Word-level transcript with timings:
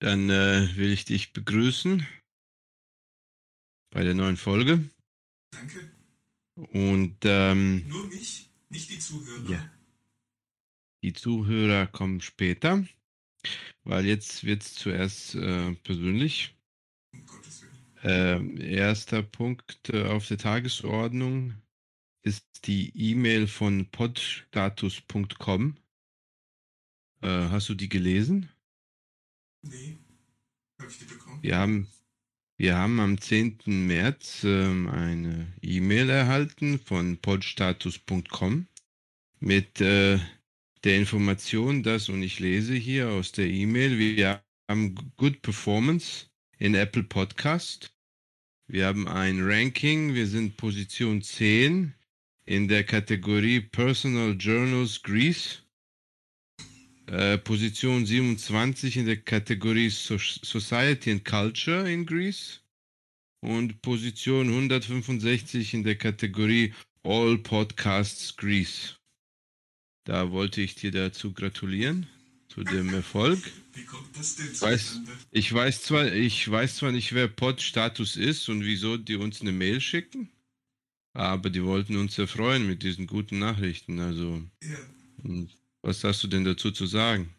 Dann 0.00 0.30
äh, 0.30 0.76
will 0.76 0.90
ich 0.92 1.04
dich 1.04 1.32
begrüßen 1.32 2.06
bei 3.90 4.02
der 4.02 4.14
neuen 4.14 4.36
Folge. 4.36 4.88
Danke. 5.50 5.90
Und 6.54 7.18
ähm, 7.24 7.86
Nur 7.88 8.06
mich, 8.08 8.50
nicht 8.70 8.90
die 8.90 8.98
Zuhörer. 8.98 9.50
Ja. 9.50 9.70
die 11.02 11.12
Zuhörer 11.12 11.86
kommen 11.86 12.20
später, 12.20 12.84
weil 13.84 14.06
jetzt 14.06 14.44
wird 14.44 14.62
es 14.62 14.74
zuerst 14.74 15.34
äh, 15.34 15.72
persönlich. 15.76 16.54
Um 17.12 17.26
Gottes 17.26 17.62
Willen. 17.62 17.70
Ähm, 18.02 18.60
erster 18.60 19.22
Punkt 19.22 19.90
äh, 19.90 20.04
auf 20.04 20.26
der 20.28 20.38
Tagesordnung 20.38 21.54
ist 22.22 22.46
die 22.64 22.90
E-Mail 22.94 23.46
von 23.46 23.90
podstatus.com. 23.90 25.76
Äh, 27.22 27.28
hast 27.28 27.68
du 27.68 27.74
die 27.74 27.88
gelesen? 27.88 28.50
Nee. 29.62 29.98
Habe 30.78 30.90
ich 30.90 30.98
die 30.98 31.04
bekommen? 31.04 31.42
Wir 31.42 31.58
haben, 31.58 31.88
wir 32.56 32.76
haben 32.76 32.98
am 33.00 33.20
10. 33.20 33.86
März 33.86 34.44
ähm, 34.44 34.88
eine 34.88 35.52
E-Mail 35.60 36.08
erhalten 36.08 36.78
von 36.78 37.18
podstatus.com 37.18 38.66
mit 39.40 39.80
äh, 39.80 40.18
der 40.84 40.96
Information, 40.96 41.82
dass, 41.82 42.08
und 42.08 42.22
ich 42.22 42.40
lese 42.40 42.74
hier 42.74 43.10
aus 43.10 43.32
der 43.32 43.48
E-Mail, 43.48 43.98
wir 43.98 44.42
haben 44.68 44.94
Good 45.16 45.42
Performance 45.42 46.26
in 46.58 46.74
Apple 46.74 47.02
Podcast. 47.02 47.92
Wir 48.66 48.86
haben 48.86 49.08
ein 49.08 49.42
Ranking, 49.42 50.14
wir 50.14 50.26
sind 50.26 50.56
Position 50.56 51.22
10 51.22 51.94
in 52.46 52.68
der 52.68 52.84
Kategorie 52.84 53.60
Personal 53.60 54.36
Journals 54.38 55.02
Greece. 55.02 55.62
Äh, 57.10 57.38
Position 57.38 58.06
27 58.06 58.96
in 58.98 59.06
der 59.06 59.16
Kategorie 59.16 59.90
so 59.90 60.16
Society 60.18 61.10
and 61.10 61.24
Culture 61.24 61.90
in 61.90 62.06
Greece 62.06 62.60
und 63.42 63.82
Position 63.82 64.48
165 64.48 65.74
in 65.74 65.82
der 65.82 65.96
Kategorie 65.96 66.72
All 67.02 67.38
Podcasts 67.38 68.36
Greece. 68.36 68.94
Da 70.06 70.30
wollte 70.30 70.60
ich 70.60 70.76
dir 70.76 70.92
dazu 70.92 71.32
gratulieren, 71.32 72.06
zu 72.48 72.62
dem 72.62 72.94
Erfolg. 72.94 73.40
Wie 73.72 73.84
kommt 73.84 74.16
das 74.16 74.36
denn 74.36 74.46
Weiß- 74.46 74.78
zustande? 74.78 75.12
Ich 75.32 75.52
weiß 75.52 75.82
zwar, 75.82 76.12
ich 76.12 76.48
weiß 76.48 76.76
zwar 76.76 76.92
nicht, 76.92 77.12
wer 77.12 77.26
Pod-Status 77.26 78.16
ist 78.16 78.48
und 78.48 78.64
wieso 78.64 78.96
die 78.96 79.16
uns 79.16 79.40
eine 79.40 79.52
Mail 79.52 79.80
schicken, 79.80 80.30
aber 81.14 81.50
die 81.50 81.64
wollten 81.64 81.96
uns 81.96 82.16
erfreuen 82.18 82.68
mit 82.68 82.84
diesen 82.84 83.08
guten 83.08 83.40
Nachrichten. 83.40 83.98
Also, 83.98 84.44
Ja. 84.62 84.78
Was 85.82 86.04
hast 86.04 86.22
du 86.22 86.28
denn 86.28 86.44
dazu 86.44 86.70
zu 86.70 86.86
sagen? 86.86 87.34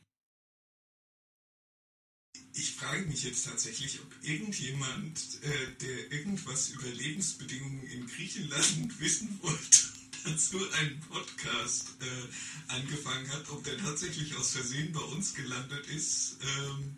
Ich 2.53 2.72
frage 2.72 3.06
mich 3.06 3.23
jetzt 3.23 3.45
tatsächlich, 3.45 4.02
ob 4.02 4.14
irgendjemand, 4.23 5.39
äh, 5.44 5.72
der 5.81 6.11
irgendwas 6.11 6.69
über 6.69 6.88
Lebensbedingungen 6.88 7.84
in 7.84 8.08
Griechenland 8.08 9.00
wissen 9.00 9.39
wollte, 9.42 9.88
dazu 10.25 10.58
einen 10.73 11.00
Podcast 11.00 11.95
äh, 12.02 12.73
angefangen 12.73 13.30
hat, 13.31 13.50
ob 13.50 13.64
der 13.64 13.78
tatsächlich 13.78 14.36
aus 14.36 14.52
Versehen 14.52 14.92
bei 14.92 15.00
uns 15.00 15.34
gelandet 15.34 15.88
ist 15.88 16.38
ähm, 16.42 16.97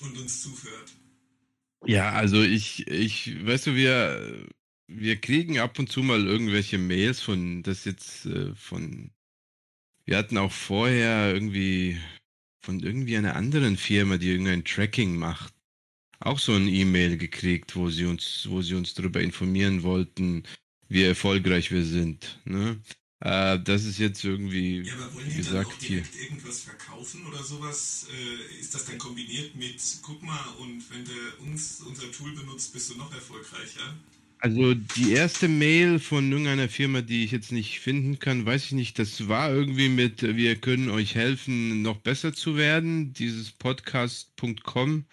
und 0.00 0.18
uns 0.18 0.42
zuhört. 0.42 0.92
Ja, 1.86 2.12
also 2.12 2.42
ich, 2.42 2.86
ich, 2.88 3.46
weißt 3.46 3.68
du, 3.68 3.74
wir, 3.76 4.48
wir 4.88 5.16
kriegen 5.20 5.58
ab 5.58 5.78
und 5.78 5.90
zu 5.92 6.02
mal 6.02 6.26
irgendwelche 6.26 6.78
Mails 6.78 7.20
von, 7.20 7.62
das 7.62 7.84
jetzt 7.84 8.26
äh, 8.26 8.54
von, 8.54 9.10
wir 10.06 10.16
hatten 10.16 10.38
auch 10.38 10.52
vorher 10.52 11.32
irgendwie 11.32 11.98
von 12.60 12.80
irgendwie 12.80 13.16
einer 13.16 13.36
anderen 13.36 13.76
Firma, 13.76 14.16
die 14.18 14.30
irgendein 14.30 14.64
Tracking 14.64 15.16
macht, 15.16 15.54
auch 16.20 16.38
so 16.38 16.54
ein 16.54 16.68
E-Mail 16.68 17.16
gekriegt, 17.18 17.76
wo 17.76 17.90
sie 17.90 18.04
uns, 18.06 18.46
wo 18.48 18.62
sie 18.62 18.74
uns 18.74 18.94
darüber 18.94 19.20
informieren 19.20 19.82
wollten, 19.82 20.42
wie 20.88 21.04
erfolgreich 21.04 21.70
wir 21.70 21.84
sind. 21.84 22.40
Ne? 22.44 22.80
Äh, 23.20 23.58
das 23.60 23.84
ist 23.84 23.98
jetzt 23.98 24.24
irgendwie, 24.24 24.82
Ja, 24.82 24.94
aber 24.94 25.14
wollen 25.14 25.26
wie 25.26 25.42
die 25.42 25.42
dann 25.42 25.64
auch 25.64 25.68
gesagt, 25.68 25.82
hier. 25.82 26.00
direkt 26.02 26.20
irgendwas 26.22 26.62
verkaufen 26.62 27.26
oder 27.26 27.42
sowas? 27.42 28.06
Äh, 28.10 28.60
ist 28.60 28.74
das 28.74 28.86
dann 28.86 28.98
kombiniert 28.98 29.54
mit, 29.54 29.80
guck 30.02 30.22
mal, 30.22 30.44
und 30.60 30.90
wenn 30.90 31.04
du 31.04 31.12
uns, 31.50 31.80
unser 31.82 32.10
Tool 32.10 32.32
benutzt, 32.32 32.72
bist 32.72 32.90
du 32.90 32.96
noch 32.96 33.12
erfolgreicher? 33.12 33.96
Also 34.40 34.74
die 34.74 35.12
erste 35.12 35.48
Mail 35.48 35.98
von 35.98 36.30
irgendeiner 36.30 36.68
Firma, 36.68 37.00
die 37.00 37.24
ich 37.24 37.32
jetzt 37.32 37.50
nicht 37.50 37.80
finden 37.80 38.18
kann, 38.20 38.46
weiß 38.46 38.66
ich 38.66 38.72
nicht. 38.72 38.98
Das 38.98 39.28
war 39.28 39.50
irgendwie 39.50 39.88
mit, 39.88 40.22
wir 40.22 40.56
können 40.56 40.90
euch 40.90 41.16
helfen, 41.16 41.82
noch 41.82 41.98
besser 41.98 42.32
zu 42.32 42.56
werden. 42.56 43.12
Dieses 43.12 43.50
Podcast.com. 43.50 45.04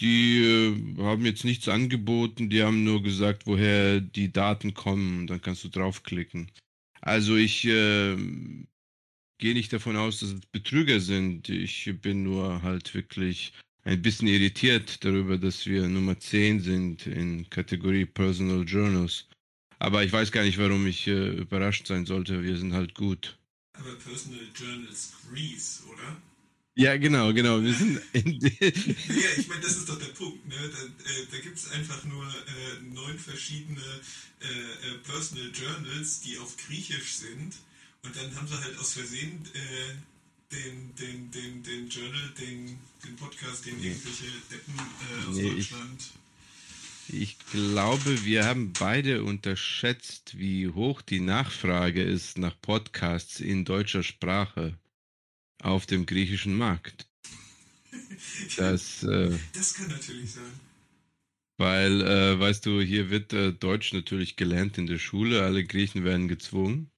Die 0.00 0.42
äh, 0.42 1.02
haben 1.02 1.24
jetzt 1.24 1.44
nichts 1.44 1.68
angeboten, 1.68 2.50
die 2.50 2.62
haben 2.62 2.82
nur 2.82 3.02
gesagt, 3.02 3.46
woher 3.46 4.00
die 4.00 4.32
Daten 4.32 4.74
kommen. 4.74 5.26
Dann 5.26 5.40
kannst 5.40 5.62
du 5.62 5.68
draufklicken. 5.68 6.50
Also 7.00 7.36
ich 7.36 7.64
äh, 7.66 8.16
gehe 9.38 9.54
nicht 9.54 9.72
davon 9.72 9.96
aus, 9.96 10.20
dass 10.20 10.30
es 10.30 10.40
Betrüger 10.52 11.00
sind. 11.00 11.48
Ich 11.48 11.92
bin 12.00 12.22
nur 12.22 12.62
halt 12.62 12.94
wirklich 12.94 13.52
ein 13.84 14.02
bisschen 14.02 14.28
irritiert 14.28 15.04
darüber, 15.04 15.38
dass 15.38 15.66
wir 15.66 15.86
Nummer 15.88 16.18
10 16.18 16.60
sind 16.60 17.06
in 17.06 17.48
Kategorie 17.50 18.06
Personal 18.06 18.64
Journals. 18.64 19.26
Aber 19.78 20.02
ich 20.02 20.12
weiß 20.12 20.32
gar 20.32 20.42
nicht, 20.42 20.58
warum 20.58 20.86
ich 20.86 21.06
äh, 21.06 21.28
überrascht 21.36 21.86
sein 21.86 22.06
sollte. 22.06 22.42
Wir 22.42 22.56
sind 22.56 22.72
halt 22.72 22.94
gut. 22.94 23.36
Aber 23.74 23.94
Personal 23.96 24.46
Journals 24.54 25.12
Greece, 25.30 25.82
oder? 25.92 26.16
Ja, 26.76 26.96
genau, 26.96 27.32
genau. 27.32 27.62
Wir 27.62 27.74
sind 27.74 28.00
in 28.12 28.40
Ja, 28.40 28.50
ich 29.36 29.48
meine, 29.48 29.60
das 29.60 29.76
ist 29.76 29.88
doch 29.88 29.98
der 29.98 30.12
Punkt. 30.12 30.46
Ne? 30.48 30.56
Da, 30.56 31.10
äh, 31.10 31.26
da 31.30 31.38
gibt 31.38 31.58
es 31.58 31.70
einfach 31.70 32.02
nur 32.04 32.26
äh, 32.26 32.94
neun 32.94 33.18
verschiedene 33.18 33.80
äh, 34.40 34.46
äh, 34.46 34.98
Personal 35.04 35.50
Journals, 35.52 36.20
die 36.20 36.38
auf 36.38 36.56
Griechisch 36.56 37.16
sind. 37.16 37.54
Und 38.02 38.16
dann 38.16 38.34
haben 38.36 38.48
sie 38.48 38.60
halt 38.60 38.78
aus 38.78 38.94
Versehen 38.94 39.44
äh, 39.54 39.94
den, 40.54 40.94
den, 40.96 41.30
den, 41.30 41.62
den 41.62 41.88
Journal, 41.88 42.32
den, 42.40 42.78
den 43.04 43.16
Podcast, 43.16 43.66
den 43.66 43.78
Nee. 43.80 43.88
irgendwelche 43.88 44.24
Deppen 44.50 44.74
äh, 44.78 45.28
aus 45.28 45.36
Nee, 45.36 45.48
ich- 45.58 45.70
Deutschland. 45.70 46.10
Ich 47.08 47.36
glaube, 47.52 48.24
wir 48.24 48.46
haben 48.46 48.72
beide 48.72 49.24
unterschätzt, 49.24 50.38
wie 50.38 50.68
hoch 50.68 51.02
die 51.02 51.20
Nachfrage 51.20 52.02
ist 52.02 52.38
nach 52.38 52.58
Podcasts 52.62 53.40
in 53.40 53.66
deutscher 53.66 54.02
Sprache 54.02 54.78
auf 55.60 55.84
dem 55.84 56.06
griechischen 56.06 56.56
Markt. 56.56 57.06
Das, 58.56 59.02
äh, 59.02 59.36
Das 59.52 59.74
kann 59.74 59.88
natürlich 59.88 60.32
sein. 60.32 60.52
weil, 61.58 62.00
äh, 62.00 62.38
weißt 62.40 62.64
du, 62.66 62.80
hier 62.80 63.10
wird 63.10 63.32
äh, 63.32 63.52
Deutsch 63.52 63.92
natürlich 63.92 64.36
gelernt 64.36 64.78
in 64.78 64.86
der 64.86 64.98
Schule, 64.98 65.42
alle 65.42 65.64
Griechen 65.64 66.04
werden 66.04 66.26
gezwungen. 66.28 66.90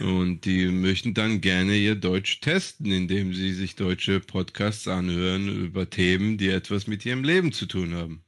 Und 0.00 0.44
die 0.44 0.66
möchten 0.66 1.14
dann 1.14 1.40
gerne 1.40 1.74
ihr 1.76 1.94
Deutsch 1.94 2.40
testen, 2.40 2.92
indem 2.92 3.32
sie 3.32 3.54
sich 3.54 3.74
deutsche 3.74 4.20
Podcasts 4.20 4.86
anhören 4.86 5.48
über 5.48 5.88
Themen, 5.88 6.36
die 6.36 6.48
etwas 6.48 6.86
mit 6.86 7.06
ihrem 7.06 7.24
Leben 7.24 7.52
zu 7.52 7.64
tun 7.66 7.94
haben. 7.94 8.22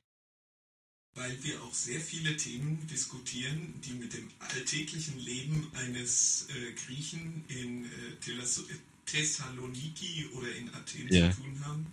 Weil 1.15 1.37
wir 1.43 1.61
auch 1.63 1.75
sehr 1.75 2.01
viele 2.01 2.35
Themen 2.37 2.87
diskutieren, 2.91 3.75
die 3.85 3.93
mit 3.93 4.15
dem 4.15 4.29
alltäglichen 4.39 5.19
Leben 5.19 5.67
eines 5.75 6.49
äh, 6.51 6.73
Griechen 6.87 7.45
in 7.49 7.85
äh, 7.85 7.89
Telas- 8.25 8.65
Thessaloniki 9.05 10.27
oder 10.33 10.55
in 10.57 10.69
Athen 10.73 11.09
Ja. 11.13 11.31
zu 11.31 11.43
tun 11.43 11.61
haben. 11.65 11.87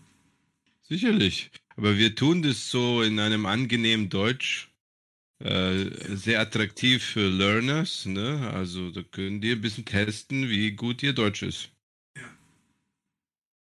Sicherlich. 0.83 1.51
Aber 1.75 1.97
wir 1.97 2.15
tun 2.15 2.41
das 2.41 2.69
so 2.69 3.01
in 3.01 3.19
einem 3.19 3.45
angenehmen 3.45 4.07
Deutsch. 4.09 4.69
Äh, 5.39 6.15
sehr 6.15 6.39
attraktiv 6.39 7.03
für 7.03 7.29
Learners. 7.29 8.05
Ne? 8.05 8.49
Also 8.53 8.89
da 8.89 9.03
können 9.03 9.39
die 9.39 9.51
ein 9.51 9.61
bisschen 9.61 9.85
testen, 9.85 10.49
wie 10.49 10.71
gut 10.71 11.03
ihr 11.03 11.13
Deutsch 11.13 11.43
ist. 11.43 11.69
Ja. 12.15 12.37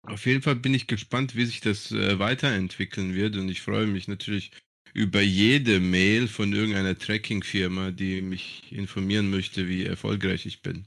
Auf 0.02 0.26
jeden 0.26 0.42
Fall 0.42 0.56
bin 0.56 0.74
ich 0.74 0.88
gespannt, 0.88 1.36
wie 1.36 1.46
sich 1.46 1.60
das 1.60 1.92
äh, 1.92 2.18
weiterentwickeln 2.18 3.14
wird. 3.14 3.36
Und 3.36 3.48
ich 3.48 3.62
freue 3.62 3.86
mich 3.86 4.08
natürlich 4.08 4.50
über 4.92 5.22
jede 5.22 5.78
Mail 5.78 6.26
von 6.26 6.52
irgendeiner 6.52 6.98
Tracking-Firma, 6.98 7.92
die 7.92 8.22
mich 8.22 8.64
informieren 8.72 9.30
möchte, 9.30 9.68
wie 9.68 9.84
erfolgreich 9.84 10.46
ich 10.46 10.62
bin. 10.62 10.86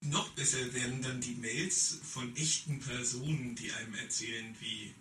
Noch 0.00 0.30
besser 0.30 0.72
werden 0.74 1.00
dann 1.00 1.20
die 1.20 1.34
Mails 1.34 2.00
von 2.02 2.34
echten 2.36 2.78
Personen, 2.80 3.54
die 3.54 3.72
einem 3.72 3.94
erzählen, 3.94 4.54
wie 4.60 4.94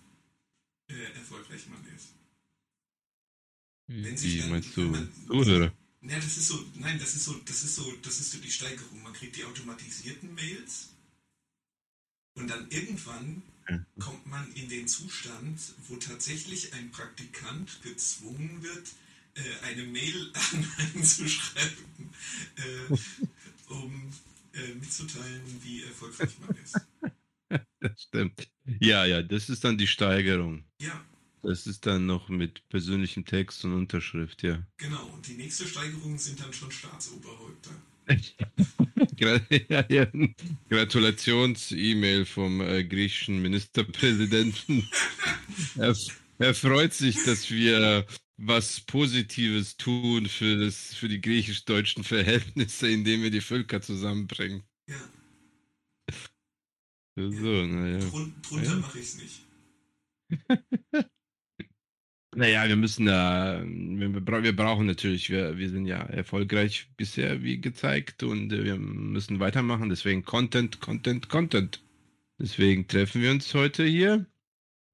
äh, 0.90 1.04
erfolgreich 1.16 1.68
man 1.68 1.84
ist. 1.94 2.14
Wenn 3.88 4.18
sich 4.18 4.36
Wie 4.36 4.40
dann- 4.40 4.50
meinst 4.52 4.76
du? 4.78 4.82
man- 4.84 5.10
Zuhörer? 5.28 5.74
Ja, 6.02 6.16
das 6.18 6.38
ist 6.38 6.48
so, 6.48 6.66
nein, 6.76 7.00
das 7.00 7.16
ist 7.16 7.24
so, 7.26 7.34
das 7.46 7.64
ist 7.64 7.76
so, 7.76 7.92
das 8.02 8.20
ist 8.20 8.32
so 8.32 8.38
die 8.40 8.52
Steigerung. 8.52 9.02
Man 9.04 9.14
kriegt 9.14 9.36
die 9.38 9.46
automatisierten 9.46 10.34
Mails 10.36 10.90
und 12.36 12.48
dann 12.50 12.70
irgendwann 12.70 13.42
Ja. 13.70 13.86
kommt 14.00 14.26
man 14.28 14.52
in 14.54 14.68
den 14.68 14.88
Zustand, 14.90 15.60
wo 15.88 15.96
tatsächlich 15.96 16.74
ein 16.74 16.92
Praktikant 16.92 17.82
gezwungen 17.84 18.62
wird, 18.62 18.90
äh, 19.36 19.66
eine 19.66 19.84
Mail 19.86 20.32
an 20.52 20.72
einen 20.78 21.04
zu 21.04 21.28
schreiben, 21.30 22.10
äh, 22.58 23.72
um 23.72 24.12
äh, 24.54 24.74
mitzuteilen, 24.76 25.42
wie 25.64 25.84
erfolgreich 25.84 26.32
man 26.46 26.56
ist. 26.58 26.76
Stimmt. 28.08 28.48
Ja, 28.82 29.06
ja, 29.06 29.22
das 29.24 29.50
ist 29.50 29.64
dann 29.64 29.78
die 29.78 29.88
Steigerung. 29.88 30.64
Ja, 30.80 31.04
Das 31.44 31.68
ist 31.68 31.86
dann 31.86 32.06
noch 32.06 32.30
mit 32.30 32.68
persönlichem 32.70 33.26
Text 33.26 33.66
und 33.66 33.74
Unterschrift, 33.74 34.44
ja. 34.44 34.66
genau. 34.78 35.06
Und 35.08 35.28
die 35.28 35.34
nächste 35.34 35.68
Steigerung 35.68 36.18
sind 36.18 36.40
dann 36.40 36.54
schon 36.54 36.72
Staatsoberhäupter. 36.72 37.72
Ja, 39.20 39.40
ja. 39.90 40.08
Gratulations-E-Mail 40.70 42.26
vom 42.26 42.60
äh, 42.62 42.84
griechischen 42.84 43.42
Ministerpräsidenten. 43.42 44.88
er, 45.78 45.96
er 46.40 46.54
freut 46.54 46.94
sich, 46.94 47.24
dass 47.24 47.50
wir 47.50 48.06
was 48.38 48.82
Positives 48.82 49.78
tun 49.78 50.28
für, 50.28 50.66
das, 50.66 50.94
für 50.96 51.08
die 51.08 51.22
griechisch-deutschen 51.22 52.04
Verhältnisse, 52.04 52.90
indem 52.90 53.22
wir 53.24 53.32
die 53.32 53.42
Völker 53.42 53.82
zusammenbringen. 53.82 54.64
Ja, 54.90 54.96
So, 57.16 57.66
naja. 57.66 58.00
drun 58.00 58.34
drunter 58.42 58.72
Ja. 58.72 58.76
mache 58.76 59.00
ich 59.00 59.06
es 59.06 59.16
nicht. 59.18 59.42
Naja, 62.36 62.68
wir 62.68 62.76
müssen 62.76 63.06
da, 63.06 63.62
wir, 63.64 64.14
wir 64.14 64.44
wir 64.44 64.56
brauchen 64.56 64.88
natürlich, 64.88 65.30
wir, 65.30 65.58
wir 65.58 65.70
sind 65.70 65.86
ja 65.86 65.98
erfolgreich 66.02 66.88
bisher, 66.98 67.44
wie 67.44 67.62
gezeigt, 67.62 68.24
und 68.24 68.52
äh, 68.52 68.64
wir 68.64 68.78
müssen 68.78 69.40
weitermachen. 69.40 69.90
Deswegen 69.90 70.24
Content, 70.24 70.80
Content, 70.80 71.30
Content. 71.30 71.84
Deswegen 72.40 72.88
treffen 72.88 73.22
wir 73.22 73.32
uns 73.32 73.54
heute 73.54 73.86
hier. 73.86 74.26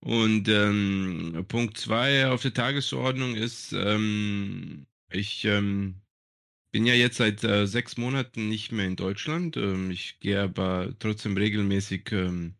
Und 0.01 0.49
ähm, 0.49 1.45
Punkt 1.49 1.77
zwei 1.77 2.27
auf 2.29 2.41
der 2.43 2.53
Tagesordnung 2.53 3.35
ist, 3.35 3.73
ähm, 3.73 4.87
ich 5.11 5.45
ähm, 5.45 6.01
bin 6.71 6.85
ja 6.85 6.95
jetzt 6.95 7.17
seit 7.17 7.43
äh, 7.43 7.67
sechs 7.67 7.97
Monaten 7.97 8.49
nicht 8.49 8.71
mehr 8.73 8.87
in 8.87 8.95
Deutschland. 8.97 9.57
Ähm, 9.57 9.91
ich 9.91 10.19
gehe 10.21 10.41
aber 10.41 10.95
trotzdem 10.99 11.37
regelmäßig 11.37 12.11
ähm, 12.13 12.55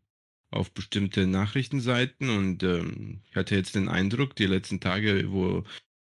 auf 0.52 0.72
bestimmte 0.72 1.28
Nachrichtenseiten 1.28 2.30
und 2.30 2.64
ähm, 2.64 3.22
ich 3.30 3.36
hatte 3.36 3.56
jetzt 3.56 3.76
den 3.76 3.88
Eindruck, 3.88 4.36
die 4.36 4.46
letzten 4.48 4.80
Tage, 4.80 5.32
wo 5.32 5.64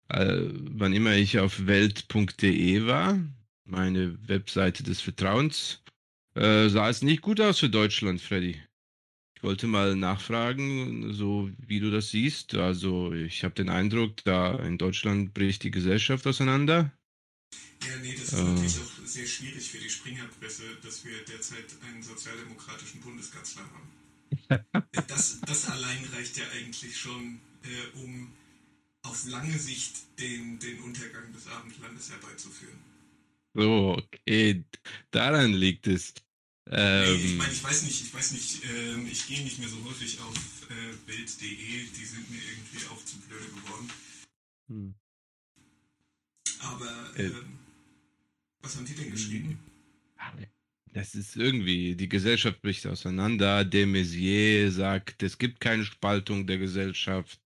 äh, 0.09 0.43
wann 0.51 0.93
immer 0.93 1.15
ich 1.15 1.39
auf 1.39 1.65
welt.de 1.67 2.85
war, 2.85 3.19
meine 3.65 4.17
Webseite 4.27 4.83
des 4.83 5.01
Vertrauens, 5.01 5.83
äh, 6.35 6.69
sah 6.69 6.89
es 6.89 7.01
nicht 7.01 7.21
gut 7.21 7.41
aus 7.41 7.59
für 7.59 7.69
Deutschland, 7.69 8.21
Freddy. 8.21 8.61
Ich 9.35 9.43
wollte 9.43 9.67
mal 9.67 9.95
nachfragen, 9.95 11.13
so 11.13 11.51
wie 11.59 11.79
du 11.79 11.91
das 11.91 12.09
siehst. 12.09 12.55
Also 12.55 13.13
ich 13.13 13.43
habe 13.43 13.53
den 13.53 13.69
Eindruck, 13.69 14.23
da 14.23 14.57
in 14.59 14.79
Deutschland 14.79 15.33
bricht 15.35 15.63
die 15.63 15.71
Gesellschaft 15.71 16.25
auseinander. 16.25 16.91
Ja, 17.83 17.95
nee, 18.01 18.13
das 18.13 18.33
ist 18.33 18.33
Äh. 18.33 18.43
natürlich 18.43 18.79
auch 18.79 19.05
sehr 19.05 19.27
schwierig 19.27 19.69
für 19.69 19.77
die 19.77 19.89
Springerpresse, 19.89 20.63
dass 20.81 21.05
wir 21.05 21.23
derzeit 21.23 21.65
einen 21.87 22.01
sozialdemokratischen 22.01 22.99
Bundeskanzler 23.01 23.61
haben. 23.61 23.89
Das, 25.07 25.39
das 25.45 25.69
allein 25.69 26.03
reicht 26.13 26.37
ja 26.37 26.45
eigentlich 26.49 26.97
schon, 26.97 27.39
äh, 27.63 27.97
um 27.99 28.31
auf 29.03 29.25
lange 29.27 29.57
Sicht 29.57 29.95
den, 30.19 30.59
den 30.59 30.79
Untergang 30.81 31.31
des 31.33 31.47
Abendlandes 31.47 32.09
herbeizuführen. 32.11 32.79
So, 33.53 33.97
okay, 33.97 34.65
daran 35.11 35.53
liegt 35.53 35.87
es. 35.87 36.13
Nee, 36.95 37.15
ich 37.25 37.35
Ähm, 37.35 37.37
meine, 37.37 37.53
ich 37.53 37.63
weiß 37.63 37.83
nicht, 37.83 38.01
ich 38.01 38.13
weiß 38.13 38.31
nicht, 38.31 38.63
ähm, 38.65 39.07
ich 39.07 39.27
gehe 39.27 39.43
nicht 39.43 39.59
mehr 39.59 39.69
so 39.69 39.77
häufig 39.85 40.19
auf 40.21 40.35
äh, 40.69 40.95
Bild.de, 41.05 41.85
die 41.97 42.05
sind 42.05 42.29
mir 42.29 42.41
irgendwie 42.41 42.85
auch 42.87 43.03
zu 43.05 43.17
blöde 43.21 43.45
geworden. 43.47 43.89
hm. 44.69 44.93
Aber 46.59 47.13
Äh. 47.15 47.23
ähm, 47.23 47.59
was 48.61 48.75
haben 48.75 48.85
die 48.85 48.95
denn 48.95 49.11
geschrieben? 49.11 49.59
Das 50.97 51.13
ist 51.13 51.35
irgendwie, 51.35 51.95
die 51.95 52.09
Gesellschaft 52.09 52.59
bricht 52.63 52.87
auseinander. 52.87 53.63
De 53.63 53.85
Maizière 53.85 54.71
sagt, 54.71 55.21
es 55.21 55.37
gibt 55.37 55.59
keine 55.59 55.85
Spaltung 55.85 56.47
der 56.47 56.57
Gesellschaft. 56.57 57.39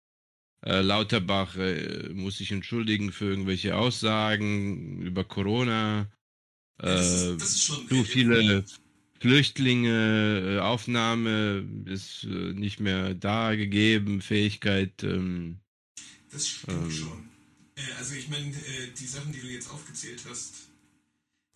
Äh, 0.66 0.82
Lauterbach 0.82 1.56
äh, 1.56 2.10
muss 2.12 2.36
sich 2.38 2.52
entschuldigen 2.52 3.10
für 3.10 3.24
irgendwelche 3.24 3.74
Aussagen 3.74 5.00
über 5.00 5.24
Corona. 5.24 6.12
das, 6.76 6.90
Äh, 6.90 7.32
ist, 7.32 7.40
das 7.40 7.50
ist 7.52 7.64
schon 7.64 7.88
zu 7.88 8.04
viele 8.04 8.64
Flüchtlinge, 9.18 10.56
äh, 10.56 10.60
Aufnahme 10.60 11.66
ist 11.86 12.24
äh, 12.24 12.52
nicht 12.52 12.80
mehr 12.80 13.14
da 13.14 13.54
gegeben, 13.54 14.20
Fähigkeit. 14.20 15.02
Ähm, 15.04 15.60
Das 16.30 16.46
stimmt 16.46 16.84
Ähm. 16.84 16.90
schon. 16.90 17.28
Äh, 17.76 17.92
also 17.96 18.14
ich 18.14 18.28
meine, 18.28 18.52
die 19.00 19.06
Sachen, 19.06 19.32
die 19.32 19.40
du 19.40 19.46
jetzt 19.48 19.70
aufgezählt 19.70 20.22
hast, 20.28 20.67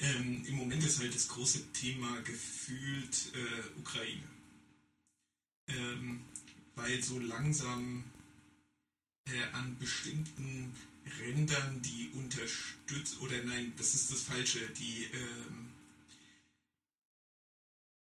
ähm, 0.03 0.45
im 0.47 0.57
Moment 0.57 0.85
ist 0.85 0.99
halt 0.99 1.15
das 1.15 1.29
große 1.29 1.73
Thema 1.73 2.21
gefühlt 2.23 3.33
äh, 3.35 3.79
Ukraine. 3.81 4.29
Ähm, 5.69 6.21
weil 6.75 7.03
so 7.03 7.19
langsam 7.19 8.05
äh, 9.27 9.43
an 9.53 9.79
bestimmten 9.79 10.75
Rändern 11.21 11.81
die 11.83 12.11
unterstützt, 12.15 13.21
oder 13.21 13.43
nein, 13.45 13.73
das 13.77 13.95
ist 13.95 14.11
das 14.11 14.23
Falsche, 14.23 14.61
die 14.71 15.05
ähm, 15.05 15.71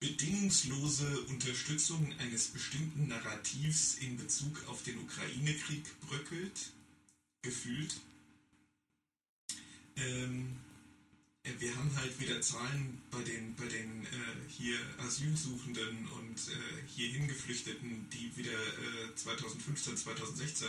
bedingungslose 0.00 1.22
Unterstützung 1.22 2.12
eines 2.18 2.48
bestimmten 2.48 3.08
Narrativs 3.08 3.96
in 3.96 4.18
Bezug 4.18 4.68
auf 4.68 4.82
den 4.82 4.98
Ukraine-Krieg 4.98 5.84
bröckelt, 6.00 6.72
gefühlt. 7.42 7.96
Ähm, 9.96 10.56
äh, 10.56 10.65
wir 11.58 11.74
haben 11.76 11.94
halt 11.96 12.18
wieder 12.20 12.40
Zahlen 12.40 13.00
bei 13.10 13.22
den, 13.22 13.54
bei 13.54 13.66
den 13.66 14.04
äh, 14.04 14.08
hier 14.48 14.78
Asylsuchenden 14.98 16.06
und 16.08 16.36
äh, 16.48 16.86
hierhin 16.88 17.28
Geflüchteten, 17.28 18.08
die 18.10 18.36
wieder 18.36 18.52
äh, 18.52 19.14
2015, 19.14 19.96
2016 19.96 20.68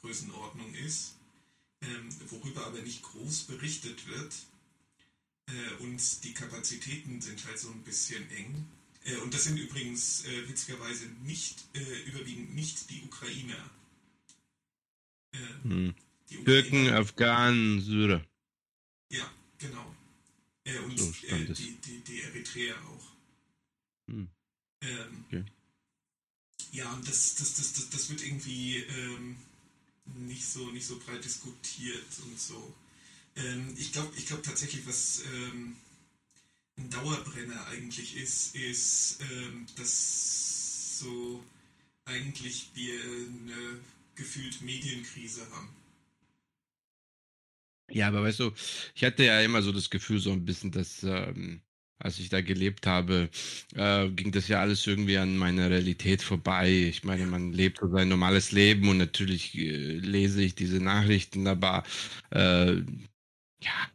Größenordnung 0.00 0.72
ist, 0.74 1.14
ähm, 1.82 2.08
worüber 2.28 2.66
aber 2.66 2.80
nicht 2.80 3.02
groß 3.02 3.44
berichtet 3.44 4.06
wird. 4.08 4.34
Äh, 5.48 5.82
und 5.82 6.24
die 6.24 6.34
Kapazitäten 6.34 7.20
sind 7.20 7.44
halt 7.46 7.58
so 7.58 7.70
ein 7.70 7.82
bisschen 7.82 8.28
eng. 8.30 8.66
Äh, 9.04 9.16
und 9.16 9.34
das 9.34 9.44
sind 9.44 9.58
übrigens 9.58 10.24
äh, 10.26 10.48
witzigerweise 10.48 11.06
nicht, 11.24 11.64
äh, 11.74 12.08
überwiegend 12.08 12.54
nicht 12.54 12.90
die 12.90 13.02
Ukrainer. 13.02 13.70
Hm. 15.62 15.94
die 16.30 16.36
Türken, 16.44 16.86
Ukrainer- 16.86 16.98
Afghanen, 16.98 17.80
Syrer. 17.80 18.24
Ja, 19.10 19.30
genau. 19.58 19.94
Äh, 20.64 20.78
und 20.78 20.98
So 20.98 21.26
äh, 21.26 21.44
die, 21.52 21.76
die, 21.84 22.00
die 22.00 22.22
Eritreer 22.22 22.76
auch. 22.86 23.12
Hm. 24.08 24.28
Ähm, 24.82 25.24
Okay. 25.26 25.44
Ja, 26.72 26.92
und 26.92 27.08
das, 27.08 27.36
das, 27.36 27.54
das, 27.54 27.72
das, 27.72 27.90
das 27.90 28.10
wird 28.10 28.22
irgendwie 28.22 28.78
ähm, 28.78 29.36
nicht, 30.14 30.44
so, 30.44 30.70
nicht 30.70 30.86
so 30.86 30.98
breit 30.98 31.24
diskutiert 31.24 32.06
und 32.24 32.38
so. 32.38 32.74
Ähm, 33.36 33.74
ich 33.78 33.92
glaube 33.92 34.12
ich 34.16 34.26
glaub 34.26 34.42
tatsächlich, 34.42 34.86
was 34.86 35.22
ähm, 35.32 35.76
ein 36.76 36.90
Dauerbrenner 36.90 37.66
eigentlich 37.68 38.16
ist, 38.16 38.54
ist, 38.54 39.18
ähm, 39.32 39.66
dass 39.76 40.98
so 40.98 41.42
eigentlich 42.04 42.70
wir 42.74 43.00
eine 43.00 43.80
gefühlt 44.14 44.60
Medienkrise 44.62 45.48
haben. 45.50 45.68
Ja, 47.90 48.08
aber 48.08 48.22
weißt 48.22 48.40
du, 48.40 48.52
ich 48.94 49.04
hatte 49.04 49.24
ja 49.24 49.40
immer 49.40 49.62
so 49.62 49.72
das 49.72 49.88
Gefühl, 49.90 50.18
so 50.18 50.30
ein 50.32 50.44
bisschen, 50.44 50.70
dass, 50.72 51.02
ähm, 51.04 51.62
als 51.98 52.18
ich 52.18 52.28
da 52.28 52.42
gelebt 52.42 52.86
habe, 52.86 53.30
äh, 53.74 54.08
ging 54.10 54.30
das 54.30 54.46
ja 54.48 54.60
alles 54.60 54.86
irgendwie 54.86 55.16
an 55.16 55.36
meiner 55.38 55.70
Realität 55.70 56.22
vorbei. 56.22 56.70
Ich 56.70 57.02
meine, 57.04 57.26
man 57.26 57.52
lebt 57.52 57.78
so 57.80 57.88
sein 57.90 58.08
normales 58.08 58.52
Leben 58.52 58.88
und 58.90 58.98
natürlich 58.98 59.56
äh, 59.56 59.94
lese 59.98 60.42
ich 60.42 60.54
diese 60.54 60.80
Nachrichten, 60.80 61.46
aber 61.46 61.82
äh, 62.30 62.74
ja, 63.62 63.90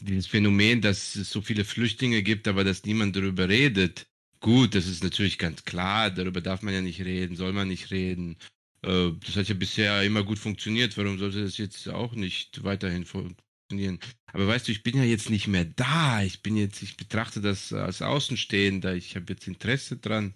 dieses 0.00 0.26
Phänomen, 0.26 0.80
dass 0.80 1.16
es 1.16 1.30
so 1.30 1.40
viele 1.42 1.64
Flüchtlinge 1.64 2.22
gibt, 2.22 2.46
aber 2.48 2.64
dass 2.64 2.84
niemand 2.84 3.16
darüber 3.16 3.48
redet. 3.48 4.06
Gut, 4.40 4.74
das 4.74 4.86
ist 4.86 5.02
natürlich 5.02 5.38
ganz 5.38 5.64
klar, 5.64 6.10
darüber 6.10 6.40
darf 6.40 6.62
man 6.62 6.72
ja 6.74 6.80
nicht 6.80 7.00
reden, 7.00 7.34
soll 7.36 7.52
man 7.52 7.68
nicht 7.68 7.90
reden. 7.90 8.36
Äh, 8.82 9.12
Das 9.24 9.36
hat 9.36 9.48
ja 9.48 9.54
bisher 9.54 10.02
immer 10.02 10.22
gut 10.24 10.38
funktioniert. 10.38 10.96
Warum 10.96 11.18
sollte 11.18 11.42
das 11.42 11.58
jetzt 11.58 11.88
auch 11.88 12.14
nicht 12.14 12.64
weiterhin 12.64 13.04
funktionieren? 13.04 13.98
Aber 14.32 14.46
weißt 14.46 14.68
du, 14.68 14.72
ich 14.72 14.82
bin 14.82 14.96
ja 14.96 15.04
jetzt 15.04 15.30
nicht 15.30 15.46
mehr 15.48 15.64
da. 15.64 16.22
Ich 16.22 16.42
bin 16.42 16.56
jetzt, 16.56 16.82
ich 16.82 16.96
betrachte 16.96 17.40
das 17.40 17.72
als 17.72 18.02
Außenstehender. 18.02 18.94
Ich 18.94 19.16
habe 19.16 19.32
jetzt 19.32 19.46
Interesse 19.46 19.96
dran 19.96 20.34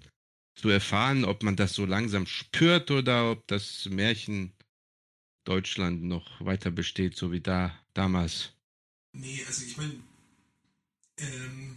zu 0.54 0.68
erfahren, 0.68 1.24
ob 1.24 1.42
man 1.42 1.56
das 1.56 1.74
so 1.74 1.86
langsam 1.86 2.26
spürt 2.26 2.90
oder 2.90 3.30
ob 3.30 3.46
das 3.46 3.86
Märchen 3.86 4.52
Deutschland 5.44 6.02
noch 6.02 6.44
weiter 6.44 6.70
besteht, 6.70 7.16
so 7.16 7.32
wie 7.32 7.40
da 7.40 7.76
damals. 7.94 8.52
Nee, 9.14 9.42
also 9.46 9.64
ich 9.64 9.76
meine, 9.76 9.94
ähm, 11.18 11.76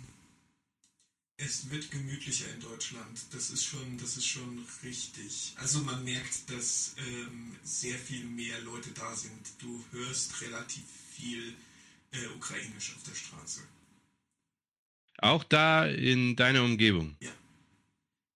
es 1.38 1.70
wird 1.70 1.92
gemütlicher 1.92 2.52
in 2.54 2.60
Deutschland. 2.62 3.20
Das 3.32 3.50
ist 3.50 3.66
schon, 3.66 3.98
das 3.98 4.18
ist 4.18 4.26
schon 4.26 4.66
richtig. 4.84 5.54
Also 5.58 5.82
man 5.82 6.04
merkt, 6.04 6.50
dass 6.50 6.96
ähm, 6.98 7.56
sehr 7.64 7.98
viel 7.98 8.26
mehr 8.26 8.60
Leute 8.62 8.92
da 8.92 9.16
sind. 9.16 9.54
Du 9.60 9.84
hörst 9.92 10.42
relativ 10.42 10.84
viel 11.12 11.54
äh, 12.12 12.28
Ukrainisch 12.36 12.96
auf 12.96 13.04
der 13.04 13.16
Straße. 13.16 13.62
Auch 15.18 15.44
da 15.44 15.88
in 15.88 16.36
deiner 16.36 16.64
Umgebung. 16.64 17.16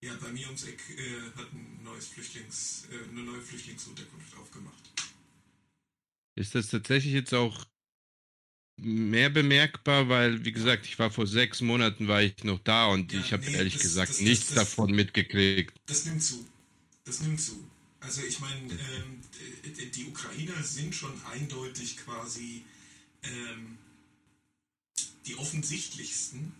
Ja, 0.01 0.15
bei 0.21 0.31
mir 0.31 0.45
ums 0.47 0.63
Eck 0.63 0.81
äh, 0.97 1.37
hat 1.37 1.51
ein 1.51 1.83
neues 1.83 2.07
Flüchtlings, 2.07 2.87
äh, 2.89 3.09
eine 3.09 3.21
neue 3.21 3.41
Flüchtlingsunterkunft 3.41 4.37
aufgemacht. 4.37 4.89
Ist 6.35 6.55
das 6.55 6.69
tatsächlich 6.69 7.13
jetzt 7.13 7.33
auch 7.33 7.65
mehr 8.81 9.29
bemerkbar, 9.29 10.09
weil, 10.09 10.43
wie 10.45 10.51
gesagt, 10.51 10.85
ich 10.85 10.97
war 10.99 11.11
vor 11.11 11.27
sechs 11.27 11.61
Monaten 11.61 12.07
war 12.07 12.21
ich 12.21 12.43
noch 12.43 12.59
da 12.59 12.87
und 12.87 13.11
ja, 13.13 13.19
ich 13.19 13.33
habe 13.33 13.45
nee, 13.45 13.53
ehrlich 13.53 13.73
das, 13.73 13.83
gesagt 13.83 14.09
das, 14.09 14.21
nichts 14.21 14.47
das, 14.47 14.55
davon 14.55 14.91
mitgekriegt. 14.91 15.73
Das 15.85 16.05
nimmt 16.05 16.23
zu. 16.23 16.45
Das 17.05 17.21
nimmt 17.21 17.39
zu. 17.39 17.69
Also 17.99 18.21
ich 18.23 18.39
meine, 18.39 18.71
ähm, 18.71 19.21
die 19.93 20.05
Ukrainer 20.05 20.63
sind 20.63 20.95
schon 20.95 21.13
eindeutig 21.25 21.97
quasi 21.97 22.63
ähm, 23.23 23.77
die 25.25 25.35
offensichtlichsten. 25.35 26.53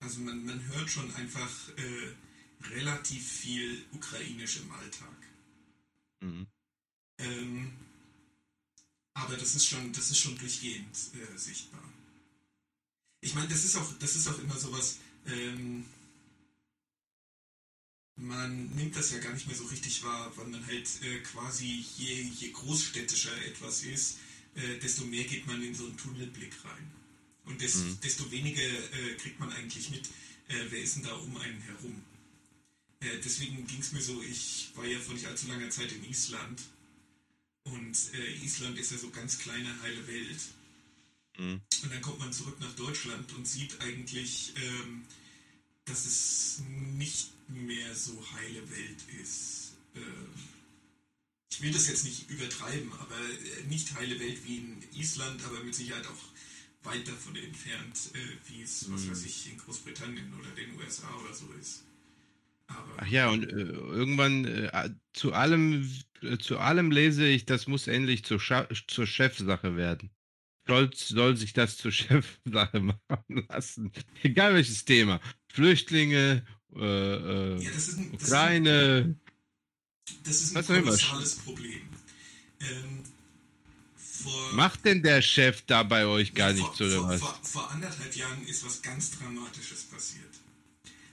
Also 0.00 0.20
man, 0.20 0.44
man 0.44 0.66
hört 0.68 0.90
schon 0.90 1.14
einfach 1.14 1.68
äh, 1.76 2.74
relativ 2.74 3.26
viel 3.26 3.84
ukrainisch 3.92 4.58
im 4.58 4.70
Alltag. 4.72 5.16
Mhm. 6.20 6.46
Ähm, 7.18 7.72
aber 9.14 9.36
das 9.36 9.54
ist 9.54 9.66
schon, 9.66 9.92
das 9.92 10.10
ist 10.10 10.18
schon 10.18 10.38
durchgehend 10.38 10.96
äh, 11.14 11.38
sichtbar. 11.38 11.82
Ich 13.20 13.34
meine, 13.34 13.48
das 13.48 13.64
ist 13.64 13.76
auch, 13.76 13.92
das 13.98 14.16
ist 14.16 14.28
auch 14.28 14.38
immer 14.38 14.58
sowas, 14.58 14.98
ähm, 15.26 15.84
man 18.16 18.68
nimmt 18.74 18.96
das 18.96 19.10
ja 19.10 19.18
gar 19.18 19.32
nicht 19.32 19.46
mehr 19.46 19.56
so 19.56 19.64
richtig 19.66 20.02
wahr, 20.02 20.32
weil 20.36 20.46
man 20.46 20.66
halt 20.66 20.88
äh, 21.02 21.20
quasi 21.20 21.84
je, 21.96 22.22
je 22.22 22.50
großstädtischer 22.50 23.36
etwas 23.46 23.82
ist, 23.82 24.18
äh, 24.54 24.78
desto 24.78 25.04
mehr 25.04 25.24
geht 25.24 25.46
man 25.46 25.62
in 25.62 25.74
so 25.74 25.86
einen 25.86 25.96
Tunnelblick 25.96 26.52
rein. 26.64 26.90
Und 27.44 27.60
des, 27.60 27.76
mhm. 27.76 27.98
desto 28.02 28.30
weniger 28.30 28.62
äh, 28.62 29.14
kriegt 29.18 29.40
man 29.40 29.52
eigentlich 29.52 29.90
mit, 29.90 30.06
äh, 30.48 30.66
wer 30.70 30.82
ist 30.82 30.96
denn 30.96 31.04
da 31.04 31.14
um 31.14 31.36
einen 31.36 31.60
herum. 31.62 32.02
Äh, 33.00 33.18
deswegen 33.24 33.66
ging 33.66 33.80
es 33.80 33.92
mir 33.92 34.02
so, 34.02 34.22
ich 34.22 34.70
war 34.74 34.84
ja 34.84 34.98
vor 35.00 35.14
nicht 35.14 35.26
allzu 35.26 35.48
langer 35.48 35.70
Zeit 35.70 35.90
in 35.92 36.04
Island 36.04 36.60
und 37.64 37.96
äh, 38.14 38.44
Island 38.44 38.78
ist 38.78 38.92
ja 38.92 38.98
so 38.98 39.10
ganz 39.10 39.38
kleine 39.38 39.68
heile 39.82 40.06
Welt. 40.06 40.40
Mhm. 41.38 41.60
Und 41.82 41.92
dann 41.92 42.02
kommt 42.02 42.18
man 42.18 42.32
zurück 42.32 42.58
nach 42.60 42.74
Deutschland 42.74 43.32
und 43.34 43.46
sieht 43.46 43.80
eigentlich, 43.80 44.54
ähm, 44.56 45.04
dass 45.84 46.06
es 46.06 46.62
nicht 46.96 47.30
mehr 47.48 47.94
so 47.94 48.24
heile 48.34 48.70
Welt 48.70 48.98
ist. 49.20 49.72
Ähm, 49.94 50.28
ich 51.50 51.60
will 51.60 51.72
das 51.72 51.88
jetzt 51.88 52.04
nicht 52.04 52.30
übertreiben, 52.30 52.92
aber 52.94 53.16
äh, 53.16 53.66
nicht 53.68 53.94
heile 53.94 54.18
Welt 54.18 54.38
wie 54.46 54.58
in 54.58 54.82
Island, 54.94 55.42
aber 55.44 55.62
mit 55.62 55.74
Sicherheit 55.74 56.06
auch 56.06 56.90
weit 56.90 57.06
davon 57.06 57.36
entfernt, 57.36 58.10
äh, 58.14 58.50
wie 58.50 58.62
es, 58.62 58.88
mhm. 58.88 58.94
was 58.94 59.10
weiß 59.10 59.24
ich, 59.24 59.50
in 59.50 59.58
Großbritannien 59.58 60.32
oder 60.38 60.50
den 60.50 60.76
USA 60.78 61.08
oder 61.22 61.34
so 61.34 61.46
ist. 61.60 61.84
Aber 62.66 62.94
Ach 62.96 63.06
ja, 63.06 63.28
und 63.28 63.44
äh, 63.44 63.56
irgendwann 63.56 64.44
äh, 64.46 64.90
zu 65.12 65.32
allem, 65.32 65.82
äh, 65.82 66.11
zu 66.38 66.58
allem 66.58 66.90
lese 66.90 67.26
ich, 67.26 67.46
das 67.46 67.66
muss 67.66 67.86
endlich 67.86 68.24
zur, 68.24 68.40
Scha 68.40 68.68
zur 68.88 69.06
Chefsache 69.06 69.76
werden. 69.76 70.10
Scholz 70.66 71.08
soll 71.08 71.36
sich 71.36 71.52
das 71.52 71.76
zur 71.76 71.92
Chefsache 71.92 72.80
machen 72.80 73.46
lassen. 73.48 73.92
Egal 74.22 74.54
welches 74.54 74.84
Thema. 74.84 75.20
Flüchtlinge, 75.52 76.44
äh, 76.74 76.80
äh, 76.80 77.62
ja, 77.62 77.70
das 77.70 77.88
ist 77.88 77.98
ein, 77.98 78.12
das 78.12 78.22
Ukraine. 78.22 79.16
Das 80.24 80.40
ist 80.40 80.56
ein 80.56 80.66
kolossales 80.66 81.36
Problem. 81.36 81.82
Ähm, 82.60 83.02
vor, 83.96 84.52
Macht 84.52 84.84
denn 84.84 85.02
der 85.02 85.20
Chef 85.20 85.62
da 85.66 85.82
bei 85.82 86.06
euch 86.06 86.32
gar 86.34 86.52
nichts 86.52 86.80
oder 86.80 86.98
vor, 86.98 87.08
was? 87.08 87.20
Vor, 87.20 87.38
vor 87.42 87.70
anderthalb 87.70 88.14
Jahren 88.14 88.46
ist 88.46 88.64
was 88.64 88.80
ganz 88.82 89.18
Dramatisches 89.18 89.84
passiert. 89.84 90.30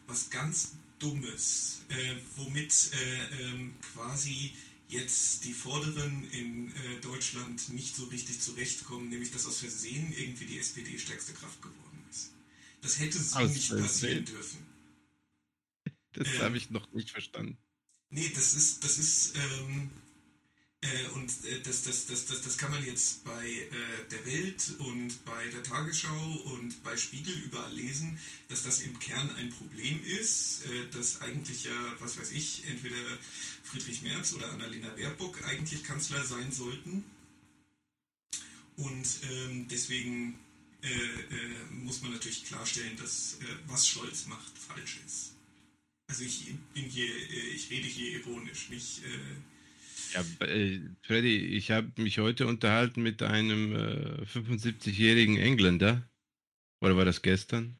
Was 0.07 0.29
ganz 0.29 0.75
Dummes, 0.99 1.81
äh, 1.89 2.15
womit 2.35 2.91
äh, 2.91 3.43
ähm, 3.43 3.73
quasi 3.93 4.53
jetzt 4.89 5.45
die 5.45 5.53
Vorderen 5.53 6.29
in 6.31 6.69
äh, 6.75 6.99
Deutschland 7.01 7.69
nicht 7.69 7.95
so 7.95 8.05
richtig 8.05 8.41
zurechtkommen, 8.41 9.09
nämlich 9.09 9.31
dass 9.31 9.45
aus 9.45 9.59
Versehen 9.59 10.11
irgendwie 10.11 10.45
die 10.45 10.59
SPD 10.59 10.97
stärkste 10.97 11.33
Kraft 11.33 11.61
geworden 11.61 12.03
ist. 12.09 12.31
Das 12.81 12.99
hätte 12.99 13.19
so 13.19 13.37
aus 13.39 13.53
nicht 13.53 13.67
Versehen. 13.67 13.85
passieren 13.85 14.25
dürfen. 14.25 14.65
Das 16.13 16.27
äh, 16.27 16.39
habe 16.39 16.57
ich 16.57 16.71
noch 16.71 16.91
nicht 16.91 17.11
verstanden. 17.11 17.57
Nee, 18.09 18.31
das 18.33 18.55
ist, 18.55 18.83
das 18.83 18.97
ist, 18.97 19.35
ähm, 19.35 19.91
äh, 20.81 21.07
und 21.09 21.29
äh, 21.45 21.61
das, 21.61 21.83
das, 21.83 22.05
das, 22.05 22.25
das, 22.27 22.41
das 22.41 22.57
kann 22.57 22.71
man 22.71 22.85
jetzt 22.85 23.25
bei 23.25 23.47
äh, 23.47 23.69
der 24.11 24.25
Welt 24.25 24.75
und 24.77 25.25
bei 25.25 25.47
der 25.47 25.61
Tagesschau 25.61 26.31
und 26.53 26.81
bei 26.83 26.95
Spiegel 26.95 27.33
überall 27.33 27.73
lesen, 27.73 28.17
dass 28.47 28.63
das 28.63 28.79
im 28.79 28.97
Kern 28.99 29.29
ein 29.35 29.49
Problem 29.49 30.01
ist, 30.05 30.65
äh, 30.65 30.89
dass 30.91 31.19
eigentlich 31.21 31.65
ja, 31.65 31.95
was 31.99 32.17
weiß 32.17 32.31
ich, 32.31 32.65
entweder 32.67 32.95
Friedrich 33.63 34.03
Merz 34.03 34.31
oder 34.33 34.49
Annalena 34.51 34.89
Baerbock 34.89 35.43
eigentlich 35.45 35.83
Kanzler 35.83 36.23
sein 36.23 36.51
sollten. 36.51 37.03
Und 38.77 39.07
ähm, 39.29 39.67
deswegen 39.67 40.39
äh, 40.81 40.87
äh, 40.87 41.65
muss 41.71 42.01
man 42.01 42.13
natürlich 42.13 42.45
klarstellen, 42.45 42.95
dass 42.95 43.37
was 43.67 43.85
Scholz 43.85 44.27
macht 44.27 44.57
falsch 44.57 44.99
ist. 45.05 45.33
Also 46.07 46.23
ich 46.23 46.55
bin 46.73 46.85
hier, 46.85 47.13
ich 47.53 47.69
rede 47.69 47.87
hier 47.87 48.19
ironisch, 48.19 48.69
nicht 48.69 49.01
ja, 50.13 50.45
äh, 50.45 50.79
Freddy, 51.01 51.37
ich 51.37 51.71
habe 51.71 51.91
mich 52.01 52.19
heute 52.19 52.47
unterhalten 52.47 53.01
mit 53.01 53.21
einem 53.21 53.75
äh, 53.75 54.23
75-jährigen 54.25 55.37
Engländer. 55.37 56.07
Oder 56.81 56.95
war 56.97 57.05
das 57.05 57.21
gestern? 57.21 57.77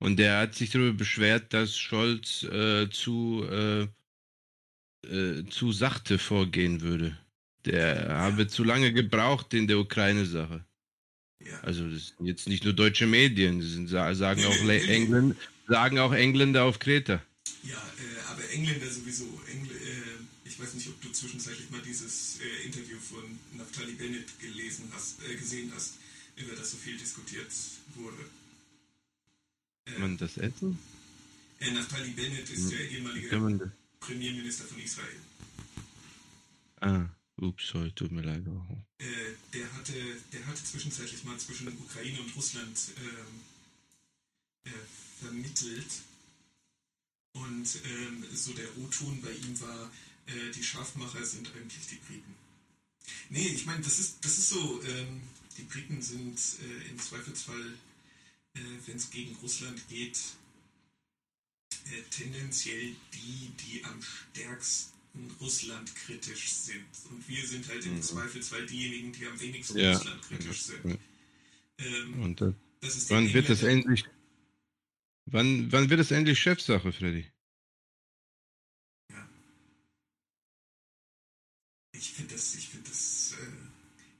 Und 0.00 0.18
der 0.18 0.38
hat 0.38 0.54
sich 0.54 0.70
darüber 0.70 0.96
beschwert, 0.96 1.52
dass 1.52 1.76
Scholz 1.76 2.44
äh, 2.44 2.88
zu, 2.90 3.44
äh, 3.50 3.88
äh, 5.06 5.44
zu 5.48 5.72
sachte 5.72 6.18
vorgehen 6.18 6.80
würde. 6.80 7.18
Der 7.64 8.08
habe 8.08 8.46
zu 8.46 8.64
lange 8.64 8.92
gebraucht 8.92 9.52
in 9.54 9.66
der 9.66 9.78
Ukraine-Sache. 9.78 10.64
Ja. 11.44 11.60
Also 11.60 11.88
das 11.88 12.14
sind 12.16 12.26
jetzt 12.26 12.48
nicht 12.48 12.64
nur 12.64 12.72
deutsche 12.72 13.06
Medien, 13.06 13.60
das 13.60 13.70
sind, 13.70 13.88
sagen, 13.88 14.44
auch 14.44 14.68
Engländer, 14.68 15.36
sagen 15.66 15.98
auch 15.98 16.12
Engländer 16.12 16.64
auf 16.64 16.78
Kreta. 16.78 17.22
Ja, 17.62 17.74
äh, 17.74 18.32
aber 18.32 18.50
Engländer 18.50 18.86
sowieso. 18.86 19.24
Engl 19.52 19.70
ich 20.48 20.58
weiß 20.58 20.74
nicht, 20.74 20.88
ob 20.88 21.00
du 21.02 21.12
zwischenzeitlich 21.12 21.70
mal 21.70 21.82
dieses 21.82 22.40
äh, 22.40 22.64
Interview 22.64 22.98
von 22.98 23.38
Naftali 23.52 23.92
Bennett 23.92 24.38
gelesen 24.40 24.90
hast, 24.92 25.22
äh, 25.22 25.36
gesehen 25.36 25.70
hast, 25.74 25.94
über 26.36 26.56
das 26.56 26.70
so 26.70 26.76
viel 26.78 26.96
diskutiert 26.96 27.52
wurde. 27.94 28.24
Kann 29.84 30.00
man 30.00 30.16
das 30.16 30.38
essen? 30.38 30.78
Äh, 31.60 31.70
Naftali 31.72 32.10
Bennett 32.12 32.48
ist 32.50 32.70
der 32.70 32.90
ehemalige 32.90 33.70
Premierminister 34.00 34.64
von 34.64 34.78
Israel. 34.80 35.20
Ah, 36.80 37.06
ups, 37.36 37.68
sorry, 37.68 37.92
tut 37.92 38.12
mir 38.12 38.22
leid. 38.22 38.44
Äh, 38.98 39.04
der, 39.52 39.72
hatte, 39.74 39.92
der 40.32 40.46
hatte 40.46 40.64
zwischenzeitlich 40.64 41.24
mal 41.24 41.38
zwischen 41.38 41.68
Ukraine 41.68 42.20
und 42.20 42.34
Russland 42.36 42.78
ähm, 42.96 44.72
äh, 44.72 45.24
vermittelt. 45.24 45.92
Und 47.34 47.68
ähm, 47.84 48.24
so 48.32 48.52
der 48.52 48.66
O-Ton 48.78 49.20
bei 49.20 49.30
ihm 49.30 49.60
war, 49.60 49.90
äh, 50.28 50.52
die 50.54 50.62
Scharfmacher 50.62 51.24
sind 51.24 51.50
eigentlich 51.54 51.86
die 51.86 51.96
Briten. 51.96 52.34
Nee, 53.30 53.48
ich 53.48 53.66
meine, 53.66 53.82
das 53.82 53.98
ist, 53.98 54.24
das 54.24 54.38
ist 54.38 54.50
so, 54.50 54.82
ähm, 54.82 55.22
die 55.56 55.62
Briten 55.62 56.02
sind 56.02 56.38
äh, 56.62 56.90
im 56.90 56.98
Zweifelsfall, 56.98 57.74
äh, 58.54 58.60
wenn 58.86 58.96
es 58.96 59.10
gegen 59.10 59.34
Russland 59.36 59.88
geht, 59.88 60.18
äh, 61.86 62.02
tendenziell 62.10 62.94
die, 63.14 63.50
die 63.60 63.84
am 63.84 64.00
stärksten 64.02 65.30
Russland 65.40 65.94
kritisch 65.94 66.50
sind. 66.50 66.86
Und 67.10 67.26
wir 67.28 67.46
sind 67.46 67.68
halt 67.68 67.84
im 67.86 67.96
mhm. 67.96 68.02
Zweifelsfall 68.02 68.66
diejenigen, 68.66 69.12
die 69.12 69.26
am 69.26 69.40
wenigsten 69.40 69.78
ja. 69.78 69.92
Russland 69.92 70.22
kritisch 70.22 70.62
sind. 70.62 70.98
Ähm, 71.78 72.22
Und 72.22 72.40
das, 72.40 72.54
das 72.80 73.10
wann 73.10 73.32
wird 73.32 73.48
das 73.48 73.62
endlich, 73.62 74.04
wann, 75.26 75.72
wann 75.72 75.88
wird 75.88 76.00
es 76.00 76.10
endlich 76.10 76.38
Chefsache, 76.38 76.92
Freddy? 76.92 77.26
ich 81.98 82.07
finde 82.18 82.34
das, 82.34 82.54
ich 82.56 82.68
finde 82.68 82.88
das, 82.88 83.34
äh, 83.40 83.46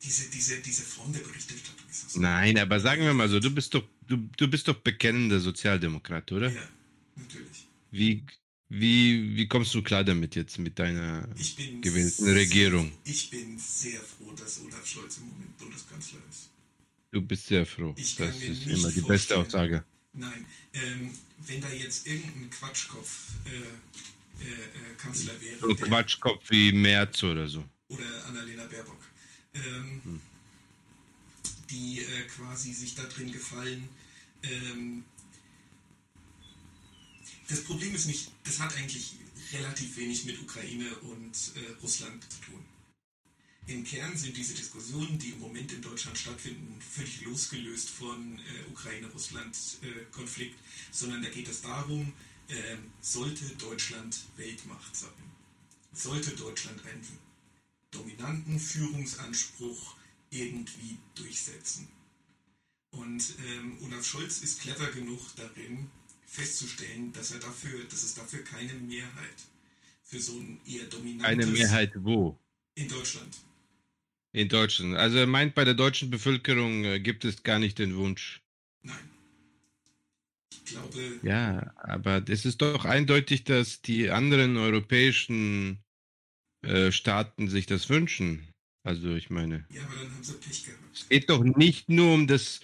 diese, 0.02 0.30
diese, 0.30 0.60
diese 0.60 0.82
Form 0.82 1.12
der 1.12 1.20
Berichterstattung 1.20 1.88
ist 1.90 2.10
so. 2.10 2.20
Nein, 2.20 2.56
aber 2.58 2.78
sagen 2.78 3.02
wir 3.02 3.12
mal 3.12 3.28
so, 3.28 3.40
du 3.40 3.50
bist 3.50 3.74
doch, 3.74 3.84
du, 4.06 4.16
du 4.36 4.48
bist 4.48 4.68
doch 4.68 4.76
bekennender 4.76 5.40
Sozialdemokrat, 5.40 6.30
oder? 6.32 6.50
Ja, 6.50 6.68
natürlich. 7.16 7.66
Wie, 7.90 8.24
wie, 8.68 9.36
wie 9.36 9.48
kommst 9.48 9.74
du 9.74 9.82
klar 9.82 10.04
damit 10.04 10.36
jetzt 10.36 10.58
mit 10.58 10.78
deiner 10.78 11.28
gewählten 11.80 12.28
Regierung? 12.28 12.92
Ich 13.04 13.30
bin 13.30 13.58
sehr 13.58 14.00
froh, 14.00 14.32
dass 14.32 14.60
Olaf 14.60 14.86
Scholz 14.86 15.18
im 15.18 15.28
Moment 15.28 15.58
Bundeskanzler 15.58 16.20
ist. 16.30 16.50
Du 17.10 17.22
bist 17.22 17.46
sehr 17.46 17.66
froh. 17.66 17.94
Ich 17.96 18.14
das 18.16 18.36
ist 18.42 18.66
immer 18.66 18.92
die 18.92 19.00
beste 19.00 19.36
Aussage. 19.38 19.82
Nein, 20.12 20.44
ähm, 20.74 21.10
wenn 21.46 21.60
da 21.60 21.70
jetzt 21.70 22.06
irgendein 22.06 22.50
Quatschkopf 22.50 23.30
äh, 23.46 23.50
äh, 23.50 24.44
äh, 24.44 24.94
Kanzler 24.98 25.32
wäre. 25.40 25.58
So 25.58 25.74
Quatschkopf 25.74 26.50
wie 26.50 26.72
Merz 26.72 27.22
oder 27.22 27.48
so. 27.48 27.64
Oder 27.88 28.26
Annalena 28.26 28.66
Baerbock. 28.66 29.00
Ähm, 29.54 30.00
hm. 30.04 30.20
Die 31.70 32.00
äh, 32.00 32.22
quasi 32.24 32.72
sich 32.72 32.94
da 32.94 33.04
drin 33.04 33.32
gefallen. 33.32 33.88
Ähm, 34.42 35.04
das 37.48 37.64
Problem 37.64 37.94
ist 37.94 38.06
nicht, 38.06 38.30
das 38.44 38.60
hat 38.60 38.76
eigentlich 38.76 39.16
relativ 39.52 39.96
wenig 39.96 40.24
mit 40.26 40.40
Ukraine 40.40 40.94
und 40.96 41.32
äh, 41.56 41.80
Russland 41.82 42.22
zu 42.30 42.40
tun. 42.42 42.64
Im 43.66 43.84
Kern 43.84 44.16
sind 44.16 44.34
diese 44.34 44.54
Diskussionen, 44.54 45.18
die 45.18 45.30
im 45.30 45.40
Moment 45.40 45.70
in 45.72 45.82
Deutschland 45.82 46.16
stattfinden, 46.16 46.80
völlig 46.80 47.20
losgelöst 47.20 47.90
von 47.90 48.38
äh, 48.38 48.70
Ukraine-Russland-Konflikt, 48.70 50.54
äh, 50.54 50.90
sondern 50.90 51.22
da 51.22 51.28
geht 51.28 51.48
es 51.48 51.60
darum, 51.60 52.14
äh, 52.48 52.76
sollte 53.02 53.44
Deutschland 53.56 54.18
Weltmacht 54.36 54.96
sein? 54.96 55.10
Sollte 55.92 56.30
Deutschland 56.30 56.80
einen 56.86 57.02
dominanten 57.90 58.58
Führungsanspruch 58.58 59.96
irgendwie 60.30 60.98
durchsetzen? 61.14 61.88
Und 62.90 63.34
ähm, 63.46 63.78
Olaf 63.82 64.04
Scholz 64.04 64.40
ist 64.40 64.60
clever 64.60 64.90
genug 64.92 65.20
darin, 65.36 65.90
festzustellen, 66.26 67.12
dass 67.12 67.32
er 67.32 67.40
dafür, 67.40 67.84
dass 67.84 68.02
es 68.02 68.14
dafür 68.14 68.42
keine 68.44 68.74
Mehrheit 68.74 69.36
für 70.02 70.20
so 70.20 70.38
ein 70.38 70.60
eher 70.66 70.84
dominantes... 70.84 71.26
Eine 71.26 71.46
Mehrheit 71.46 71.92
wo? 71.96 72.38
In 72.74 72.88
Deutschland. 72.88 73.36
In 74.32 74.48
Deutschland. 74.48 74.96
Also 74.96 75.18
er 75.18 75.26
meint, 75.26 75.54
bei 75.54 75.64
der 75.64 75.74
deutschen 75.74 76.10
Bevölkerung 76.10 76.84
äh, 76.84 77.00
gibt 77.00 77.24
es 77.24 77.42
gar 77.42 77.58
nicht 77.58 77.78
den 77.78 77.96
Wunsch. 77.96 78.42
Nein. 78.82 79.10
Ich 80.50 80.64
glaube. 80.64 81.20
Ja, 81.22 81.72
aber 81.76 82.22
es 82.28 82.44
ist 82.44 82.62
doch 82.62 82.84
eindeutig, 82.84 83.44
dass 83.44 83.82
die 83.82 84.10
anderen 84.10 84.56
europäischen 84.56 85.82
äh, 86.62 86.92
Staaten 86.92 87.48
sich 87.48 87.66
das 87.66 87.88
wünschen. 87.88 88.48
Also 88.82 89.14
ich 89.14 89.30
meine. 89.30 89.66
Ja, 89.70 89.82
aber 89.82 89.96
dann 89.96 90.14
haben 90.14 90.24
sie 90.24 90.34
Pech 90.34 90.64
gehabt. 90.64 90.80
Es 90.94 91.08
geht 91.08 91.30
doch 91.30 91.44
nicht 91.44 91.88
nur 91.88 92.14
um 92.14 92.26
das, 92.26 92.60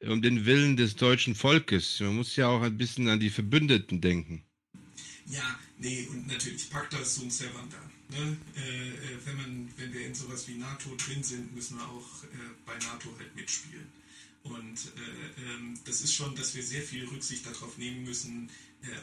um 0.00 0.22
den 0.22 0.46
Willen 0.46 0.76
des 0.76 0.96
deutschen 0.96 1.34
Volkes. 1.34 2.00
Man 2.00 2.16
muss 2.16 2.36
ja 2.36 2.48
auch 2.48 2.62
ein 2.62 2.76
bisschen 2.76 3.08
an 3.08 3.20
die 3.20 3.30
Verbündeten 3.30 4.00
denken. 4.00 4.44
Ja, 5.26 5.58
nee, 5.78 6.06
und 6.10 6.26
natürlich 6.26 6.70
Pacta 6.70 7.04
sunt 7.04 7.32
servanda. 7.32 7.76
Ne? 8.10 8.36
Äh, 8.56 8.88
äh, 8.88 9.18
wenn, 9.26 9.36
man, 9.36 9.68
wenn 9.76 9.92
wir 9.92 10.06
in 10.06 10.14
sowas 10.14 10.48
wie 10.48 10.54
NATO 10.54 10.96
drin 10.96 11.22
sind, 11.22 11.54
müssen 11.54 11.76
wir 11.76 11.86
auch 11.86 12.24
äh, 12.24 12.36
bei 12.64 12.72
NATO 12.78 13.14
halt 13.18 13.36
mitspielen. 13.36 13.86
Und 14.44 14.78
äh, 14.96 15.42
ähm, 15.42 15.74
das 15.84 16.00
ist 16.00 16.14
schon, 16.14 16.34
dass 16.34 16.54
wir 16.54 16.62
sehr 16.62 16.80
viel 16.80 17.04
Rücksicht 17.06 17.44
darauf 17.44 17.76
nehmen 17.76 18.04
müssen, 18.04 18.48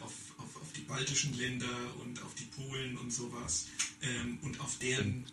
auf, 0.02 0.14
auf, 0.38 0.62
auf 0.62 0.72
die 0.74 0.82
baltischen 0.82 1.38
Länder 1.38 1.96
und 2.02 2.22
auf 2.24 2.34
die 2.36 2.46
Polen 2.46 2.98
und 2.98 3.12
sowas 3.12 3.68
ähm, 4.02 4.40
und 4.42 4.60
auf 4.60 4.78
deren, 4.80 5.26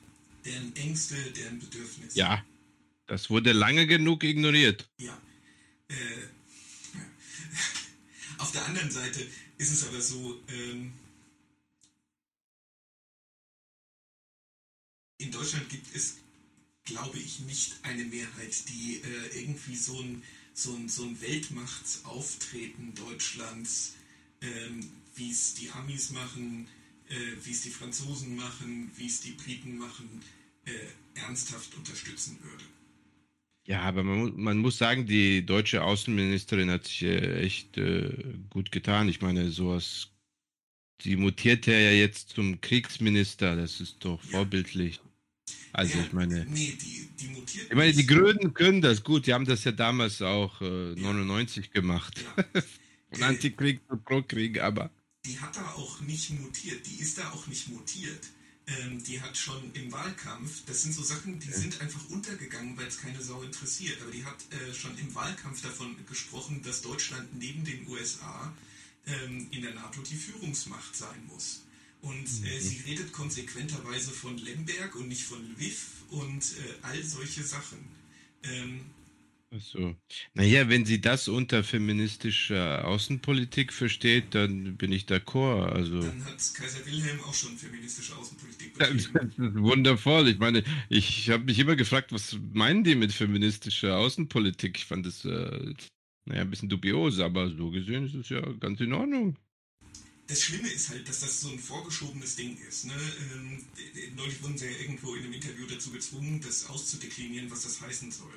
deren 0.45 0.75
Ängste, 0.77 1.17
deren 1.33 1.59
Bedürfnisse. 1.59 2.19
Ja, 2.19 2.45
das 3.07 3.31
wurde 3.31 3.53
lange 3.53 3.87
genug 3.87 4.25
ignoriert. 4.25 4.89
Ja. 4.99 5.19
Äh, 5.89 5.95
auf 8.39 8.53
der 8.53 8.65
anderen 8.67 8.91
Seite 8.91 9.27
ist 9.59 9.73
es 9.73 9.87
aber 9.87 10.01
so, 10.01 10.41
ähm, 10.49 10.93
in 15.19 15.31
Deutschland 15.31 15.69
gibt 15.69 15.95
es, 15.95 16.19
glaube 16.85 17.19
ich, 17.19 17.41
nicht 17.41 17.77
eine 17.83 18.05
Mehrheit, 18.05 18.69
die 18.69 19.03
äh, 19.03 19.41
irgendwie 19.41 19.77
so 19.77 20.01
ein, 20.01 20.23
so 20.53 20.75
ein, 20.75 20.89
so 20.89 21.05
ein 21.05 21.21
Weltmachtsauftreten 21.21 22.95
Deutschlands, 22.95 23.95
ähm, 24.43 24.81
wie 25.15 25.31
es 25.31 25.55
die 25.55 25.71
Amis 25.71 26.11
machen, 26.11 26.67
äh, 27.09 27.15
wie 27.45 27.51
es 27.51 27.63
die 27.63 27.71
Franzosen 27.71 28.37
machen, 28.37 28.91
wie 28.97 29.07
es 29.07 29.21
die 29.21 29.33
Briten 29.33 29.79
machen, 29.79 30.23
äh, 30.65 31.19
ernsthaft 31.21 31.75
unterstützen 31.77 32.39
würde. 32.43 32.65
Ja, 33.65 33.83
aber 33.83 34.03
man, 34.03 34.35
man, 34.37 34.59
muss 34.59 34.79
sagen, 34.79 35.07
die 35.07 35.47
deutsche 35.47 35.83
Außenministerin 35.83 36.71
hat 36.71 36.87
sich 36.87 37.03
äh, 37.03 37.43
echt 37.43 37.79
äh, 37.79 38.11
gut 38.51 38.73
getan. 38.73 39.09
Ich 39.09 39.21
meine, 39.21 39.51
sowas, 39.51 40.09
die 41.03 41.17
mutierte 41.17 41.73
ja 41.73 41.93
jetzt 41.93 42.31
zum 42.31 42.61
Kriegsminister, 42.61 43.55
das 43.55 43.81
ist 43.81 44.05
doch 44.05 44.23
ja. 44.25 44.31
vorbildlich. 44.31 45.01
Also 45.73 45.99
ja, 45.99 46.05
ich 46.05 46.13
meine. 46.13 46.45
Nee, 46.47 46.77
die, 46.81 47.09
die 47.19 47.29
mutiert. 47.29 47.67
Ich 47.71 47.77
meine, 47.77 47.93
die 47.93 48.07
Grünen 48.07 48.53
können 48.53 48.83
das 48.83 49.03
gut, 49.05 49.27
die 49.27 49.33
haben 49.33 49.47
das 49.47 49.65
ja 49.65 49.73
damals 49.73 50.21
auch 50.23 50.61
äh, 50.61 50.95
99 50.97 51.71
gemacht. 51.71 52.25
Ja. 52.37 52.63
und 53.13 53.23
Antikrieg 53.23 53.81
und 53.89 54.05
Pro-Krieg, 54.05 54.61
aber. 54.61 54.91
Die 55.25 55.39
hat 55.39 55.57
da 55.57 55.65
auch 55.73 56.01
nicht 56.01 56.31
mutiert, 56.31 56.87
die 56.87 57.01
ist 57.01 57.19
da 57.19 57.31
auch 57.31 57.47
nicht 57.47 57.69
mutiert. 57.69 58.27
Ähm, 58.67 59.03
die 59.03 59.21
hat 59.21 59.37
schon 59.37 59.73
im 59.75 59.91
Wahlkampf, 59.91 60.65
das 60.67 60.83
sind 60.83 60.95
so 60.95 61.03
Sachen, 61.03 61.41
die 61.41 61.51
sind 61.51 61.81
einfach 61.81 62.09
untergegangen, 62.11 62.77
weil 62.77 62.87
es 62.87 62.99
keine 62.99 63.21
Sau 63.21 63.43
interessiert, 63.43 64.01
aber 64.01 64.13
die 64.13 64.25
hat 64.25 64.37
äh, 64.51 64.73
schon 64.73 64.97
im 64.99 65.13
Wahlkampf 65.15 65.63
davon 65.63 65.97
gesprochen, 66.09 66.63
dass 66.63 66.81
Deutschland 66.81 67.37
neben 67.37 67.65
den 67.65 67.87
USA 67.89 68.55
ähm, 69.07 69.49
in 69.51 69.63
der 69.63 69.75
NATO 69.75 70.01
die 70.03 70.17
Führungsmacht 70.17 70.95
sein 70.95 71.27
muss. 71.27 71.65
Und 72.03 72.27
äh, 72.45 72.57
mhm. 72.57 72.61
sie 72.61 72.81
redet 72.87 73.13
konsequenterweise 73.13 74.13
von 74.13 74.39
Lemberg 74.39 74.95
und 74.95 75.09
nicht 75.09 75.25
von 75.25 75.43
Lviv 75.55 76.05
und 76.11 76.43
äh, 76.43 76.75
all 76.83 77.03
solche 77.03 77.43
Sachen. 77.43 77.79
Ähm, 78.45 78.87
Achso. 79.55 79.95
Naja, 80.33 80.71
wenn 80.71 80.87
sie 80.87 81.03
das 81.03 81.29
unter 81.29 81.63
feministischer 81.63 82.87
Außenpolitik 82.87 83.73
versteht, 83.73 84.35
dann 84.35 84.79
bin 84.79 84.93
ich 84.93 85.05
d'accord. 85.05 85.71
Also. 85.71 86.01
Dann 86.01 86.25
hat 86.25 86.55
Kaiser 86.55 86.87
Wilhelm 86.87 87.21
auch 87.21 87.35
schon 87.35 87.59
feministische 87.59 88.17
Außenpolitik 88.17 88.79
betrieben. 88.79 89.11
Das 89.13 89.25
ist 89.25 89.55
wundervoll. 89.57 90.29
Ich 90.29 90.39
meine, 90.39 90.65
ich 90.89 91.29
habe 91.29 91.45
mich 91.45 91.59
immer 91.59 91.77
gefragt, 91.77 92.13
was 92.13 92.39
meinen 92.55 92.83
die 92.83 92.95
mit 92.95 93.13
feministischer 93.13 93.99
Außenpolitik? 93.99 94.79
Ich 94.79 94.87
fand 94.87 95.05
das, 95.05 95.25
äh, 95.27 95.75
naja, 96.25 96.41
ein 96.41 96.51
bisschen 96.51 96.71
dubios, 96.71 97.21
aber 97.21 97.51
so 97.51 97.71
gesehen 97.71 98.07
ist 98.07 98.15
es 98.15 98.31
ja 98.31 98.41
ganz 98.59 98.81
in 98.81 98.95
Ordnung 98.95 99.37
das 100.29 100.41
Schlimme 100.41 100.69
ist 100.69 100.89
halt, 100.89 101.07
dass 101.07 101.21
das 101.21 101.43
so 101.43 101.51
ein 101.51 101.59
vorgeschobenes 101.59 102.37
Ding 102.37 102.57
ist. 102.67 102.87
Ne? 102.87 102.95
Ähm, 103.35 103.67
neulich 104.17 104.43
wurden 104.43 104.57
sie 104.57 104.65
ja 104.65 104.79
irgendwo 104.81 105.15
in 105.15 105.25
einem 105.25 105.35
Interview 105.35 105.67
dazu 105.67 105.91
gezwungen, 105.91 106.41
das 106.41 106.67
auszudeklinieren, 106.67 107.51
was 107.51 107.65
das 107.65 107.83
heißen 107.83 108.11
soll. 108.11 108.33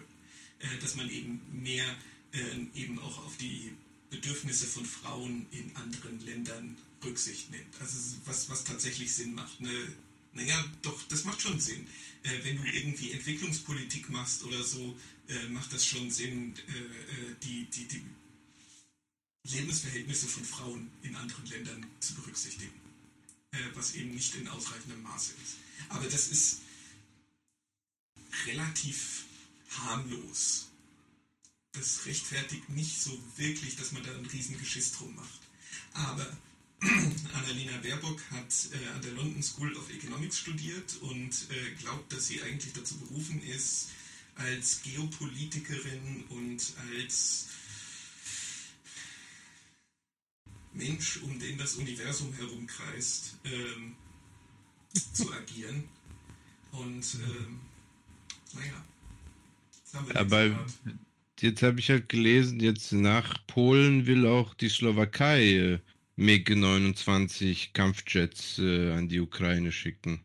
Äh, 0.59 0.79
dass 0.81 0.95
man 0.95 1.09
eben 1.09 1.41
mehr 1.51 1.85
äh, 2.33 2.79
eben 2.79 2.99
auch 2.99 3.25
auf 3.25 3.37
die 3.37 3.73
Bedürfnisse 4.09 4.65
von 4.65 4.85
Frauen 4.85 5.45
in 5.51 5.75
anderen 5.75 6.19
Ländern 6.25 6.77
Rücksicht 7.03 7.51
nimmt. 7.51 7.79
Also 7.79 8.17
was, 8.25 8.49
was 8.49 8.63
tatsächlich 8.63 9.13
Sinn 9.13 9.35
macht. 9.35 9.59
Ne? 9.61 9.93
Naja, 10.33 10.63
doch, 10.81 11.01
das 11.07 11.23
macht 11.23 11.41
schon 11.41 11.59
Sinn. 11.59 11.87
Äh, 12.23 12.43
wenn 12.43 12.57
du 12.57 12.63
irgendwie 12.63 13.11
Entwicklungspolitik 13.11 14.09
machst 14.09 14.43
oder 14.43 14.63
so, 14.63 14.97
äh, 15.27 15.47
macht 15.49 15.73
das 15.73 15.85
schon 15.85 16.09
Sinn, 16.09 16.55
äh, 16.67 16.71
äh, 16.71 17.35
die, 17.43 17.65
die, 17.65 17.87
die 17.87 18.03
Lebensverhältnisse 19.43 20.27
von 20.27 20.43
Frauen 20.43 20.91
in 21.03 21.15
anderen 21.15 21.45
Ländern 21.45 21.85
zu 21.99 22.15
berücksichtigen, 22.15 22.73
äh, 23.51 23.57
was 23.75 23.95
eben 23.95 24.11
nicht 24.11 24.35
in 24.35 24.47
ausreichendem 24.47 25.03
Maße 25.03 25.33
ist. 25.43 25.55
Aber 25.89 26.05
das 26.07 26.29
ist 26.29 26.61
relativ 28.47 29.24
harmlos. 29.79 30.69
Das 31.73 32.05
rechtfertigt 32.05 32.69
nicht 32.69 33.01
so 33.01 33.17
wirklich, 33.35 33.75
dass 33.75 33.91
man 33.91 34.03
da 34.03 34.11
ein 34.11 34.25
Riesengeschiss 34.25 34.93
drum 34.93 35.15
macht. 35.15 35.41
Aber 35.93 36.25
Annalena 37.33 37.77
Baerbock 37.77 38.21
hat 38.31 38.53
äh, 38.71 38.87
an 38.89 39.01
der 39.01 39.11
London 39.11 39.41
School 39.43 39.75
of 39.75 39.89
Economics 39.89 40.39
studiert 40.39 40.97
und 41.01 41.31
äh, 41.49 41.71
glaubt, 41.81 42.11
dass 42.13 42.27
sie 42.27 42.41
eigentlich 42.41 42.73
dazu 42.73 42.97
berufen 42.97 43.41
ist, 43.41 43.89
als 44.35 44.81
Geopolitikerin 44.83 46.25
und 46.29 46.73
als 46.93 47.47
Mensch, 50.73 51.17
um 51.23 51.39
den 51.39 51.57
das 51.57 51.75
Universum 51.75 52.33
herumkreist, 52.33 53.35
ähm, 53.45 53.95
zu 55.13 55.31
agieren. 55.31 55.89
Und 56.71 57.15
ähm, 57.15 57.61
naja, 58.53 58.85
Aber 60.13 60.51
jetzt 61.39 61.63
habe 61.63 61.79
ich 61.79 61.89
halt 61.89 62.09
gelesen, 62.09 62.59
jetzt 62.59 62.91
nach 62.91 63.45
Polen 63.47 64.05
will 64.05 64.25
auch 64.27 64.53
die 64.53 64.69
Slowakei 64.69 65.53
äh, 65.53 65.79
MiG-29 66.17 67.73
Kampfjets 67.73 68.59
äh, 68.59 68.91
an 68.93 69.09
die 69.09 69.19
Ukraine 69.19 69.71
schicken. 69.71 70.21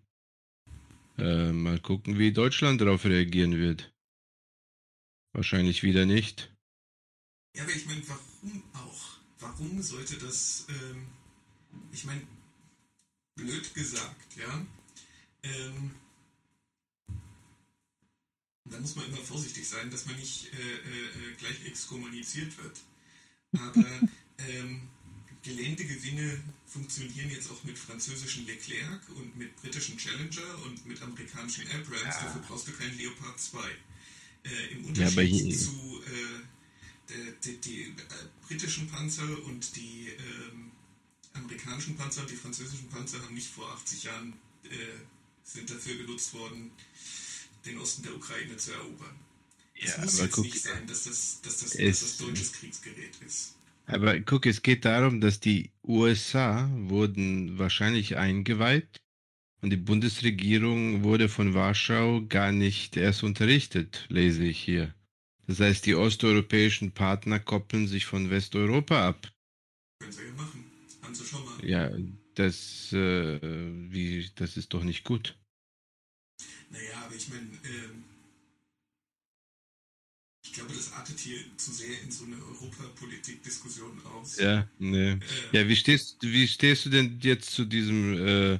Äh, 1.18 1.52
mal 1.52 1.78
gucken, 1.80 2.18
wie 2.18 2.32
Deutschland 2.32 2.80
darauf 2.80 3.04
reagieren 3.04 3.56
wird. 3.56 3.92
Wahrscheinlich 5.32 5.82
wieder 5.82 6.06
nicht. 6.06 6.52
Ja, 7.56 7.64
aber 7.64 7.72
ich 7.72 7.86
meine, 7.86 8.02
warum 8.06 8.62
warum 9.40 9.82
sollte 9.82 10.16
das, 10.16 10.66
ähm, 10.68 11.06
ich 11.92 12.04
meine, 12.04 12.22
blöd 13.36 13.74
gesagt, 13.74 14.36
ja, 14.36 14.66
ähm, 15.42 15.92
da 18.70 18.80
muss 18.80 18.96
man 18.96 19.06
immer 19.06 19.18
vorsichtig 19.18 19.68
sein, 19.68 19.90
dass 19.90 20.06
man 20.06 20.16
nicht 20.16 20.50
äh, 20.52 20.56
äh, 20.56 21.34
gleich 21.38 21.66
exkommuniziert 21.66 22.56
wird. 22.58 22.80
Aber 23.52 23.84
ähm, 24.38 24.88
gelehnte 25.42 25.84
Gewinne 25.84 26.40
funktionieren 26.66 27.30
jetzt 27.30 27.50
auch 27.50 27.62
mit 27.64 27.78
französischen 27.78 28.46
Leclerc 28.46 29.00
und 29.16 29.36
mit 29.36 29.54
britischen 29.56 29.96
Challenger 29.96 30.62
und 30.64 30.86
mit 30.86 31.00
amerikanischen 31.02 31.66
Abrams. 31.68 32.02
Ja. 32.02 32.24
Dafür 32.24 32.42
brauchst 32.42 32.68
du 32.68 32.72
keinen 32.72 32.96
Leopard 32.96 33.40
2. 33.40 33.58
Äh, 34.42 34.72
Im 34.72 34.84
Unterschied 34.86 35.52
ja, 35.52 35.58
zu 35.58 36.02
äh, 36.06 36.40
die, 37.44 37.56
die, 37.58 37.82
äh, 37.82 37.94
britischen 38.46 38.88
Panzer 38.88 39.44
und 39.44 39.76
die 39.76 40.08
ähm, 40.08 40.70
amerikanischen 41.34 41.96
Panzer 41.96 42.22
und 42.22 42.30
die 42.30 42.36
französischen 42.36 42.88
Panzer 42.88 43.20
haben 43.22 43.34
nicht 43.34 43.48
vor 43.48 43.70
80 43.72 44.04
Jahren 44.04 44.32
äh, 44.64 44.68
sind 45.42 45.70
dafür 45.70 45.96
genutzt 45.96 46.32
worden, 46.34 46.70
den 47.64 47.78
Osten 47.78 48.02
der 48.02 48.14
Ukraine 48.14 48.56
zu 48.56 48.72
erobern. 48.72 49.14
Es 49.74 49.96
ja, 49.96 50.02
muss 50.02 50.20
jetzt 50.20 50.32
guck, 50.32 50.44
nicht 50.44 50.60
sein, 50.60 50.86
dass 50.86 51.04
das, 51.04 51.40
dass 51.42 51.60
das, 51.60 51.74
es, 51.74 52.00
dass 52.00 52.00
das 52.00 52.16
deutsches 52.18 52.52
Kriegsgerät 52.52 53.12
ist. 53.26 53.56
Aber 53.86 54.20
guck, 54.20 54.46
es 54.46 54.62
geht 54.62 54.84
darum, 54.84 55.20
dass 55.20 55.40
die 55.40 55.70
USA 55.82 56.70
wurden 56.74 57.58
wahrscheinlich 57.58 58.16
eingeweiht 58.16 59.00
und 59.62 59.70
die 59.70 59.76
Bundesregierung 59.76 61.02
wurde 61.02 61.28
von 61.28 61.54
Warschau 61.54 62.24
gar 62.28 62.52
nicht 62.52 62.96
erst 62.96 63.22
unterrichtet, 63.22 64.06
lese 64.08 64.44
ich 64.44 64.60
hier. 64.60 64.94
Das 65.46 65.60
heißt, 65.60 65.84
die 65.86 65.96
osteuropäischen 65.96 66.92
Partner 66.92 67.40
koppeln 67.40 67.88
sich 67.88 68.06
von 68.06 68.30
Westeuropa 68.30 69.08
ab. 69.08 69.32
Können 69.98 70.12
sie 70.12 70.24
ja 70.24 70.32
machen. 70.32 70.64
Haben 71.02 71.14
sie 71.14 71.24
schon 71.24 71.44
mal. 71.44 71.64
Ja, 71.64 71.90
das, 72.34 72.92
äh, 72.92 73.40
wie, 73.90 74.30
das 74.36 74.56
ist 74.56 74.72
doch 74.72 74.84
nicht 74.84 75.04
gut. 75.04 75.36
Naja, 76.70 77.02
aber 77.04 77.14
ich 77.14 77.28
meine, 77.28 77.46
ähm, 77.64 78.04
ich 80.44 80.52
glaube, 80.52 80.72
das 80.72 80.92
artet 80.92 81.18
hier 81.18 81.38
zu 81.56 81.72
sehr 81.72 82.00
in 82.02 82.10
so 82.10 82.24
eine 82.24 82.36
Europapolitik-Diskussion 82.36 84.00
aus. 84.06 84.38
Ja, 84.38 84.68
nee. 84.78 85.12
Äh, 85.12 85.18
ja, 85.52 85.68
wie 85.68 85.76
stehst, 85.76 86.16
wie 86.22 86.48
stehst 86.48 86.86
du 86.86 86.90
denn 86.90 87.18
jetzt 87.20 87.50
zu 87.50 87.64
diesem 87.64 88.26
äh, 88.26 88.58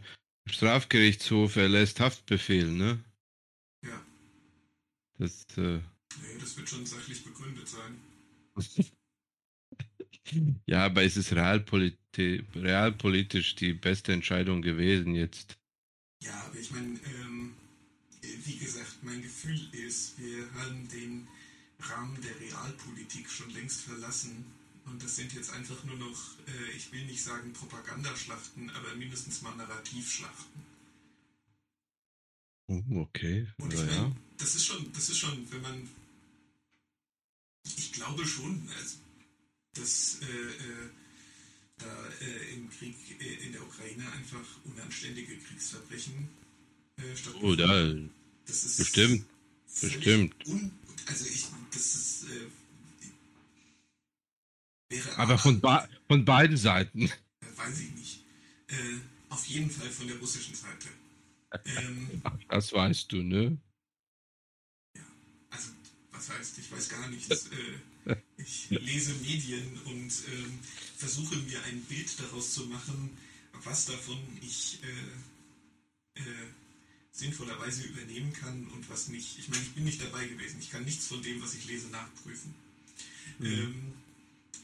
Strafgerichtshof 0.49 1.57
erlässt 1.57 2.01
Haftbefehl, 2.01 2.70
ne? 2.70 3.03
Ja. 3.85 4.01
Das, 5.18 5.44
äh, 5.57 5.79
nee, 6.23 6.38
das 6.40 6.57
wird 6.57 6.68
schon 6.68 6.87
sachlich 6.87 7.25
begründet 7.25 7.68
sein. 7.68 8.01
ja, 10.66 10.85
aber 10.85 11.03
ist 11.03 11.16
es 11.16 11.35
realpoliti 11.35 12.44
realpolitisch 12.55 13.55
die 13.55 13.73
beste 13.73 14.12
Entscheidung 14.12 14.62
gewesen 14.62 15.14
jetzt? 15.14 15.59
Ja, 16.23 16.33
aber 16.46 16.59
ich 16.59 16.70
meine, 16.70 16.88
ähm, 16.88 17.19
wie 18.44 18.59
gesagt, 18.59 19.03
mein 19.03 19.22
Gefühl 19.22 19.68
ist, 19.72 20.18
wir 20.18 20.53
haben 20.55 20.88
den 20.88 21.29
Rahmen 21.79 22.20
der 22.20 22.38
Realpolitik 22.40 23.31
schon 23.31 23.50
längst 23.50 23.83
verlassen. 23.83 24.44
Und 24.87 25.03
das 25.03 25.16
sind 25.16 25.33
jetzt 25.35 25.50
einfach 25.50 25.85
nur 25.85 25.96
noch, 25.96 26.38
äh, 26.46 26.76
ich 26.76 26.90
will 26.92 27.05
nicht 27.05 27.22
sagen 27.22 27.53
Propagandaschlachten, 27.53 28.70
aber 28.70 28.94
mindestens 28.96 29.42
mal 29.42 29.55
Narrativschlachten. 29.57 30.70
Oh, 32.68 32.83
okay. 33.00 33.48
Und 33.59 33.74
ich 33.74 33.81
meine, 33.81 34.16
das 34.38 34.55
ist 34.55 34.66
schon, 34.66 34.92
das 34.92 35.09
ist 35.11 35.18
schon, 35.18 35.50
wenn 35.53 35.62
man, 35.62 35.88
ich 37.64 37.92
glaube 37.92 38.24
schon, 38.26 38.68
also, 38.79 38.96
dass 39.74 40.20
äh, 40.22 40.26
äh, 40.26 40.90
da 41.79 42.09
äh, 42.20 42.55
im 42.55 42.70
Krieg 42.70 42.96
äh, 43.20 43.46
in 43.46 43.53
der 43.53 43.62
Ukraine 43.62 44.11
einfach 44.12 44.44
unanständige 44.64 45.37
Kriegsverbrechen 45.37 46.29
äh, 46.96 47.16
stattfinden. 47.16 47.46
Oh, 47.46 47.55
da. 47.55 48.19
Das 48.51 48.65
ist 48.65 48.79
bestimmt. 48.79 49.27
Bestimmt. 49.81 50.35
Also 51.07 51.25
ich, 51.27 51.47
das 51.71 51.95
ist, 51.95 52.25
äh, 52.25 52.51
wäre 54.89 55.19
aber 55.19 55.39
von, 55.39 55.61
ba 55.61 55.89
von 56.09 56.25
beiden 56.25 56.57
Seiten. 56.57 57.03
Äh, 57.03 57.11
weiß 57.55 57.81
ich 57.81 57.93
nicht. 57.93 58.25
Äh, 58.67 58.75
auf 59.29 59.47
jeden 59.47 59.71
Fall 59.71 59.89
von 59.89 60.09
der 60.09 60.17
russischen 60.19 60.57
Seite. 60.57 60.89
Ähm, 61.65 62.23
das 62.49 62.73
weißt 62.73 63.13
du, 63.13 63.23
ne? 63.23 63.57
Ja, 64.97 65.05
also 65.51 65.71
was 66.11 66.31
heißt, 66.31 66.59
ich 66.59 66.73
weiß 66.73 66.89
gar 66.89 67.09
nichts. 67.09 67.47
Äh, 68.07 68.17
ich 68.37 68.71
lese 68.71 69.15
Medien 69.15 69.79
und 69.85 70.11
ähm, 70.33 70.59
versuche 70.97 71.37
mir 71.37 71.63
ein 71.67 71.83
Bild 71.83 72.19
daraus 72.19 72.53
zu 72.55 72.67
machen, 72.67 73.17
was 73.63 73.87
davon 73.87 74.19
ich 74.41 74.81
äh, 74.83 76.21
äh, 76.21 76.25
sinnvollerweise 77.20 77.85
übernehmen 77.85 78.33
kann 78.33 78.66
und 78.68 78.88
was 78.88 79.09
nicht. 79.09 79.38
Ich 79.38 79.48
meine, 79.48 79.62
ich 79.62 79.72
bin 79.72 79.85
nicht 79.85 80.02
dabei 80.02 80.26
gewesen. 80.26 80.59
Ich 80.59 80.70
kann 80.70 80.85
nichts 80.85 81.06
von 81.06 81.22
dem, 81.22 81.40
was 81.42 81.54
ich 81.54 81.66
lese, 81.66 81.88
nachprüfen. 81.88 82.54
Mhm. 83.38 83.46
Ähm, 83.46 83.92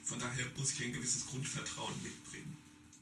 von 0.04 0.18
daher 0.18 0.46
muss 0.56 0.72
ich 0.72 0.82
ein 0.82 0.92
gewisses 0.92 1.26
Grundvertrauen 1.26 2.02
mitbringen. 2.02 2.56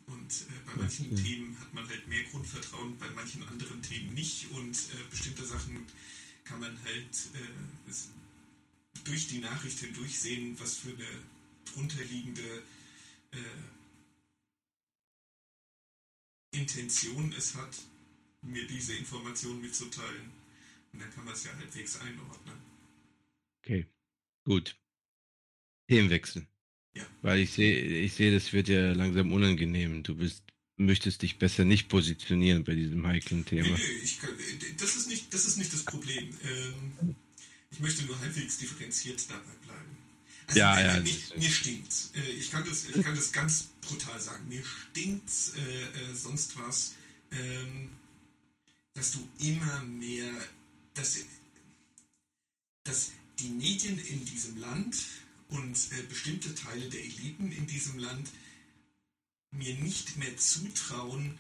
Und 0.07 0.33
äh, 0.33 0.45
bei 0.67 0.83
manchen 0.83 1.13
okay. 1.13 1.23
Themen 1.23 1.59
hat 1.61 1.73
man 1.73 1.89
halt 1.89 2.07
mehr 2.09 2.25
Grundvertrauen, 2.25 2.99
bei 2.99 3.09
manchen 3.11 3.43
anderen 3.45 3.81
Themen 3.81 4.13
nicht. 4.15 4.51
Und 4.51 4.77
äh, 4.77 5.11
bestimmte 5.11 5.47
Sachen 5.47 5.87
kann 6.45 6.61
man 6.61 6.77
halt 6.83 7.15
äh, 7.35 7.93
durch 9.05 9.29
die 9.29 9.39
Nachricht 9.39 9.79
hindurch 9.79 10.19
sehen, 10.19 10.57
was 10.59 10.79
für 10.79 10.91
eine 10.91 11.07
drunterliegende 11.73 12.63
äh, 13.33 13.37
Intention 16.51 17.33
es 17.37 17.55
hat 17.55 17.79
mir 18.45 18.67
diese 18.67 18.95
Information 18.95 19.61
mitzuteilen. 19.61 20.31
Und 20.93 21.01
dann 21.01 21.11
kann 21.13 21.25
man 21.25 21.35
es 21.35 21.45
ja 21.45 21.55
halbwegs 21.57 22.01
einordnen. 22.01 22.57
Okay, 23.63 23.87
gut. 24.45 24.77
Themenwechsel. 25.89 26.47
Ja. 26.95 27.07
Weil 27.23 27.41
ich 27.41 27.51
sehe, 27.51 27.77
ich 27.77 28.15
sehe, 28.15 28.33
das 28.33 28.53
wird 28.53 28.69
ja 28.69 28.93
langsam 28.93 29.33
unangenehm. 29.33 30.03
Du 30.03 30.15
bist, 30.15 30.45
möchtest 30.77 31.23
dich 31.23 31.39
besser 31.39 31.65
nicht 31.65 31.89
positionieren 31.89 32.65
bei 32.65 32.75
diesem 32.75 33.07
heiklen 33.07 33.45
Thema. 33.45 33.69
Nee, 33.69 33.75
nee, 33.77 34.05
ich 34.05 34.21
kann, 34.21 34.31
das, 34.79 34.97
ist 34.97 35.09
nicht, 35.09 35.35
das 35.35 35.47
ist 35.47 35.59
nicht 35.59 35.73
das 35.73 35.83
Problem. 35.85 36.31
Ähm, 36.45 37.17
ich 37.71 37.81
möchte 37.81 38.05
nur 38.05 38.19
halbwegs 38.21 38.59
differenziert 38.59 39.29
dabei 39.29 39.53
bleiben. 39.65 39.97
Also 40.47 40.61
ja, 40.61 40.81
ja, 40.81 41.01
mir, 41.01 41.13
mir 41.37 41.51
stinkt. 41.51 41.93
Äh, 42.15 42.31
ich, 42.33 42.51
kann 42.51 42.65
das, 42.69 42.89
ich 42.89 43.03
kann 43.03 43.17
das 43.17 43.33
ganz 43.33 43.71
brutal 43.81 44.21
sagen. 44.21 44.49
Mir 44.49 44.63
stinkt 44.65 45.31
äh, 45.57 46.11
äh, 46.13 46.15
sonst 46.15 46.57
was. 46.59 46.95
Ähm, 47.33 47.91
dass 48.95 49.13
du 49.13 49.29
immer 49.39 49.83
mehr, 49.85 50.31
dass, 50.95 51.19
dass 52.85 53.13
die 53.39 53.51
Medien 53.51 53.99
in 53.99 54.25
diesem 54.25 54.57
Land 54.59 54.97
und 55.49 55.77
äh, 55.93 56.03
bestimmte 56.09 56.55
Teile 56.55 56.89
der 56.89 57.01
Eliten 57.01 57.53
in 57.53 57.67
diesem 57.67 57.99
Land 57.99 58.31
mir 59.51 59.75
nicht 59.75 60.17
mehr 60.17 60.37
zutrauen, 60.37 61.39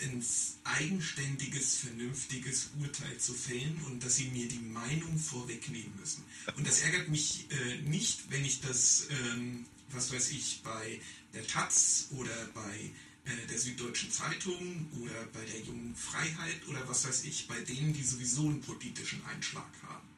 ein 0.00 0.24
eigenständiges, 0.64 1.76
vernünftiges 1.76 2.70
Urteil 2.80 3.18
zu 3.18 3.34
fällen 3.34 3.80
und 3.86 4.04
dass 4.04 4.16
sie 4.16 4.28
mir 4.28 4.48
die 4.48 4.58
Meinung 4.58 5.16
vorwegnehmen 5.16 5.92
müssen. 5.98 6.24
Und 6.56 6.66
das 6.66 6.80
ärgert 6.80 7.08
mich 7.08 7.46
äh, 7.50 7.82
nicht, 7.82 8.30
wenn 8.30 8.44
ich 8.44 8.60
das, 8.60 9.06
ähm, 9.10 9.64
was 9.90 10.12
weiß 10.12 10.30
ich, 10.30 10.60
bei 10.64 11.00
der 11.34 11.46
Taz 11.46 12.08
oder 12.10 12.34
bei 12.52 12.90
der 13.24 13.58
Süddeutschen 13.58 14.10
Zeitung 14.10 14.90
oder 15.00 15.26
bei 15.32 15.44
der 15.44 15.60
Jungen 15.60 15.94
Freiheit 15.94 16.66
oder 16.66 16.88
was 16.88 17.06
weiß 17.06 17.24
ich, 17.24 17.46
bei 17.46 17.60
denen, 17.60 17.92
die 17.92 18.02
sowieso 18.02 18.42
einen 18.42 18.60
politischen 18.60 19.24
Einschlag 19.26 19.70
haben. 19.82 20.08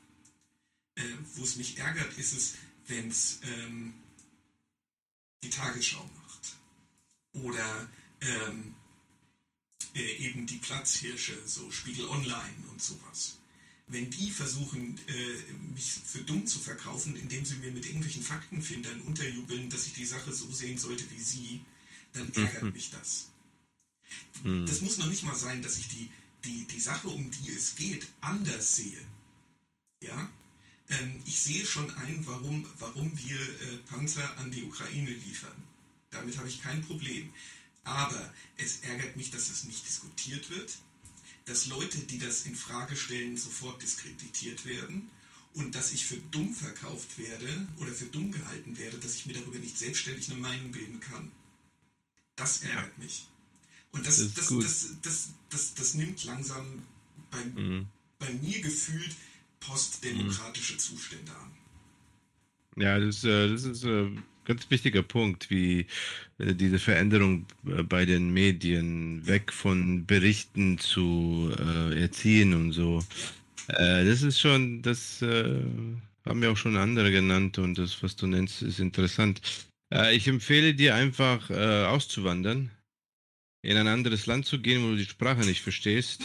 Äh, 0.96 1.02
Wo 1.34 1.42
es 1.42 1.56
mich 1.56 1.78
ärgert, 1.78 2.16
ist 2.16 2.32
es, 2.32 2.54
wenn 2.86 3.08
es 3.08 3.40
ähm, 3.42 3.94
die 5.42 5.50
Tagesschau 5.50 6.08
macht. 6.16 6.56
Oder 7.44 7.88
ähm, 8.20 8.74
äh, 9.94 10.16
eben 10.16 10.46
die 10.46 10.58
Platzhirsche, 10.58 11.36
so 11.46 11.70
Spiegel 11.70 12.08
Online 12.08 12.54
und 12.70 12.80
sowas. 12.80 13.38
Wenn 13.86 14.10
die 14.10 14.30
versuchen, 14.30 14.98
äh, 15.08 15.52
mich 15.74 15.92
für 16.06 16.22
dumm 16.22 16.46
zu 16.46 16.58
verkaufen, 16.58 17.16
indem 17.16 17.44
sie 17.44 17.56
mir 17.56 17.70
mit 17.70 17.84
irgendwelchen 17.84 18.22
Faktenfindern 18.22 19.02
unterjubeln, 19.02 19.68
dass 19.68 19.86
ich 19.86 19.92
die 19.92 20.06
Sache 20.06 20.32
so 20.32 20.50
sehen 20.50 20.78
sollte 20.78 21.04
wie 21.10 21.20
sie, 21.20 21.60
dann 22.14 22.32
ärgert 22.32 22.62
mhm. 22.62 22.72
mich 22.72 22.90
das. 22.90 23.28
Mhm. 24.42 24.66
Das 24.66 24.80
muss 24.80 24.98
noch 24.98 25.06
nicht 25.06 25.24
mal 25.24 25.34
sein, 25.34 25.62
dass 25.62 25.78
ich 25.78 25.88
die, 25.88 26.10
die, 26.44 26.64
die 26.66 26.80
Sache, 26.80 27.08
um 27.08 27.30
die 27.30 27.50
es 27.50 27.74
geht, 27.76 28.06
anders 28.20 28.76
sehe. 28.76 29.00
Ja? 30.00 30.30
Ähm, 30.88 31.22
ich 31.26 31.40
sehe 31.40 31.64
schon 31.66 31.90
ein, 31.96 32.26
warum, 32.26 32.66
warum 32.78 33.12
wir 33.18 33.40
äh, 33.40 33.76
Panzer 33.88 34.38
an 34.38 34.50
die 34.50 34.64
Ukraine 34.64 35.10
liefern. 35.10 35.62
Damit 36.10 36.38
habe 36.38 36.48
ich 36.48 36.62
kein 36.62 36.82
Problem. 36.82 37.32
Aber 37.82 38.32
es 38.56 38.78
ärgert 38.80 39.16
mich, 39.16 39.30
dass 39.30 39.48
das 39.48 39.64
nicht 39.64 39.86
diskutiert 39.86 40.48
wird, 40.50 40.78
dass 41.44 41.66
Leute, 41.66 41.98
die 41.98 42.18
das 42.18 42.46
in 42.46 42.56
Frage 42.56 42.96
stellen, 42.96 43.36
sofort 43.36 43.82
diskreditiert 43.82 44.64
werden 44.64 45.10
und 45.54 45.74
dass 45.74 45.92
ich 45.92 46.06
für 46.06 46.16
dumm 46.16 46.54
verkauft 46.54 47.18
werde 47.18 47.68
oder 47.76 47.92
für 47.92 48.06
dumm 48.06 48.32
gehalten 48.32 48.78
werde, 48.78 48.98
dass 48.98 49.16
ich 49.16 49.26
mir 49.26 49.34
darüber 49.34 49.58
nicht 49.58 49.76
selbstständig 49.76 50.30
eine 50.30 50.40
Meinung 50.40 50.72
bilden 50.72 51.00
kann. 51.00 51.30
Das 52.36 52.62
ärgert 52.62 52.98
mich. 52.98 53.28
Und 53.92 54.06
das, 54.06 54.34
das, 54.34 54.48
das, 55.02 55.34
das, 55.50 55.74
das, 55.74 55.94
nimmt 55.94 56.24
langsam 56.24 56.82
bei, 57.30 57.44
mhm. 57.44 57.86
bei 58.18 58.32
mir 58.32 58.60
gefühlt 58.60 59.14
postdemokratische. 59.60 60.76
Zustände 60.76 61.30
an. 61.32 61.50
Ja, 62.76 62.98
das, 62.98 63.24
äh, 63.24 63.48
das 63.48 63.64
ist 63.64 63.84
ein 63.84 64.22
ganz 64.44 64.68
wichtiger 64.70 65.02
Punkt, 65.02 65.48
wie 65.50 65.86
äh, 66.38 66.54
diese 66.54 66.78
Veränderung 66.78 67.46
äh, 67.66 67.82
bei 67.82 68.04
den 68.04 68.32
Medien 68.32 69.26
weg 69.26 69.52
von 69.52 70.06
Berichten 70.06 70.78
zu 70.78 71.52
erziehen 71.56 72.54
und 72.54 72.72
so. 72.72 73.04
Das 73.66 74.20
ist 74.20 74.40
schon, 74.40 74.82
das 74.82 75.22
haben 75.22 76.42
ja 76.42 76.50
auch 76.50 76.56
schon 76.56 76.76
andere 76.76 77.10
genannt 77.10 77.56
und 77.56 77.78
das, 77.78 78.02
was 78.02 78.14
du 78.14 78.26
nennst, 78.26 78.60
ist 78.60 78.78
interessant. 78.78 79.40
Äh, 79.94 80.16
ich 80.16 80.26
empfehle 80.28 80.74
dir 80.74 80.94
einfach 80.94 81.48
äh, 81.50 81.84
auszuwandern 81.84 82.70
in 83.62 83.76
ein 83.76 83.88
anderes 83.88 84.26
Land 84.26 84.44
zu 84.44 84.60
gehen, 84.60 84.84
wo 84.84 84.90
du 84.90 84.96
die 84.96 85.04
Sprache 85.04 85.40
nicht 85.40 85.62
verstehst, 85.62 86.20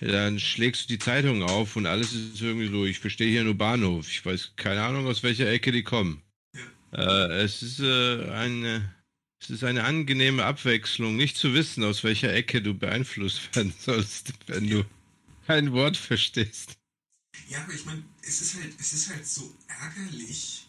dann 0.00 0.38
schlägst 0.38 0.84
du 0.84 0.88
die 0.88 0.98
Zeitung 0.98 1.42
auf 1.42 1.76
und 1.76 1.86
alles 1.86 2.12
ist 2.12 2.42
irgendwie 2.42 2.68
so, 2.68 2.84
ich 2.84 2.98
verstehe 2.98 3.30
hier 3.30 3.44
nur 3.44 3.54
Bahnhof. 3.54 4.10
Ich 4.10 4.26
weiß 4.26 4.52
keine 4.56 4.82
Ahnung, 4.82 5.06
aus 5.06 5.22
welcher 5.22 5.50
Ecke 5.50 5.72
die 5.72 5.84
kommen. 5.84 6.22
Äh, 6.92 7.42
es 7.42 7.62
ist 7.62 7.80
äh, 7.80 8.30
eine 8.30 8.94
es 9.38 9.50
ist 9.50 9.64
eine 9.64 9.84
angenehme 9.84 10.44
Abwechslung, 10.44 11.14
nicht 11.14 11.36
zu 11.36 11.52
wissen, 11.54 11.84
aus 11.84 12.04
welcher 12.04 12.32
Ecke 12.32 12.62
du 12.62 12.74
beeinflusst 12.74 13.40
werden 13.54 13.72
sollst, 13.78 14.32
wenn 14.46 14.68
du 14.68 14.84
kein 15.46 15.72
Wort 15.72 15.96
verstehst. 15.96 16.76
Ja, 17.48 17.62
aber 17.62 17.74
ich 17.74 17.84
meine, 17.84 18.02
es 18.22 18.40
ist 18.40 18.56
halt, 18.56 18.72
es 18.80 18.92
ist 18.92 19.10
halt 19.10 19.26
so 19.26 19.54
ärgerlich. 19.68 20.65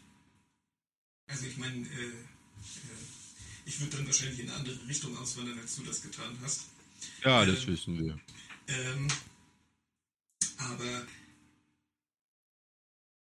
Also 1.28 1.46
ich 1.46 1.58
meine, 1.58 1.86
äh, 1.88 2.08
äh, 2.08 2.14
ich 3.66 3.80
würde 3.80 3.98
dann 3.98 4.06
wahrscheinlich 4.06 4.40
in 4.40 4.50
eine 4.50 4.60
andere 4.60 4.88
Richtung 4.88 5.16
auswandern, 5.18 5.60
als 5.60 5.76
du 5.76 5.84
das 5.84 6.02
getan 6.02 6.38
hast. 6.42 6.66
Ja, 7.24 7.46
das 7.46 7.64
ähm, 7.64 7.68
wissen 7.68 8.00
wir. 8.00 8.20
Ähm, 8.68 9.08
aber 10.58 11.08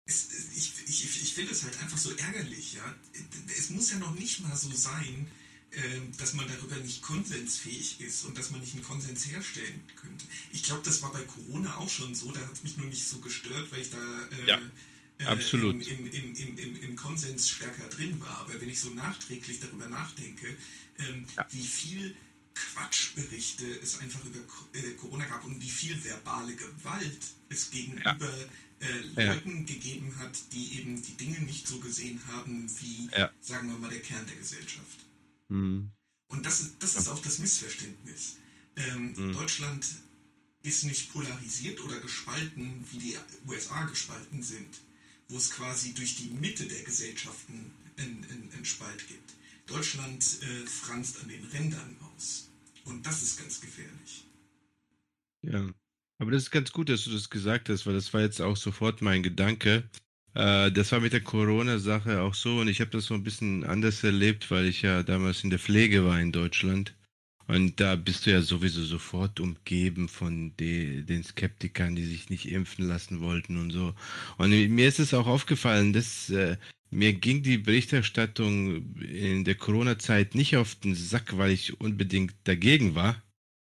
es, 0.05 0.29
ich, 0.55 0.73
ich, 0.87 1.21
ich 1.23 1.33
finde 1.33 1.51
es 1.51 1.63
halt 1.63 1.79
einfach 1.81 1.97
so 1.97 2.11
ärgerlich, 2.11 2.73
ja. 2.73 2.95
Es 3.57 3.69
muss 3.69 3.91
ja 3.91 3.97
noch 3.99 4.13
nicht 4.15 4.41
mal 4.41 4.55
so 4.55 4.71
sein, 4.71 5.31
ähm, 5.71 6.11
dass 6.17 6.33
man 6.33 6.47
darüber 6.47 6.75
nicht 6.77 7.01
konsensfähig 7.01 7.99
ist 8.01 8.25
und 8.25 8.37
dass 8.37 8.51
man 8.51 8.59
nicht 8.61 8.73
einen 8.73 8.83
Konsens 8.83 9.25
herstellen 9.27 9.81
könnte. 9.95 10.25
Ich 10.51 10.63
glaube, 10.63 10.83
das 10.83 11.01
war 11.01 11.11
bei 11.11 11.23
Corona 11.23 11.77
auch 11.77 11.89
schon 11.89 12.13
so, 12.13 12.31
da 12.31 12.41
hat 12.41 12.53
es 12.53 12.63
mich 12.63 12.77
nur 12.77 12.87
nicht 12.87 13.07
so 13.07 13.19
gestört, 13.19 13.71
weil 13.71 13.81
ich 13.81 13.89
da 13.89 13.97
äh, 13.97 14.49
ja, 14.49 14.61
absolut. 15.27 15.87
Im, 15.87 16.11
im, 16.11 16.35
im, 16.35 16.81
im, 16.81 16.95
Konsens 16.95 17.49
stärker 17.49 17.87
drin 17.89 18.19
war. 18.19 18.39
Aber 18.39 18.59
wenn 18.59 18.69
ich 18.69 18.79
so 18.79 18.89
nachträglich 18.91 19.59
darüber 19.59 19.87
nachdenke, 19.87 20.47
ähm, 20.99 21.25
ja. 21.35 21.45
wie 21.51 21.63
viel 21.63 22.15
Quatschberichte 22.53 23.65
es 23.81 23.99
einfach 23.99 24.23
über 24.25 24.39
äh, 24.73 24.91
Corona 24.93 25.25
gab 25.25 25.43
und 25.45 25.61
wie 25.61 25.69
viel 25.69 26.01
verbale 26.03 26.55
Gewalt 26.55 27.19
es 27.49 27.71
gegenüber 27.71 28.07
ja. 28.11 28.87
äh, 28.87 29.27
Leuten 29.27 29.59
ja. 29.59 29.63
gegeben 29.63 30.13
hat, 30.19 30.37
die 30.51 30.79
eben 30.79 31.01
die 31.01 31.17
Dinge 31.17 31.39
nicht 31.39 31.67
so 31.67 31.79
gesehen 31.79 32.21
haben 32.27 32.69
wie, 32.79 33.09
sagen 33.41 33.69
wir 33.69 33.77
mal, 33.77 33.89
der 33.89 34.01
Kern 34.01 34.25
der 34.27 34.35
Gesellschaft. 34.35 34.99
Mhm. 35.49 35.91
Und 36.27 36.45
das, 36.45 36.73
das 36.79 36.95
ist 36.95 37.07
auch 37.07 37.21
das 37.21 37.39
Missverständnis. 37.39 38.37
Ähm, 38.75 39.13
mhm. 39.15 39.33
Deutschland 39.33 39.85
ist 40.63 40.85
nicht 40.85 41.11
polarisiert 41.11 41.79
oder 41.83 41.99
gespalten, 41.99 42.83
wie 42.91 42.97
die 42.97 43.17
USA 43.47 43.83
gespalten 43.83 44.41
sind, 44.41 44.81
wo 45.29 45.37
es 45.37 45.51
quasi 45.51 45.93
durch 45.93 46.15
die 46.15 46.29
Mitte 46.29 46.65
der 46.65 46.83
Gesellschaften 46.83 47.71
einen 47.97 48.65
Spalt 48.65 49.07
gibt. 49.07 49.33
Deutschland 49.65 50.23
äh, 50.41 50.67
franzt 50.67 51.21
an 51.21 51.29
den 51.29 51.43
Rändern 51.45 51.95
aus. 52.15 52.49
Und 52.85 53.05
das 53.05 53.23
ist 53.23 53.37
ganz 53.39 53.61
gefährlich. 53.61 54.25
Ja, 55.41 55.69
aber 56.19 56.31
das 56.31 56.43
ist 56.43 56.51
ganz 56.51 56.71
gut, 56.71 56.89
dass 56.89 57.05
du 57.05 57.11
das 57.11 57.29
gesagt 57.29 57.69
hast, 57.69 57.85
weil 57.85 57.93
das 57.93 58.13
war 58.13 58.21
jetzt 58.21 58.41
auch 58.41 58.57
sofort 58.57 59.01
mein 59.01 59.23
Gedanke. 59.23 59.89
Äh, 60.33 60.71
das 60.71 60.91
war 60.91 60.99
mit 60.99 61.13
der 61.13 61.21
Corona-Sache 61.21 62.21
auch 62.21 62.33
so 62.33 62.59
und 62.59 62.67
ich 62.67 62.81
habe 62.81 62.91
das 62.91 63.05
so 63.05 63.13
ein 63.13 63.23
bisschen 63.23 63.63
anders 63.63 64.03
erlebt, 64.03 64.51
weil 64.51 64.65
ich 64.65 64.81
ja 64.81 65.03
damals 65.03 65.43
in 65.43 65.49
der 65.49 65.59
Pflege 65.59 66.05
war 66.05 66.19
in 66.19 66.31
Deutschland. 66.31 66.95
Und 67.47 67.79
da 67.79 67.95
bist 67.95 68.25
du 68.25 68.31
ja 68.31 68.41
sowieso 68.41 68.83
sofort 68.83 69.39
umgeben 69.39 70.07
von 70.07 70.55
de, 70.57 71.01
den 71.01 71.23
Skeptikern, 71.23 71.95
die 71.95 72.05
sich 72.05 72.29
nicht 72.29 72.49
impfen 72.49 72.87
lassen 72.87 73.19
wollten 73.19 73.57
und 73.57 73.71
so. 73.71 73.93
Und 74.37 74.51
mir 74.51 74.87
ist 74.87 74.99
es 74.99 75.13
auch 75.13 75.27
aufgefallen, 75.27 75.91
dass 75.91 76.29
äh, 76.29 76.57
mir 76.89 77.13
ging 77.13 77.43
die 77.43 77.57
Berichterstattung 77.57 78.95
in 79.01 79.43
der 79.43 79.55
Corona-Zeit 79.55 80.35
nicht 80.35 80.55
auf 80.55 80.75
den 80.75 80.95
Sack, 80.95 81.37
weil 81.37 81.51
ich 81.51 81.79
unbedingt 81.81 82.33
dagegen 82.45 82.95
war, 82.95 83.21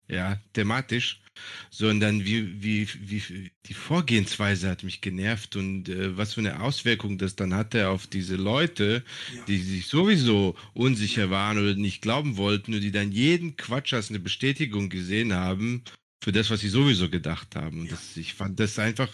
ja, 0.07 0.39
thematisch, 0.53 1.21
sondern 1.69 2.25
wie, 2.25 2.61
wie, 2.61 2.87
wie 3.01 3.51
die 3.65 3.73
Vorgehensweise 3.73 4.69
hat 4.69 4.83
mich 4.83 5.01
genervt 5.01 5.55
und 5.55 5.89
äh, 5.89 6.17
was 6.17 6.33
für 6.33 6.41
eine 6.41 6.61
Auswirkung 6.61 7.17
das 7.17 7.35
dann 7.35 7.53
hatte 7.53 7.89
auf 7.89 8.07
diese 8.07 8.35
Leute, 8.35 9.03
ja. 9.33 9.45
die 9.45 9.57
sich 9.57 9.87
sowieso 9.87 10.55
unsicher 10.73 11.29
waren 11.29 11.57
oder 11.57 11.75
nicht 11.75 12.01
glauben 12.01 12.37
wollten 12.37 12.73
und 12.73 12.81
die 12.81 12.91
dann 12.91 13.11
jeden 13.11 13.57
Quatsch 13.57 13.93
als 13.93 14.09
eine 14.09 14.19
Bestätigung 14.19 14.89
gesehen 14.89 15.33
haben 15.33 15.83
für 16.23 16.31
das, 16.31 16.49
was 16.49 16.61
sie 16.61 16.69
sowieso 16.69 17.09
gedacht 17.09 17.55
haben. 17.55 17.81
Und 17.81 17.85
ja. 17.85 17.91
das, 17.91 18.17
ich 18.17 18.33
fand 18.33 18.59
das 18.59 18.79
einfach 18.79 19.09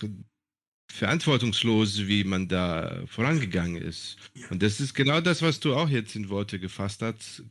verantwortungslos, 0.92 2.08
wie 2.08 2.24
man 2.24 2.48
da 2.48 3.04
vorangegangen 3.08 3.82
ist. 3.82 4.18
Ja. 4.34 4.48
Und 4.50 4.62
das 4.62 4.80
ist 4.80 4.94
genau 4.94 5.22
das, 5.22 5.42
was 5.42 5.60
du 5.60 5.74
auch 5.74 5.90
jetzt 5.90 6.16
in 6.16 6.30
Worte 6.30 6.60
gefasst 6.60 7.02
hast, 7.02 7.44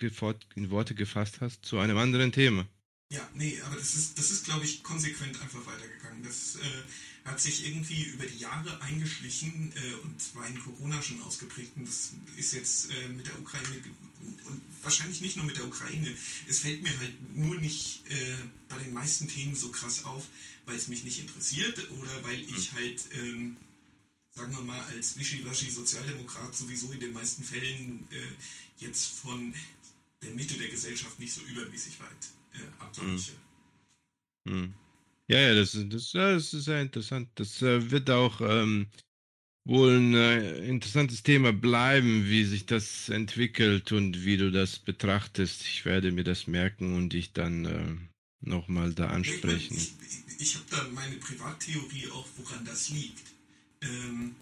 in 0.55 0.71
Worte 0.71 0.95
gefasst 0.95 1.41
hast 1.41 1.65
zu 1.65 1.79
einem 1.79 1.99
anderen 1.99 2.33
Thema. 2.33 2.67
Ja, 3.13 3.29
nee, 3.35 3.61
aber 3.63 3.75
das 3.75 3.97
ist, 3.97 4.17
das 4.19 4.31
ist 4.31 4.45
glaube 4.45 4.65
ich, 4.65 4.85
konsequent 4.85 5.41
einfach 5.41 5.67
weitergegangen. 5.67 6.23
Das 6.23 6.55
äh, 6.57 7.29
hat 7.29 7.41
sich 7.41 7.67
irgendwie 7.67 8.05
über 8.05 8.25
die 8.25 8.39
Jahre 8.39 8.81
eingeschlichen 8.83 9.73
äh, 9.75 9.95
und 10.05 10.35
war 10.37 10.47
in 10.47 10.57
Corona 10.61 11.03
schon 11.03 11.21
ausgeprägt. 11.23 11.77
Und 11.77 11.89
das 11.89 12.13
ist 12.37 12.53
jetzt 12.53 12.89
äh, 12.93 13.09
mit 13.09 13.27
der 13.27 13.37
Ukraine 13.41 13.83
und 14.47 14.63
wahrscheinlich 14.83 15.21
nicht 15.23 15.37
nur 15.37 15.45
mit 15.45 15.57
der 15.57 15.67
Ukraine. 15.67 16.15
Es 16.47 16.61
fällt 16.61 16.83
mir 16.83 16.97
halt 17.01 17.37
nur 17.37 17.57
nicht 17.57 18.07
äh, 18.11 18.37
bei 18.69 18.79
den 18.79 18.93
meisten 18.93 19.27
Themen 19.27 19.57
so 19.57 19.73
krass 19.73 20.05
auf, 20.05 20.29
weil 20.67 20.77
es 20.77 20.87
mich 20.87 21.03
nicht 21.03 21.19
interessiert 21.19 21.91
oder 21.91 22.23
weil 22.23 22.41
ich 22.41 22.73
halt, 22.75 23.03
ähm, 23.15 23.57
sagen 24.37 24.53
wir 24.53 24.63
mal, 24.63 24.81
als 24.85 25.19
Wischiwaschi-Sozialdemokrat 25.19 26.55
sowieso 26.55 26.93
in 26.93 27.01
den 27.01 27.13
meisten 27.13 27.43
Fällen 27.43 28.07
äh, 28.13 28.85
jetzt 28.85 29.07
von 29.07 29.53
der 30.23 30.31
Mitte 30.31 30.55
der 30.55 30.69
Gesellschaft 30.69 31.19
nicht 31.19 31.33
so 31.35 31.41
übermäßig 31.41 31.99
weit 31.99 32.40
äh, 32.55 32.83
abweiche. 32.83 33.33
Hm. 34.49 34.75
Ja, 35.29 35.39
ja, 35.39 35.55
das, 35.55 35.79
das, 35.89 36.11
das 36.13 36.53
ist 36.55 36.65
sehr 36.65 36.81
interessant. 36.81 37.29
Das 37.37 37.63
äh, 37.63 37.91
wird 37.91 38.11
auch 38.11 38.41
ähm, 38.41 38.89
wohl 39.65 39.97
ein 39.97 40.15
äh, 40.15 40.67
interessantes 40.67 41.23
Thema 41.23 41.53
bleiben, 41.53 42.27
wie 42.27 42.45
sich 42.45 42.67
das 42.67 43.09
entwickelt 43.09 43.93
und 43.93 44.25
wie 44.25 44.37
du 44.37 44.51
das 44.51 44.79
betrachtest. 44.79 45.63
Ich 45.63 45.85
werde 45.85 46.11
mir 46.11 46.25
das 46.25 46.47
merken 46.47 46.97
und 46.97 47.13
dich 47.13 47.33
dann 47.33 47.65
äh, 47.65 47.97
nochmal 48.41 48.93
da 48.93 49.09
ansprechen. 49.09 49.77
Ich, 49.77 49.93
ich, 50.01 50.41
ich 50.41 50.55
habe 50.57 50.65
da 50.71 50.89
meine 50.93 51.17
Privattheorie 51.17 52.09
auch, 52.09 52.27
woran 52.37 52.65
das 52.65 52.91
liegt. 52.91 53.23
Ähm, 53.83 54.35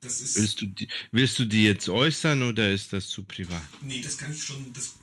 das 0.00 0.20
ist 0.20 0.36
willst, 0.36 0.60
du 0.60 0.66
die, 0.66 0.88
willst 1.10 1.38
du 1.38 1.44
die 1.44 1.64
jetzt 1.64 1.88
äußern 1.88 2.42
oder 2.42 2.70
ist 2.72 2.92
das 2.92 3.08
zu 3.08 3.24
privat? 3.24 3.62
Nee, 3.82 4.00
das 4.00 4.18
kann 4.18 4.32
ich 4.32 4.42
schon. 4.42 4.72
Das, 4.72 4.94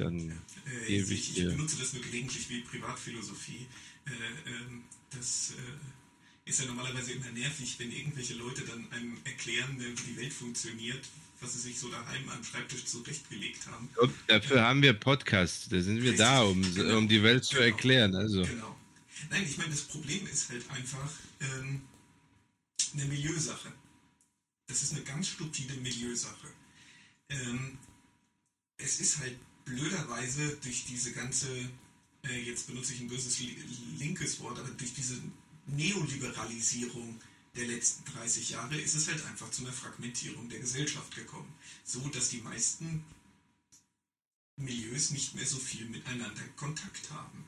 dann 0.00 0.30
äh, 0.66 0.86
ich, 0.86 1.10
ich, 1.10 1.38
ich, 1.38 1.44
benutze 1.44 1.78
das 1.78 1.92
nur 1.92 2.02
gelegentlich 2.02 2.48
wie 2.48 2.60
Privatphilosophie. 2.60 3.66
Äh, 4.06 4.10
ähm, 4.50 4.82
das 5.10 5.52
äh, 5.56 6.48
ist 6.48 6.60
ja 6.60 6.66
normalerweise 6.66 7.12
immer 7.12 7.30
nervig, 7.30 7.76
wenn 7.78 7.92
irgendwelche 7.92 8.34
Leute 8.34 8.62
dann 8.62 8.90
einem 8.92 9.18
erklären, 9.24 9.76
wie 9.78 10.12
die 10.12 10.16
Welt 10.16 10.32
funktioniert, 10.32 11.08
was 11.40 11.54
sie 11.54 11.60
sich 11.60 11.78
so 11.78 11.88
daheim 11.88 12.28
am 12.28 12.42
Schreibtisch 12.44 12.84
zurechtgelegt 12.84 13.66
haben. 13.66 13.88
Und 14.00 14.12
dafür 14.26 14.62
haben 14.62 14.82
wir 14.82 14.92
Podcasts, 14.92 15.68
da 15.68 15.80
sind 15.80 16.02
wir 16.02 16.16
da, 16.16 16.42
um, 16.42 16.62
genau. 16.74 16.98
um 16.98 17.08
die 17.08 17.22
Welt 17.22 17.44
zu 17.44 17.56
genau. 17.56 17.66
erklären. 17.66 18.14
Also. 18.14 18.42
Genau. 18.42 18.76
Nein, 19.30 19.44
ich 19.44 19.58
meine, 19.58 19.70
das 19.70 19.82
Problem 19.82 20.26
ist 20.26 20.48
halt 20.50 20.68
einfach 20.70 21.12
ähm, 21.40 21.82
eine 22.94 23.04
Milieusache. 23.04 23.72
Das 24.66 24.82
ist 24.82 24.92
eine 24.92 25.02
ganz 25.02 25.28
stupide 25.28 25.74
Milieusache. 25.74 26.48
Ähm, 27.28 27.78
es 28.78 29.00
ist 29.00 29.18
halt 29.18 29.36
blöderweise 29.70 30.56
durch 30.62 30.84
diese 30.84 31.12
ganze, 31.12 31.48
äh, 32.24 32.40
jetzt 32.42 32.66
benutze 32.66 32.92
ich 32.92 33.00
ein 33.00 33.08
böses 33.08 33.38
linkes 33.98 34.40
Wort, 34.40 34.58
aber 34.58 34.70
durch 34.70 34.92
diese 34.92 35.20
Neoliberalisierung 35.66 37.20
der 37.56 37.66
letzten 37.66 38.04
30 38.12 38.50
Jahre 38.50 38.80
ist 38.80 38.94
es 38.94 39.08
halt 39.08 39.24
einfach 39.26 39.50
zu 39.50 39.62
einer 39.62 39.72
Fragmentierung 39.72 40.48
der 40.48 40.60
Gesellschaft 40.60 41.14
gekommen. 41.14 41.52
So 41.84 42.00
dass 42.08 42.28
die 42.30 42.42
meisten 42.42 43.04
Milieus 44.56 45.10
nicht 45.10 45.34
mehr 45.34 45.46
so 45.46 45.58
viel 45.58 45.86
miteinander 45.86 46.42
Kontakt 46.56 47.10
haben. 47.10 47.44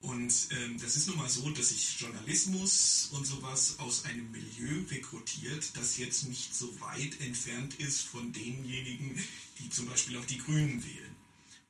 Und 0.00 0.32
ähm, 0.50 0.80
das 0.80 0.94
ist 0.94 1.08
nun 1.08 1.16
mal 1.16 1.28
so, 1.28 1.50
dass 1.50 1.70
sich 1.70 2.00
Journalismus 2.00 3.08
und 3.10 3.26
sowas 3.26 3.80
aus 3.80 4.04
einem 4.04 4.30
Milieu 4.30 4.84
rekrutiert, 4.90 5.76
das 5.76 5.96
jetzt 5.96 6.28
nicht 6.28 6.54
so 6.54 6.80
weit 6.80 7.20
entfernt 7.20 7.74
ist 7.80 8.02
von 8.02 8.32
denjenigen, 8.32 9.20
die 9.58 9.70
zum 9.70 9.86
Beispiel 9.86 10.16
auch 10.16 10.24
die 10.24 10.38
Grünen 10.38 10.84
wählen 10.84 11.07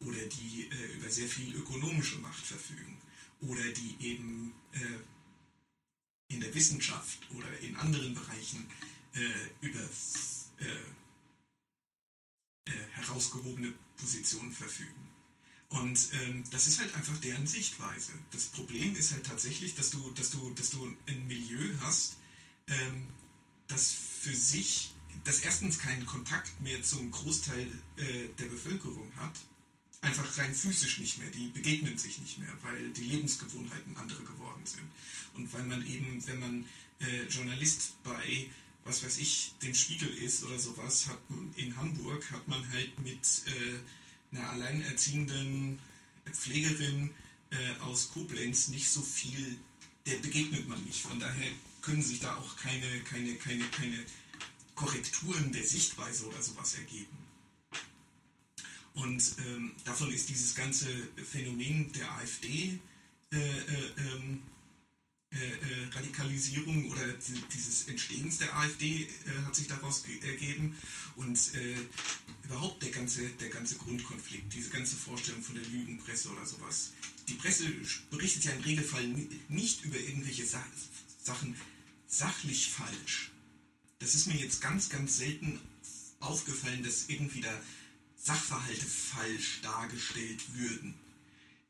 oder 0.00 0.26
die 0.26 0.68
äh, 0.70 0.96
über 0.96 1.10
sehr 1.10 1.28
viel 1.28 1.54
ökonomische 1.54 2.18
Macht 2.18 2.44
verfügen 2.44 2.96
oder 3.40 3.64
die 3.72 3.96
eben 4.00 4.52
äh, 4.72 6.34
in 6.34 6.40
der 6.40 6.54
Wissenschaft 6.54 7.18
oder 7.34 7.58
in 7.60 7.76
anderen 7.76 8.14
Bereichen 8.14 8.68
äh, 9.14 9.66
über 9.66 9.80
äh, 9.80 10.64
äh, 12.66 12.72
herausgehobene 12.92 13.72
Positionen 13.96 14.52
verfügen. 14.52 15.08
Und 15.70 16.08
ähm, 16.12 16.44
das 16.50 16.66
ist 16.66 16.80
halt 16.80 16.94
einfach 16.94 17.18
deren 17.18 17.46
Sichtweise. 17.46 18.12
Das 18.30 18.46
Problem 18.46 18.96
ist 18.96 19.12
halt 19.12 19.26
tatsächlich, 19.26 19.74
dass 19.74 19.90
du, 19.90 20.10
dass 20.12 20.30
du, 20.30 20.50
dass 20.54 20.70
du 20.70 20.96
ein 21.06 21.26
Milieu 21.26 21.74
hast, 21.80 22.16
ähm, 22.68 23.06
das 23.66 23.92
für 23.92 24.34
sich, 24.34 24.94
das 25.24 25.40
erstens 25.40 25.78
keinen 25.78 26.06
Kontakt 26.06 26.58
mehr 26.60 26.82
zum 26.82 27.10
Großteil 27.10 27.66
äh, 27.96 28.28
der 28.38 28.46
Bevölkerung 28.46 29.12
hat 29.16 29.34
einfach 30.00 30.38
rein 30.38 30.54
physisch 30.54 30.98
nicht 30.98 31.18
mehr, 31.18 31.30
die 31.30 31.48
begegnen 31.48 31.98
sich 31.98 32.18
nicht 32.18 32.38
mehr, 32.38 32.52
weil 32.62 32.90
die 32.90 33.04
Lebensgewohnheiten 33.04 33.96
andere 33.96 34.22
geworden 34.22 34.64
sind. 34.64 34.84
Und 35.34 35.52
weil 35.52 35.64
man 35.64 35.84
eben, 35.86 36.24
wenn 36.26 36.38
man 36.38 36.64
äh, 37.00 37.24
Journalist 37.28 38.02
bei, 38.04 38.48
was 38.84 39.04
weiß 39.04 39.18
ich, 39.18 39.54
dem 39.62 39.74
Spiegel 39.74 40.08
ist 40.08 40.44
oder 40.44 40.58
sowas, 40.58 41.08
hat 41.08 41.18
in 41.56 41.76
Hamburg, 41.76 42.30
hat 42.30 42.46
man 42.48 42.66
halt 42.72 42.98
mit 43.00 43.42
äh, 43.46 44.36
einer 44.36 44.50
alleinerziehenden 44.50 45.78
Pflegerin 46.32 47.10
äh, 47.50 47.80
aus 47.80 48.10
Koblenz 48.10 48.68
nicht 48.68 48.88
so 48.88 49.02
viel, 49.02 49.58
der 50.06 50.16
begegnet 50.18 50.68
man 50.68 50.82
nicht. 50.84 51.00
Von 51.00 51.18
daher 51.18 51.50
können 51.82 52.02
sich 52.02 52.20
da 52.20 52.36
auch 52.36 52.56
keine, 52.56 53.00
keine, 53.00 53.34
keine, 53.36 53.64
keine 53.64 54.04
Korrekturen 54.74 55.52
der 55.52 55.64
Sichtweise 55.64 56.26
oder 56.26 56.42
sowas 56.42 56.74
ergeben. 56.74 57.17
Und 58.98 59.36
ähm, 59.46 59.72
davon 59.84 60.12
ist 60.12 60.28
dieses 60.28 60.54
ganze 60.54 60.86
Phänomen 61.30 61.92
der 61.92 62.10
AfD 62.16 62.78
äh, 63.32 63.36
äh, 63.36 63.40
ähm, 63.98 64.42
äh, 65.30 65.36
äh, 65.36 65.88
Radikalisierung 65.92 66.90
oder 66.90 67.06
dieses 67.52 67.86
Entstehens 67.86 68.38
der 68.38 68.56
AfD 68.56 69.02
äh, 69.02 69.06
hat 69.44 69.54
sich 69.54 69.68
daraus 69.68 70.02
ergeben 70.26 70.74
und 71.16 71.38
äh, 71.54 71.76
überhaupt 72.44 72.82
der 72.82 72.90
ganze, 72.90 73.28
der 73.40 73.50
ganze 73.50 73.76
Grundkonflikt, 73.76 74.52
diese 74.52 74.70
ganze 74.70 74.96
Vorstellung 74.96 75.42
von 75.42 75.54
der 75.54 75.64
Lügenpresse 75.64 76.30
oder 76.30 76.46
sowas. 76.46 76.92
Die 77.28 77.34
Presse 77.34 77.66
berichtet 78.10 78.44
ja 78.44 78.52
im 78.52 78.62
Regelfall 78.62 79.06
nicht 79.48 79.84
über 79.84 79.98
irgendwelche 79.98 80.46
Sa 80.46 80.64
Sachen 81.22 81.54
sachlich 82.06 82.70
falsch. 82.70 83.30
Das 83.98 84.14
ist 84.14 84.28
mir 84.28 84.36
jetzt 84.36 84.62
ganz, 84.62 84.88
ganz 84.88 85.18
selten 85.18 85.60
aufgefallen, 86.20 86.82
dass 86.82 87.08
irgendwie 87.08 87.42
da 87.42 87.60
Sachverhalte 88.28 88.84
falsch 88.84 89.62
dargestellt 89.62 90.42
würden. 90.54 90.94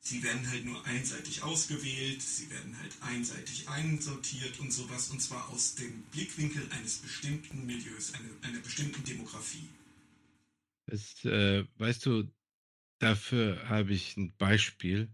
Sie 0.01 0.25
werden 0.25 0.51
halt 0.51 0.65
nur 0.65 0.85
einseitig 0.87 1.45
ausgewählt, 1.45 2.21
sie 2.21 2.51
werden 2.51 2.77
halt 2.81 2.97
einseitig 3.01 3.69
einsortiert 3.69 4.59
und 4.59 4.73
sowas, 4.73 5.11
und 5.11 5.21
zwar 5.21 5.49
aus 5.51 5.77
dem 5.77 6.03
Blickwinkel 6.11 6.69
eines 6.73 6.99
bestimmten 6.99 7.65
Milieus, 7.65 8.13
eine, 8.15 8.29
einer 8.43 8.59
bestimmten 8.61 9.05
Demografie. 9.05 9.69
Das, 10.87 11.25
äh, 11.25 11.65
weißt 11.77 12.07
du, 12.07 12.29
dafür 12.99 13.69
habe 13.69 13.93
ich 13.93 14.17
ein 14.17 14.35
Beispiel, 14.37 15.09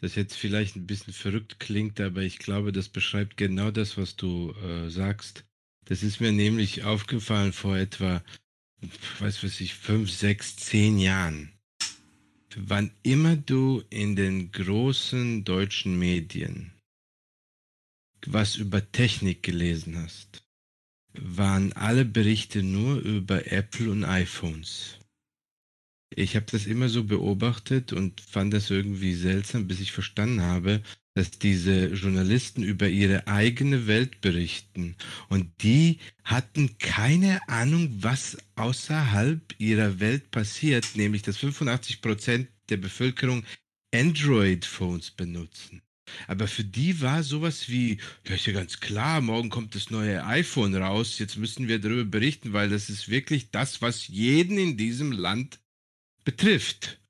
das 0.00 0.16
jetzt 0.16 0.34
vielleicht 0.34 0.74
ein 0.74 0.88
bisschen 0.88 1.12
verrückt 1.12 1.60
klingt, 1.60 2.00
aber 2.00 2.22
ich 2.22 2.40
glaube, 2.40 2.72
das 2.72 2.88
beschreibt 2.88 3.36
genau 3.36 3.70
das, 3.70 3.96
was 3.96 4.16
du 4.16 4.52
äh, 4.54 4.90
sagst. 4.90 5.44
Das 5.84 6.02
ist 6.02 6.20
mir 6.20 6.32
nämlich 6.32 6.82
aufgefallen 6.82 7.52
vor 7.52 7.76
etwa, 7.76 8.24
weiß 9.18 9.42
was 9.42 9.60
ich, 9.60 9.74
fünf, 9.74 10.10
sechs, 10.10 10.56
zehn 10.56 10.98
Jahren 10.98 11.52
wann 12.56 12.90
immer 13.02 13.36
du 13.36 13.82
in 13.90 14.16
den 14.16 14.50
großen 14.52 15.44
deutschen 15.44 15.98
Medien 15.98 16.72
was 18.26 18.56
über 18.56 18.92
Technik 18.92 19.42
gelesen 19.42 19.96
hast, 19.96 20.44
waren 21.14 21.72
alle 21.72 22.04
Berichte 22.04 22.62
nur 22.62 22.98
über 22.98 23.50
Apple 23.50 23.90
und 23.90 24.04
iPhones. 24.04 24.99
Ich 26.14 26.34
habe 26.34 26.46
das 26.50 26.66
immer 26.66 26.88
so 26.88 27.04
beobachtet 27.04 27.92
und 27.92 28.20
fand 28.20 28.52
das 28.52 28.68
irgendwie 28.70 29.14
seltsam, 29.14 29.68
bis 29.68 29.78
ich 29.80 29.92
verstanden 29.92 30.42
habe, 30.42 30.82
dass 31.14 31.30
diese 31.30 31.86
Journalisten 31.88 32.62
über 32.62 32.88
ihre 32.88 33.26
eigene 33.28 33.86
Welt 33.86 34.20
berichten. 34.20 34.96
Und 35.28 35.50
die 35.62 35.98
hatten 36.24 36.78
keine 36.78 37.46
Ahnung, 37.48 37.88
was 38.00 38.38
außerhalb 38.56 39.54
ihrer 39.58 40.00
Welt 40.00 40.30
passiert, 40.30 40.96
nämlich 40.96 41.22
dass 41.22 41.36
85 41.36 42.00
Prozent 42.02 42.48
der 42.70 42.76
Bevölkerung 42.76 43.44
Android-Phones 43.94 45.12
benutzen. 45.12 45.82
Aber 46.26 46.48
für 46.48 46.64
die 46.64 47.00
war 47.00 47.22
sowas 47.22 47.68
wie, 47.68 47.98
ja, 48.26 48.34
ist 48.34 48.46
ja 48.46 48.52
ganz 48.52 48.80
klar, 48.80 49.20
morgen 49.20 49.48
kommt 49.48 49.76
das 49.76 49.90
neue 49.90 50.24
iPhone 50.26 50.74
raus, 50.74 51.20
jetzt 51.20 51.36
müssen 51.36 51.68
wir 51.68 51.78
darüber 51.78 52.04
berichten, 52.04 52.52
weil 52.52 52.68
das 52.68 52.90
ist 52.90 53.08
wirklich 53.08 53.50
das, 53.52 53.80
was 53.80 54.08
jeden 54.08 54.58
in 54.58 54.76
diesem 54.76 55.12
Land 55.12 55.60
betrifft. 56.24 57.00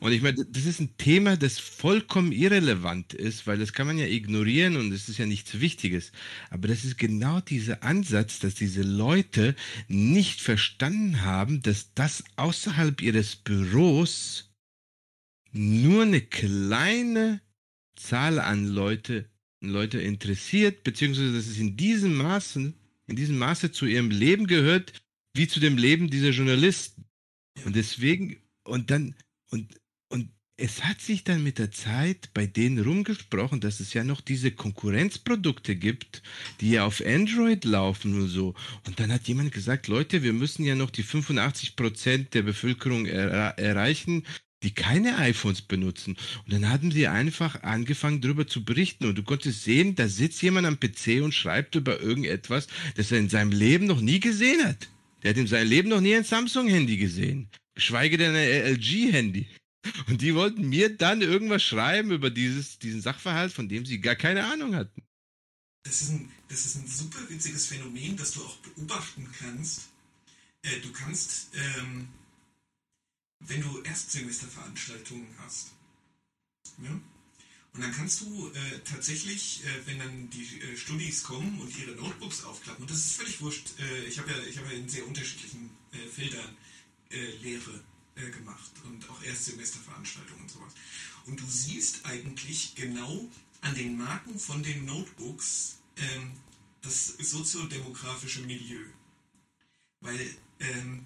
Und 0.00 0.12
ich 0.12 0.22
meine, 0.22 0.44
das 0.46 0.64
ist 0.64 0.80
ein 0.80 0.96
Thema, 0.96 1.36
das 1.36 1.58
vollkommen 1.58 2.32
irrelevant 2.32 3.12
ist, 3.12 3.46
weil 3.46 3.58
das 3.58 3.74
kann 3.74 3.86
man 3.86 3.98
ja 3.98 4.06
ignorieren 4.06 4.76
und 4.76 4.92
es 4.92 5.08
ist 5.08 5.18
ja 5.18 5.26
nichts 5.26 5.60
Wichtiges. 5.60 6.10
Aber 6.48 6.68
das 6.68 6.84
ist 6.84 6.96
genau 6.96 7.40
dieser 7.40 7.82
Ansatz, 7.82 8.38
dass 8.38 8.54
diese 8.54 8.82
Leute 8.82 9.54
nicht 9.88 10.40
verstanden 10.40 11.20
haben, 11.22 11.60
dass 11.60 11.92
das 11.94 12.24
außerhalb 12.36 13.02
ihres 13.02 13.36
Büros 13.36 14.54
nur 15.52 16.02
eine 16.02 16.22
kleine 16.22 17.42
Zahl 17.96 18.38
an 18.38 18.66
Leute, 18.68 19.28
Leute 19.60 20.00
interessiert, 20.00 20.82
beziehungsweise 20.82 21.34
dass 21.34 21.46
es 21.46 21.58
in 21.58 21.76
diesem 21.76 22.16
Maße, 22.16 22.72
in 23.06 23.16
diesem 23.16 23.36
Maße 23.38 23.72
zu 23.72 23.84
ihrem 23.84 24.10
Leben 24.10 24.46
gehört, 24.46 24.92
wie 25.34 25.48
zu 25.48 25.60
dem 25.60 25.76
Leben 25.76 26.08
dieser 26.08 26.30
Journalisten. 26.30 27.04
Und 27.64 27.76
deswegen, 27.76 28.36
und 28.68 28.90
dann, 28.90 29.14
und, 29.50 29.80
und 30.08 30.30
es 30.56 30.84
hat 30.84 31.00
sich 31.00 31.24
dann 31.24 31.42
mit 31.42 31.58
der 31.58 31.70
Zeit 31.70 32.30
bei 32.34 32.46
denen 32.46 32.82
rumgesprochen, 32.82 33.60
dass 33.60 33.78
es 33.78 33.94
ja 33.94 34.02
noch 34.02 34.20
diese 34.20 34.50
Konkurrenzprodukte 34.50 35.76
gibt, 35.76 36.22
die 36.60 36.72
ja 36.72 36.84
auf 36.84 37.00
Android 37.04 37.64
laufen 37.64 38.20
und 38.20 38.28
so. 38.28 38.54
Und 38.86 38.98
dann 38.98 39.12
hat 39.12 39.28
jemand 39.28 39.52
gesagt, 39.52 39.86
Leute, 39.86 40.22
wir 40.24 40.32
müssen 40.32 40.64
ja 40.64 40.74
noch 40.74 40.90
die 40.90 41.04
85 41.04 41.76
Prozent 41.76 42.34
der 42.34 42.42
Bevölkerung 42.42 43.06
er 43.06 43.56
erreichen, 43.58 44.24
die 44.64 44.72
keine 44.72 45.18
iPhones 45.18 45.62
benutzen. 45.62 46.16
Und 46.44 46.52
dann 46.52 46.68
hatten 46.68 46.90
sie 46.90 47.06
einfach 47.06 47.62
angefangen, 47.62 48.20
darüber 48.20 48.48
zu 48.48 48.64
berichten. 48.64 49.06
Und 49.06 49.16
du 49.16 49.22
konntest 49.22 49.62
sehen, 49.62 49.94
da 49.94 50.08
sitzt 50.08 50.42
jemand 50.42 50.66
am 50.66 50.80
PC 50.80 51.22
und 51.22 51.32
schreibt 51.32 51.76
über 51.76 52.00
irgendetwas, 52.00 52.66
das 52.96 53.12
er 53.12 53.18
in 53.18 53.28
seinem 53.28 53.52
Leben 53.52 53.86
noch 53.86 54.00
nie 54.00 54.18
gesehen 54.18 54.64
hat. 54.64 54.88
Der 55.22 55.30
hat 55.30 55.36
in 55.38 55.46
seinem 55.46 55.68
Leben 55.68 55.88
noch 55.88 56.00
nie 56.00 56.14
ein 56.14 56.24
Samsung-Handy 56.24 56.96
gesehen 56.96 57.50
geschweige 57.78 58.18
denn 58.18 58.34
ein 58.34 58.74
LG-Handy. 58.74 59.46
Und 60.08 60.20
die 60.20 60.34
wollten 60.34 60.68
mir 60.68 60.94
dann 60.96 61.22
irgendwas 61.22 61.62
schreiben 61.62 62.10
über 62.10 62.28
dieses, 62.28 62.80
diesen 62.80 63.00
Sachverhalt, 63.00 63.52
von 63.52 63.68
dem 63.68 63.86
sie 63.86 64.00
gar 64.00 64.16
keine 64.16 64.44
Ahnung 64.44 64.74
hatten. 64.74 65.00
Das 65.84 66.02
ist 66.02 66.10
ein, 66.10 66.28
das 66.48 66.66
ist 66.66 66.76
ein 66.76 66.88
super 66.88 67.20
witziges 67.28 67.66
Phänomen, 67.66 68.16
das 68.16 68.32
du 68.32 68.42
auch 68.42 68.56
beobachten 68.56 69.30
kannst. 69.38 69.90
Äh, 70.62 70.80
du 70.80 70.90
kannst, 70.90 71.50
ähm, 71.54 72.08
wenn 73.38 73.62
du 73.62 73.80
Erstsemesterveranstaltungen 73.82 75.28
hast, 75.38 75.68
ja, 76.82 77.00
und 77.78 77.84
dann 77.84 77.94
kannst 77.94 78.22
du 78.22 78.48
äh, 78.48 78.80
tatsächlich, 78.80 79.62
äh, 79.64 79.86
wenn 79.86 80.00
dann 80.00 80.28
die 80.30 80.60
äh, 80.60 80.76
Studis 80.76 81.22
kommen 81.22 81.60
und 81.60 81.78
ihre 81.78 81.92
Notebooks 81.92 82.42
aufklappen, 82.42 82.82
und 82.82 82.90
das 82.90 82.98
ist 82.98 83.12
völlig 83.12 83.40
wurscht, 83.40 83.68
äh, 83.78 84.04
ich 84.06 84.18
habe 84.18 84.32
ja, 84.32 84.36
hab 84.36 84.72
ja 84.72 84.76
in 84.76 84.88
sehr 84.88 85.06
unterschiedlichen 85.06 85.70
äh, 85.92 86.08
Feldern 86.08 86.56
äh, 87.10 87.36
Lehre 87.40 87.80
gemacht 88.36 88.72
und 88.82 89.08
auch 89.08 89.22
Erstsemesterveranstaltungen 89.22 90.42
und 90.42 90.50
sowas. 90.50 90.72
Und 91.26 91.38
du 91.38 91.46
siehst 91.46 92.04
eigentlich 92.04 92.74
genau 92.74 93.30
an 93.60 93.76
den 93.76 93.96
Marken 93.96 94.40
von 94.40 94.60
den 94.60 94.84
Notebooks 94.86 95.76
ähm, 95.98 96.32
das 96.82 97.06
soziodemografische 97.06 98.40
Milieu. 98.40 98.82
Weil 100.00 100.34
ähm, 100.58 101.04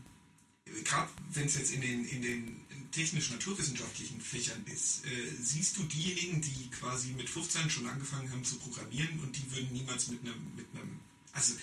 gerade 0.85 1.11
wenn 1.35 1.45
es 1.45 1.57
jetzt 1.57 1.75
in 1.75 1.83
den, 1.83 2.07
in 2.07 2.23
den 2.23 2.62
technisch-naturwissenschaftlichen 2.93 4.21
Fächern 4.21 4.65
ist, 4.67 5.05
äh, 5.07 5.33
siehst 5.41 5.77
du 5.77 5.83
diejenigen, 5.85 6.41
die 6.41 6.71
quasi 6.71 7.09
mit 7.09 7.29
15 7.29 7.71
schon 7.71 7.87
angefangen 7.89 8.31
haben 8.31 8.45
zu 8.45 8.57
programmieren 8.57 9.19
und 9.21 9.37
die 9.37 9.51
würden 9.51 9.73
niemals 9.73 10.09
mit 10.09 10.21
einem, 10.21 10.55
mit 10.55 10.67
einem, 10.75 11.01
also 11.33 11.55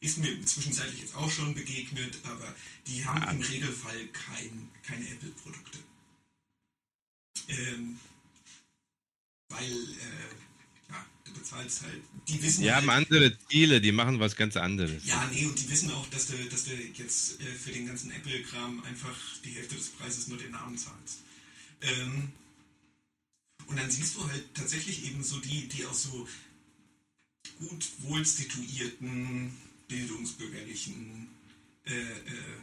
ist 0.00 0.18
mir 0.18 0.44
zwischenzeitlich 0.44 1.00
jetzt 1.00 1.14
auch 1.14 1.30
schon 1.30 1.54
begegnet, 1.54 2.18
aber 2.24 2.54
die 2.86 3.04
haben 3.04 3.22
ah. 3.22 3.30
im 3.30 3.40
Regelfall 3.40 4.06
kein, 4.08 4.70
keine 4.82 5.08
Apple-Produkte. 5.08 5.78
Ähm, 7.48 7.98
weil, 9.48 9.72
äh, 9.72 10.34
ja, 10.90 11.06
du 11.24 11.32
bezahlst 11.32 11.82
halt, 11.82 12.02
die 12.28 12.42
wissen 12.42 12.62
Die 12.62 12.72
halt, 12.72 12.82
haben 12.82 12.90
andere 12.90 13.36
Ziele, 13.48 13.80
die 13.80 13.92
machen 13.92 14.20
was 14.20 14.36
ganz 14.36 14.56
anderes. 14.56 15.04
Ja, 15.04 15.28
nee, 15.32 15.46
und 15.46 15.58
die 15.58 15.68
wissen 15.70 15.90
auch, 15.92 16.06
dass 16.10 16.26
du, 16.26 16.36
dass 16.48 16.64
du 16.64 16.74
jetzt 16.74 17.40
äh, 17.40 17.44
für 17.44 17.72
den 17.72 17.86
ganzen 17.86 18.10
Apple-Kram 18.10 18.82
einfach 18.84 19.16
die 19.44 19.50
Hälfte 19.50 19.76
des 19.76 19.88
Preises 19.90 20.28
nur 20.28 20.38
den 20.38 20.50
Namen 20.50 20.76
zahlst. 20.76 21.20
Ähm, 21.82 22.32
und 23.66 23.78
dann 23.78 23.90
siehst 23.90 24.16
du 24.16 24.26
halt 24.26 24.54
tatsächlich 24.54 25.04
eben 25.04 25.22
so 25.22 25.38
die, 25.40 25.68
die 25.68 25.84
aus 25.84 26.04
so 26.04 26.28
gut 27.58 27.86
wohl 27.98 28.24
situierten 28.24 29.52
bildungsbürgerlichen 29.88 31.28
äh, 31.86 31.92
äh, 31.92 32.60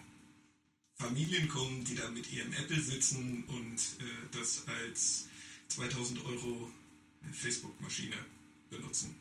Familien 0.95 1.47
kommen, 1.47 1.83
die 1.83 1.95
da 1.95 2.09
mit 2.09 2.31
ihrem 2.31 2.53
Apple 2.53 2.79
sitzen 2.79 3.43
und 3.47 3.75
äh, 3.75 4.37
das 4.37 4.63
als 4.67 5.27
2000 5.67 6.23
Euro 6.25 6.71
Facebook-Maschine 7.33 8.15
benutzen. 8.69 9.15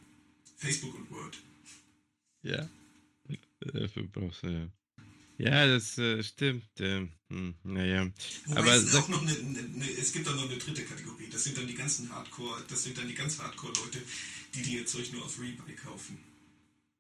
Facebook 0.57 0.95
und 0.95 1.11
Word. 1.11 1.39
Ja, 2.43 2.69
dafür 3.61 4.05
brauchst 4.05 4.43
du 4.43 4.49
ja. 4.49 4.69
Ja, 5.37 5.67
das 5.67 5.99
äh, 5.99 6.23
stimmt. 6.23 6.69
Ähm, 6.79 7.11
hm, 7.29 7.55
naja. 7.65 8.11
Wobei 8.47 8.61
Aber 8.61 8.75
es, 8.75 8.95
auch 8.95 9.09
noch 9.09 9.23
eine, 9.23 9.33
eine, 9.33 9.91
es 9.99 10.13
gibt 10.13 10.29
auch 10.29 10.35
noch 10.37 10.49
eine 10.49 10.59
dritte 10.59 10.85
Kategorie. 10.85 11.29
Das 11.31 11.43
sind 11.43 11.59
dann 11.59 11.67
die 11.67 11.75
ganzen 11.75 12.09
Hardcore, 12.11 12.63
das 12.69 12.85
sind 12.85 12.97
dann 12.97 13.09
die 13.09 13.15
ganz 13.15 13.41
Hardcore-Leute, 13.41 13.99
die 14.55 14.63
die 14.63 14.77
ihr 14.77 14.87
Zeug 14.87 15.13
nur 15.13 15.25
auf 15.25 15.41
Rebuy 15.41 15.75
kaufen. 15.75 16.19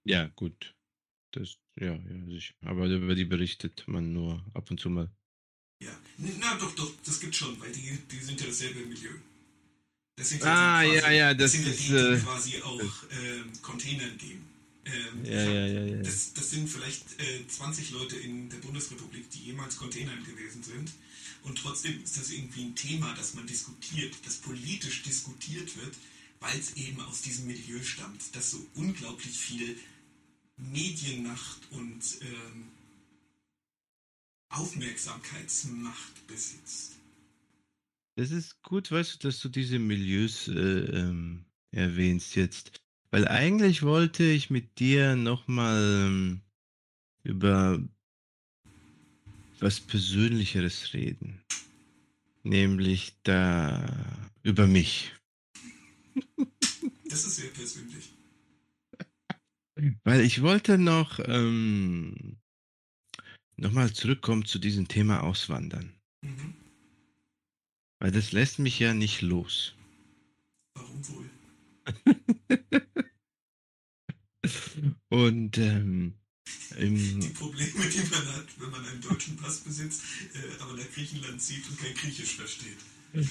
ja, 0.04 0.26
gut. 0.34 0.74
Das, 1.30 1.58
ja, 1.76 1.94
ja, 1.94 2.26
sicher. 2.28 2.54
Aber 2.62 2.86
über 2.86 3.14
die 3.14 3.24
berichtet 3.24 3.84
man 3.86 4.12
nur 4.12 4.44
ab 4.54 4.70
und 4.70 4.78
zu 4.78 4.88
mal. 4.88 5.10
Ja, 5.82 5.96
na 6.18 6.56
doch, 6.58 6.74
doch, 6.76 6.92
das 7.04 7.18
gibt 7.20 7.34
schon, 7.34 7.58
weil 7.60 7.72
die, 7.72 7.98
die 8.10 8.18
sind 8.18 8.40
ja 8.40 8.46
dasselbe 8.46 8.80
Milieu. 8.86 9.14
Das 10.16 10.28
sind 10.28 10.42
Ah, 10.44 10.82
die 10.82 10.94
ja, 10.94 11.10
ja, 11.10 11.34
das 11.34 11.52
sind 11.52 11.64
ja 11.66 11.72
ist, 11.72 11.80
die, 11.80 11.88
die 11.88 11.94
äh, 11.96 12.18
quasi 12.20 12.62
auch 12.62 12.80
ähm, 12.80 13.52
Containern 13.62 14.16
geben. 14.16 14.46
Ähm, 14.84 15.24
Ja, 15.24 15.42
ja, 15.42 15.66
ja, 15.66 15.84
ja. 15.96 16.02
Das, 16.02 16.32
das 16.34 16.50
sind 16.50 16.68
vielleicht 16.68 17.20
äh, 17.20 17.46
20 17.48 17.90
Leute 17.90 18.16
in 18.16 18.48
der 18.48 18.58
Bundesrepublik, 18.58 19.28
die 19.30 19.46
jemals 19.46 19.76
Containern 19.76 20.22
gewesen 20.24 20.62
sind. 20.62 20.92
Und 21.42 21.58
trotzdem 21.58 22.02
ist 22.02 22.16
das 22.16 22.30
irgendwie 22.30 22.64
ein 22.64 22.74
Thema, 22.76 23.14
das 23.14 23.34
man 23.34 23.46
diskutiert, 23.46 24.14
das 24.24 24.36
politisch 24.36 25.02
diskutiert 25.02 25.76
wird, 25.76 25.94
weil 26.40 26.58
es 26.58 26.74
eben 26.76 27.00
aus 27.00 27.22
diesem 27.22 27.46
Milieu 27.46 27.82
stammt, 27.82 28.22
das 28.32 28.50
so 28.52 28.66
unglaublich 28.74 29.36
viel 29.36 29.76
Medienmacht 30.56 31.60
und 31.70 32.02
ähm, 32.22 32.68
Aufmerksamkeitsmacht 34.48 36.26
besitzt. 36.26 36.93
Das 38.16 38.30
ist 38.30 38.62
gut, 38.62 38.92
weißt 38.92 39.14
du, 39.14 39.28
dass 39.28 39.40
du 39.40 39.48
diese 39.48 39.78
Milieus 39.78 40.46
äh, 40.48 40.52
ähm, 40.52 41.46
erwähnst 41.72 42.36
jetzt. 42.36 42.80
Weil 43.10 43.26
eigentlich 43.26 43.82
wollte 43.82 44.24
ich 44.24 44.50
mit 44.50 44.78
dir 44.78 45.16
nochmal 45.16 46.06
ähm, 46.06 46.40
über 47.24 47.82
was 49.58 49.80
Persönlicheres 49.80 50.94
reden. 50.94 51.42
Nämlich 52.44 53.16
da 53.22 54.30
über 54.42 54.66
mich. 54.66 55.12
Das 57.08 57.24
ist 57.24 57.36
sehr 57.36 57.50
persönlich. 57.50 58.12
Weil 60.04 60.20
ich 60.20 60.42
wollte 60.42 60.78
noch 60.78 61.18
ähm, 61.24 62.36
nochmal 63.56 63.92
zurückkommen 63.92 64.44
zu 64.44 64.58
diesem 64.58 64.86
Thema 64.86 65.22
Auswandern. 65.22 65.92
Mhm. 66.22 66.63
Weil 68.00 68.10
das 68.10 68.32
lässt 68.32 68.58
mich 68.58 68.78
ja 68.78 68.94
nicht 68.94 69.22
los. 69.22 69.74
Warum 70.74 71.08
wohl? 71.08 71.30
Und 75.08 75.58
ähm, 75.58 76.14
Die 76.76 77.28
Probleme, 77.28 77.70
die 77.70 78.10
man 78.10 78.26
hat, 78.34 78.46
wenn 78.58 78.70
man 78.70 78.84
einen 78.84 79.00
deutschen 79.00 79.36
Pass 79.36 79.60
besitzt, 79.60 80.02
äh, 80.34 80.62
aber 80.62 80.74
nach 80.74 80.90
Griechenland 80.92 81.40
zieht 81.40 81.68
und 81.68 81.78
kein 81.78 81.94
Griechisch 81.94 82.36
versteht. 82.36 82.76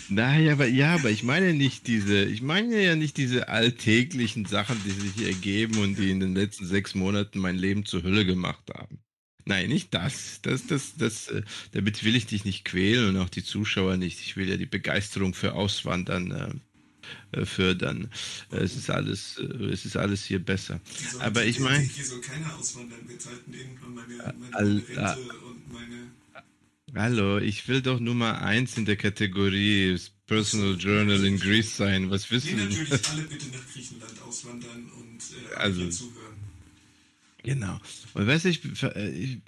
naja, 0.09 0.53
aber 0.53 0.67
ja, 0.67 0.95
aber 0.95 1.11
ich 1.11 1.23
meine 1.23 1.53
nicht 1.53 1.87
diese, 1.87 2.23
ich 2.23 2.41
meine 2.41 2.81
ja 2.81 2.95
nicht 2.95 3.17
diese 3.17 3.49
alltäglichen 3.49 4.45
Sachen, 4.45 4.81
die 4.85 4.91
sich 4.91 5.25
ergeben 5.27 5.77
und 5.77 5.95
die 5.97 6.09
in 6.09 6.21
den 6.21 6.35
letzten 6.35 6.65
sechs 6.65 6.95
Monaten 6.95 7.39
mein 7.39 7.57
Leben 7.57 7.85
zur 7.85 8.01
Hölle 8.03 8.25
gemacht 8.25 8.69
haben. 8.73 9.03
Nein, 9.45 9.69
nicht 9.69 9.93
das. 9.93 10.39
Das, 10.41 10.67
das, 10.67 10.95
das, 10.97 11.27
äh, 11.27 11.41
damit 11.73 12.03
will 12.03 12.15
ich 12.15 12.25
dich 12.25 12.45
nicht 12.45 12.63
quälen 12.65 13.09
und 13.09 13.17
auch 13.21 13.29
die 13.29 13.43
Zuschauer 13.43 13.97
nicht. 13.97 14.19
Ich 14.21 14.37
will 14.37 14.49
ja 14.49 14.57
die 14.57 14.65
Begeisterung 14.65 15.33
für 15.33 15.53
Auswandern 15.53 16.31
äh, 17.33 17.39
äh, 17.41 17.45
fördern. 17.45 18.09
Äh, 18.51 18.57
es 18.57 18.75
ist 18.75 18.89
alles, 18.89 19.37
äh, 19.39 19.65
es 19.65 19.85
ist 19.85 19.97
alles 19.97 20.23
hier 20.23 20.39
besser. 20.39 20.79
Soll, 21.11 21.21
Aber 21.21 21.43
ich 21.45 21.57
hier- 21.57 21.65
mein- 21.65 21.81
Hier 21.81 22.05
soll 22.05 22.21
keiner 22.21 22.55
auswandern. 22.57 22.99
Wir 23.07 23.19
zahlten 23.19 23.53
irgendwann 23.53 23.93
meine, 23.95 24.15
meine, 24.17 24.33
meine 24.51 24.57
Rente 24.87 25.19
und 25.45 25.73
meine. 25.73 26.11
Hallo, 26.95 27.39
ich 27.39 27.67
will 27.67 27.81
doch 27.81 27.99
Nummer 27.99 28.41
eins 28.43 28.77
in 28.77 28.85
der 28.85 28.97
Kategorie 28.97 29.97
Personal 30.27 30.75
Journal 30.77 31.25
in 31.25 31.39
Greece 31.39 31.75
sein. 31.75 32.09
Was 32.11 32.29
Nee, 32.29 32.37
wissen 32.37 32.49
Sie? 32.49 32.55
natürlich 32.77 33.09
alle 33.09 33.21
bitte 33.23 33.47
nach 33.47 33.73
Griechenland 33.73 34.21
auswandern 34.21 34.91
und 34.99 35.19
äh, 35.51 35.55
Also- 35.55 35.81
hier 35.81 35.89
zuhören. 35.89 36.32
Genau. 37.43 37.79
Und 38.13 38.27
weißt 38.27 38.45
du, 38.45 38.49
ich, 38.49 38.83
äh, 38.83 39.09
ich, 39.09 39.41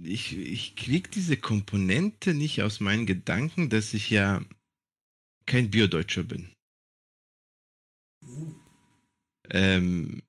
ich, 0.00 0.36
ich 0.36 0.76
krieg 0.76 1.10
diese 1.10 1.36
Komponente 1.36 2.34
nicht 2.34 2.62
aus 2.62 2.80
meinen 2.80 3.06
Gedanken, 3.06 3.68
dass 3.68 3.94
ich 3.94 4.10
ja 4.10 4.42
kein 5.46 5.70
Biodeutscher 5.70 6.22
bin. 6.22 6.50
Ähm, 9.50 10.22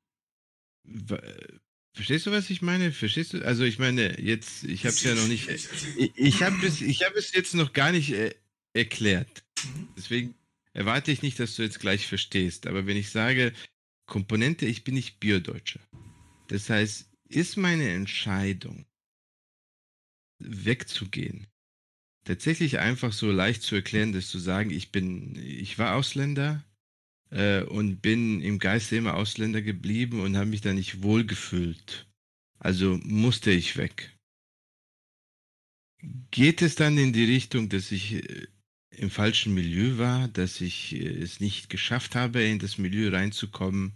verstehst 1.95 2.25
du, 2.25 2.31
was 2.31 2.49
ich 2.49 2.61
meine? 2.61 2.91
Verstehst 2.91 3.33
du? 3.33 3.45
Also 3.45 3.63
ich 3.63 3.79
meine, 3.79 4.19
jetzt, 4.19 4.65
ich 4.65 4.85
habe 4.85 4.95
es 4.95 5.03
ja 5.03 5.15
noch 5.15 5.27
nicht, 5.27 5.47
ich, 5.47 6.11
ich 6.15 6.43
habe 6.43 6.65
es, 6.65 6.81
ich 6.81 7.05
habe 7.05 7.17
es 7.17 7.31
jetzt 7.31 7.53
noch 7.53 7.71
gar 7.71 7.91
nicht 7.91 8.11
äh, 8.11 8.35
erklärt. 8.73 9.45
mhm. 9.63 9.87
Deswegen 9.95 10.35
erwarte 10.73 11.11
ich 11.11 11.21
nicht, 11.21 11.39
dass 11.39 11.55
du 11.55 11.63
jetzt 11.63 11.79
gleich 11.79 12.07
verstehst. 12.07 12.67
Aber 12.67 12.85
wenn 12.85 12.97
ich 12.97 13.11
sage, 13.11 13.53
Komponente, 14.05 14.65
ich 14.65 14.83
bin 14.83 14.95
nicht 14.95 15.19
Biodeutscher. 15.19 15.79
Das 16.47 16.69
heißt, 16.69 17.09
ist 17.29 17.57
meine 17.57 17.89
Entscheidung, 17.89 18.85
wegzugehen, 20.39 21.47
tatsächlich 22.23 22.79
einfach 22.79 23.13
so 23.13 23.31
leicht 23.31 23.63
zu 23.63 23.75
erklären, 23.75 24.13
dass 24.13 24.27
zu 24.27 24.39
sagen, 24.39 24.69
ich 24.71 24.91
bin, 24.91 25.35
ich 25.35 25.79
war 25.79 25.95
Ausländer 25.95 26.63
äh, 27.29 27.63
und 27.63 28.01
bin 28.01 28.41
im 28.41 28.59
Geiste 28.59 28.95
immer 28.95 29.15
Ausländer 29.15 29.61
geblieben 29.61 30.21
und 30.21 30.37
habe 30.37 30.49
mich 30.49 30.61
da 30.61 30.73
nicht 30.73 31.01
wohlgefühlt. 31.01 32.07
Also 32.59 32.99
musste 33.03 33.51
ich 33.51 33.77
weg. 33.77 34.17
Geht 36.31 36.61
es 36.61 36.75
dann 36.75 36.97
in 36.97 37.13
die 37.13 37.25
Richtung, 37.25 37.69
dass 37.69 37.91
ich 37.91 38.13
äh, 38.13 38.47
im 38.97 39.09
falschen 39.09 39.53
Milieu 39.53 39.97
war, 39.97 40.27
dass 40.27 40.61
ich 40.61 40.95
äh, 40.95 41.07
es 41.07 41.39
nicht 41.39 41.69
geschafft 41.69 42.15
habe, 42.15 42.43
in 42.43 42.59
das 42.59 42.77
Milieu 42.77 43.09
reinzukommen? 43.09 43.93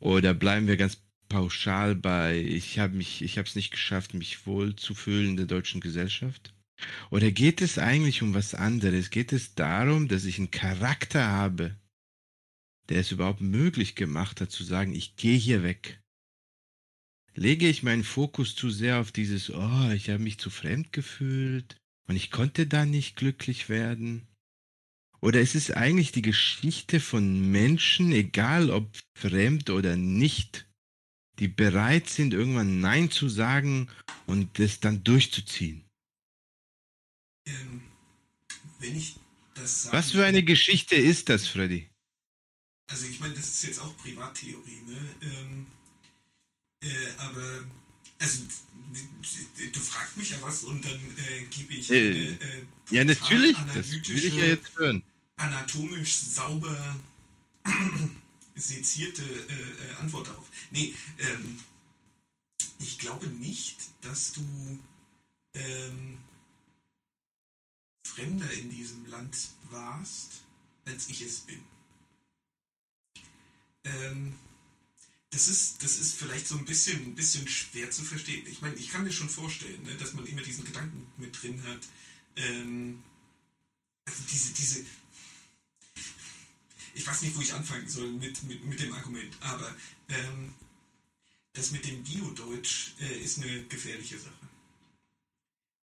Oder 0.00 0.34
bleiben 0.34 0.66
wir 0.66 0.76
ganz 0.76 1.02
pauschal 1.28 1.94
bei, 1.94 2.40
ich 2.40 2.78
habe 2.78 2.96
mich, 2.96 3.22
ich 3.22 3.36
habe 3.36 3.48
es 3.48 3.56
nicht 3.56 3.70
geschafft, 3.70 4.14
mich 4.14 4.46
wohl 4.46 4.76
zu 4.76 4.94
fühlen 4.94 5.30
in 5.30 5.36
der 5.36 5.46
deutschen 5.46 5.80
Gesellschaft? 5.80 6.54
Oder 7.10 7.32
geht 7.32 7.60
es 7.60 7.78
eigentlich 7.78 8.22
um 8.22 8.34
was 8.34 8.54
anderes? 8.54 9.10
Geht 9.10 9.32
es 9.32 9.54
darum, 9.54 10.08
dass 10.08 10.24
ich 10.24 10.38
einen 10.38 10.50
Charakter 10.50 11.26
habe, 11.26 11.76
der 12.88 13.00
es 13.00 13.10
überhaupt 13.10 13.40
möglich 13.40 13.96
gemacht 13.96 14.40
hat, 14.40 14.50
zu 14.52 14.62
sagen, 14.64 14.94
ich 14.94 15.16
gehe 15.16 15.36
hier 15.36 15.62
weg? 15.62 16.00
Lege 17.34 17.68
ich 17.68 17.82
meinen 17.82 18.04
Fokus 18.04 18.54
zu 18.54 18.70
sehr 18.70 19.00
auf 19.00 19.12
dieses, 19.12 19.50
oh, 19.50 19.90
ich 19.90 20.08
habe 20.08 20.22
mich 20.22 20.38
zu 20.38 20.50
fremd 20.50 20.92
gefühlt 20.92 21.76
und 22.08 22.16
ich 22.16 22.30
konnte 22.30 22.66
da 22.66 22.84
nicht 22.84 23.16
glücklich 23.16 23.68
werden? 23.68 24.26
Oder 25.20 25.40
ist 25.40 25.54
es 25.54 25.70
eigentlich 25.70 26.12
die 26.12 26.22
Geschichte 26.22 27.00
von 27.00 27.50
Menschen, 27.50 28.12
egal 28.12 28.70
ob 28.70 28.90
fremd 29.16 29.70
oder 29.70 29.96
nicht, 29.96 30.66
die 31.38 31.48
bereit 31.48 32.08
sind, 32.08 32.34
irgendwann 32.34 32.80
Nein 32.80 33.10
zu 33.10 33.28
sagen 33.28 33.88
und 34.26 34.58
das 34.58 34.80
dann 34.80 35.04
durchzuziehen? 35.04 35.88
ähm, 37.48 37.82
wenn 38.78 38.96
ich 38.96 39.16
das 39.54 39.84
sage. 39.84 39.96
Was 39.96 40.12
für 40.12 40.24
eine 40.24 40.42
Geschichte 40.42 40.94
ist 40.94 41.28
das, 41.28 41.46
Freddy? 41.46 41.88
Also 42.90 43.06
ich 43.06 43.20
meine, 43.20 43.34
das 43.34 43.48
ist 43.48 43.64
jetzt 43.64 43.80
auch 43.80 43.96
Privattheorie, 43.98 44.82
ne? 44.86 45.14
Ähm, 45.22 45.66
äh, 46.82 47.10
aber 47.18 47.66
also 48.18 48.42
du 49.72 49.80
fragst 49.80 50.16
mich 50.16 50.30
ja 50.30 50.36
was 50.42 50.64
und 50.64 50.84
dann 50.84 51.00
äh, 51.28 51.44
gebe 51.50 51.74
ich 51.74 51.90
Äh, 51.90 51.96
eine, 52.10 52.18
äh, 52.40 52.64
Ja, 52.90 53.04
natürlich, 53.04 53.56
das 53.74 53.90
will 53.90 54.24
ich 54.24 54.34
ja 54.34 54.44
jetzt 54.46 54.76
hören. 54.76 55.02
anatomisch 55.36 56.14
sauber 56.16 56.96
sezierte 58.56 59.22
äh, 59.22 59.92
äh, 59.92 59.94
Antwort 60.00 60.28
darauf. 60.28 60.46
Nee, 60.70 60.94
ähm, 61.18 61.58
ich 62.80 62.98
glaube 62.98 63.26
nicht, 63.28 63.76
dass 64.00 64.32
du 64.32 64.78
ähm, 65.54 66.18
Fremder 68.06 68.50
in 68.52 68.70
diesem 68.70 69.06
Land 69.06 69.36
warst, 69.70 70.42
als 70.86 71.08
ich 71.08 71.22
es 71.22 71.40
bin. 71.40 71.60
Ähm, 73.84 74.34
das 75.30 75.48
ist, 75.48 75.82
das 75.82 75.98
ist 75.98 76.14
vielleicht 76.14 76.46
so 76.46 76.56
ein 76.56 76.64
bisschen, 76.64 76.98
ein 77.02 77.14
bisschen 77.14 77.46
schwer 77.48 77.90
zu 77.90 78.02
verstehen. 78.02 78.46
Ich 78.46 78.62
meine, 78.62 78.74
ich 78.76 78.90
kann 78.90 79.04
mir 79.04 79.12
schon 79.12 79.28
vorstellen, 79.28 79.82
ne, 79.82 79.94
dass 79.96 80.14
man 80.14 80.26
immer 80.26 80.42
diesen 80.42 80.64
Gedanken 80.64 81.06
mit 81.16 81.42
drin 81.42 81.62
hat. 81.64 81.80
Ähm, 82.36 83.02
also 84.06 84.22
diese, 84.30 84.52
diese, 84.54 84.84
ich 86.94 87.06
weiß 87.06 87.22
nicht, 87.22 87.36
wo 87.36 87.40
ich 87.40 87.52
anfangen 87.52 87.88
soll 87.88 88.10
mit, 88.10 88.42
mit, 88.44 88.64
mit 88.64 88.80
dem 88.80 88.92
Argument, 88.92 89.36
aber 89.40 89.74
ähm, 90.08 90.54
das 91.52 91.72
mit 91.72 91.84
dem 91.84 92.02
Bio-Deutsch 92.02 92.94
äh, 93.00 93.20
ist 93.20 93.38
eine 93.38 93.64
gefährliche 93.64 94.18
Sache. 94.18 94.37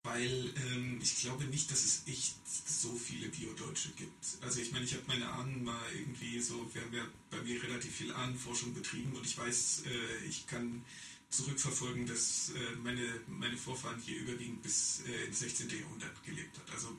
Weil 0.06 0.54
ähm, 0.70 1.00
ich 1.02 1.16
glaube 1.16 1.44
nicht, 1.46 1.68
dass 1.72 1.84
es 1.84 2.02
echt 2.06 2.36
so 2.46 2.94
viele 2.94 3.28
Bio-Deutsche 3.28 3.90
gibt. 3.96 4.24
Also 4.40 4.60
ich 4.60 4.70
meine, 4.70 4.84
ich 4.84 4.94
habe 4.94 5.02
meine 5.08 5.28
Ahnen 5.28 5.64
mal 5.64 5.82
irgendwie 5.92 6.40
so, 6.40 6.70
wir 6.72 6.82
haben 6.82 6.94
ja 6.94 7.04
bei 7.28 7.42
mir 7.42 7.60
relativ 7.60 7.92
viel 7.92 8.12
Ahnenforschung 8.12 8.72
betrieben 8.72 9.12
und 9.16 9.26
ich 9.26 9.36
weiß, 9.36 9.82
äh, 9.86 10.24
ich 10.28 10.46
kann 10.46 10.84
zurückverfolgen, 11.28 12.06
dass 12.06 12.50
äh, 12.50 12.76
meine, 12.84 13.02
meine 13.26 13.56
Vorfahren 13.56 14.00
hier 14.00 14.20
überwiegend 14.20 14.62
bis 14.62 15.00
äh, 15.08 15.26
ins 15.26 15.40
16. 15.40 15.70
Jahrhundert 15.70 16.24
gelebt 16.24 16.56
hat. 16.56 16.70
Also 16.70 16.96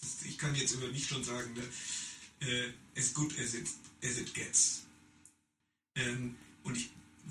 das, 0.00 0.22
ich 0.22 0.38
kann 0.38 0.54
jetzt 0.54 0.72
über 0.72 0.88
mich 0.88 1.06
schon 1.06 1.22
sagen, 1.22 1.52
ne, 1.52 2.48
äh, 2.48 2.72
as 2.98 3.12
good 3.12 3.38
as 3.38 3.52
it, 3.52 3.68
as 4.02 4.16
it 4.16 4.32
gets. 4.32 4.84
Ähm, 5.94 6.36
und 6.62 6.74
ich 6.74 6.88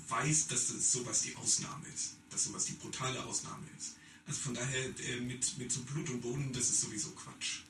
weiß, 0.08 0.46
dass 0.46 0.68
das 0.68 0.92
sowas 0.92 1.22
die 1.22 1.34
Ausnahme 1.34 1.84
ist, 1.92 2.14
dass 2.30 2.44
sowas 2.44 2.66
die 2.66 2.74
brutale 2.74 3.24
Ausnahme 3.24 3.66
ist. 3.76 3.96
Also 4.26 4.40
von 4.40 4.54
daher 4.54 4.84
äh, 4.84 5.20
mit, 5.20 5.58
mit 5.58 5.70
so 5.70 5.82
Blut 5.82 6.08
und 6.10 6.20
Boden, 6.22 6.52
das 6.52 6.70
ist 6.70 6.80
sowieso 6.80 7.10
Quatsch. 7.10 7.60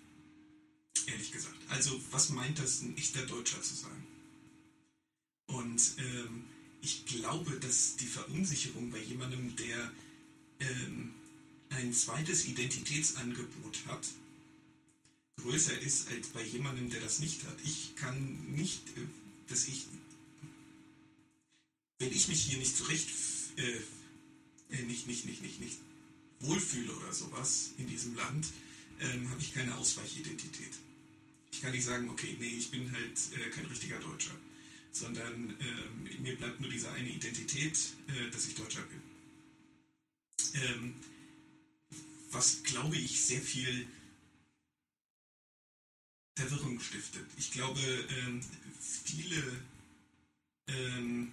Ehrlich 1.07 1.33
gesagt. 1.33 1.57
Also 1.69 2.01
was 2.11 2.31
meint 2.31 2.59
das, 2.59 2.83
ein 2.83 2.97
echter 2.97 3.27
Deutscher 3.27 3.61
zu 3.61 3.75
sein? 3.75 4.07
Und 5.47 5.83
ähm, 5.99 6.45
ich 6.81 7.05
glaube, 7.07 7.59
dass 7.61 7.97
die 7.97 8.07
Verunsicherung 8.07 8.91
bei 8.91 8.99
jemandem, 8.99 9.57
der 9.57 9.93
ähm, 10.61 11.15
ein 11.71 11.93
zweites 11.93 12.47
Identitätsangebot 12.47 13.87
hat, 13.87 14.07
größer 15.37 15.79
ist 15.81 16.09
als 16.09 16.29
bei 16.29 16.43
jemandem, 16.43 16.89
der 16.91 17.01
das 17.01 17.19
nicht 17.19 17.43
hat. 17.45 17.57
Ich 17.65 17.97
kann 17.97 18.55
nicht, 18.55 18.89
äh, 18.97 19.07
dass 19.49 19.67
ich, 19.67 19.87
wenn 21.99 22.13
ich 22.13 22.29
mich 22.29 22.45
hier 22.45 22.59
nicht 22.59 22.77
zurecht, 22.77 23.09
äh, 23.57 24.77
äh, 24.77 24.83
nicht, 24.83 25.07
nicht, 25.09 25.25
nicht, 25.27 25.43
nicht, 25.43 25.61
nicht 25.61 25.79
wohlfühle 26.47 26.93
oder 26.93 27.13
sowas 27.13 27.71
in 27.79 27.87
diesem 27.87 28.15
Land, 28.17 28.47
ähm, 29.01 29.29
habe 29.31 29.41
ich 29.41 29.55
keine 29.55 29.77
Ausweichidentität. 29.77 30.73
Ich 31.53 31.61
kann 31.61 31.73
nicht 31.73 31.85
sagen, 31.85 32.09
okay, 32.11 32.37
nee, 32.39 32.57
ich 32.59 32.71
bin 32.71 32.91
halt 32.93 33.19
äh, 33.35 33.51
kein 33.51 33.67
richtiger 33.67 33.99
Deutscher, 33.99 34.35
sondern 34.93 35.57
ähm, 35.61 36.23
mir 36.23 36.37
bleibt 36.37 36.61
nur 36.61 36.71
diese 36.71 36.91
eine 36.93 37.09
Identität, 37.09 37.79
äh, 38.09 38.31
dass 38.31 38.47
ich 38.47 38.55
Deutscher 38.55 38.83
bin. 38.83 39.03
Ähm, 40.55 40.95
was, 42.31 42.63
glaube 42.65 42.97
ich, 42.97 43.21
sehr 43.21 43.41
viel 43.41 43.87
Verwirrung 46.37 46.81
stiftet. 46.81 47.27
Ich 47.37 47.53
glaube, 47.53 47.81
ähm, 47.81 48.41
viele 49.05 49.61
ähm, 50.69 51.33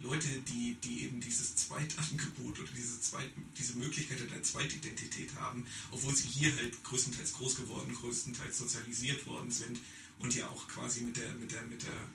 Leute, 0.00 0.28
die, 0.48 0.74
die 0.82 1.04
eben 1.04 1.20
dieses 1.20 1.56
Zweitangebot 1.56 2.58
oder 2.58 2.70
diese, 2.74 3.00
Zweit, 3.00 3.30
diese 3.58 3.74
Möglichkeit 3.76 4.18
der 4.30 4.42
Zweitidentität 4.42 5.34
haben, 5.36 5.66
obwohl 5.90 6.14
sie 6.16 6.28
hier 6.28 6.54
halt 6.56 6.82
größtenteils 6.84 7.34
groß 7.34 7.56
geworden, 7.56 7.94
größtenteils 7.94 8.58
sozialisiert 8.58 9.26
worden 9.26 9.50
sind 9.50 9.78
und 10.18 10.34
ja 10.34 10.48
auch 10.48 10.66
quasi 10.68 11.02
mit 11.02 11.16
der, 11.18 11.32
mit 11.34 11.52
der, 11.52 11.62
mit 11.62 11.82
der 11.82 12.08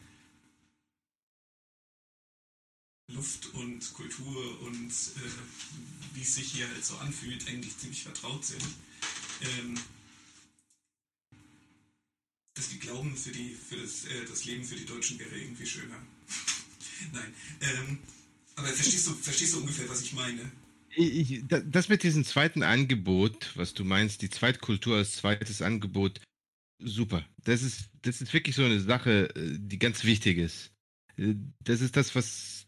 Luft 3.14 3.54
und 3.54 3.94
Kultur 3.94 4.62
und 4.62 4.90
äh, 4.90 6.16
wie 6.16 6.22
es 6.22 6.36
sich 6.36 6.54
hier 6.54 6.68
halt 6.68 6.84
so 6.84 6.98
anfühlt, 6.98 7.48
eigentlich 7.48 7.78
ziemlich 7.78 8.02
vertraut 8.02 8.44
sind. 8.44 8.66
Ähm, 9.42 9.80
dass 12.56 12.70
die 12.70 12.80
glauben, 12.80 13.16
für, 13.16 13.32
die, 13.32 13.54
für 13.54 13.76
das, 13.76 14.06
äh, 14.06 14.26
das 14.26 14.46
Leben 14.46 14.64
für 14.64 14.76
die 14.76 14.86
Deutschen 14.86 15.20
wäre 15.20 15.38
irgendwie 15.38 15.68
schöner. 15.68 16.02
Nein. 17.14 17.34
Ähm, 17.62 17.98
aber 18.56 18.68
verstehst 18.68 19.08
du, 19.08 19.12
verstehst 19.14 19.54
du 19.54 19.60
ungefähr, 19.60 19.90
was 19.90 20.02
ich 20.02 20.14
meine? 20.14 20.52
Ich, 20.98 21.44
das 21.48 21.90
mit 21.90 22.04
diesem 22.04 22.24
zweiten 22.24 22.64
Angebot, 22.64 23.52
was 23.56 23.74
du 23.74 23.84
meinst, 23.84 24.22
die 24.22 24.30
Zweitkultur 24.30 24.96
als 24.98 25.18
zweites 25.18 25.62
Angebot, 25.62 26.22
super. 26.80 27.26
Das 27.44 27.64
ist, 27.64 27.90
das 28.04 28.22
ist 28.22 28.34
wirklich 28.34 28.56
so 28.56 28.64
eine 28.64 28.80
Sache, 28.80 29.36
äh, 29.36 29.58
die 29.60 29.80
ganz 29.80 30.06
wichtig 30.06 30.38
ist. 30.38 30.72
Äh, 31.18 31.36
das 31.60 31.82
ist 31.82 31.98
das, 31.98 32.16
was. 32.16 32.68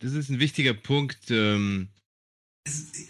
Das 0.00 0.12
ist 0.12 0.28
ein 0.28 0.40
wichtiger 0.40 0.74
Punkt. 0.74 1.30
Ähm, 1.30 1.88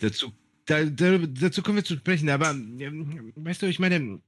dazu, 0.01 0.33
da, 0.67 0.85
da, 0.85 1.19
dazu 1.19 1.63
kommen 1.63 1.77
wir 1.77 1.85
zu 1.85 1.97
sprechen, 1.97 2.29
aber 2.29 2.51
ähm, 2.51 3.33
weißt 3.35 3.63
du, 3.63 3.67
ich 3.67 3.81
meine, 3.81 4.21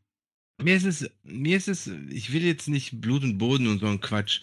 mir 0.61 0.76
ist 0.76 0.84
es, 0.84 1.09
mir 1.22 1.57
ist 1.57 1.68
es, 1.68 1.86
ich 2.11 2.32
will 2.32 2.44
jetzt 2.44 2.68
nicht 2.68 3.00
Blut 3.00 3.22
und 3.22 3.38
Boden 3.38 3.68
und 3.68 3.78
so 3.78 3.86
ein 3.86 4.00
Quatsch. 4.00 4.40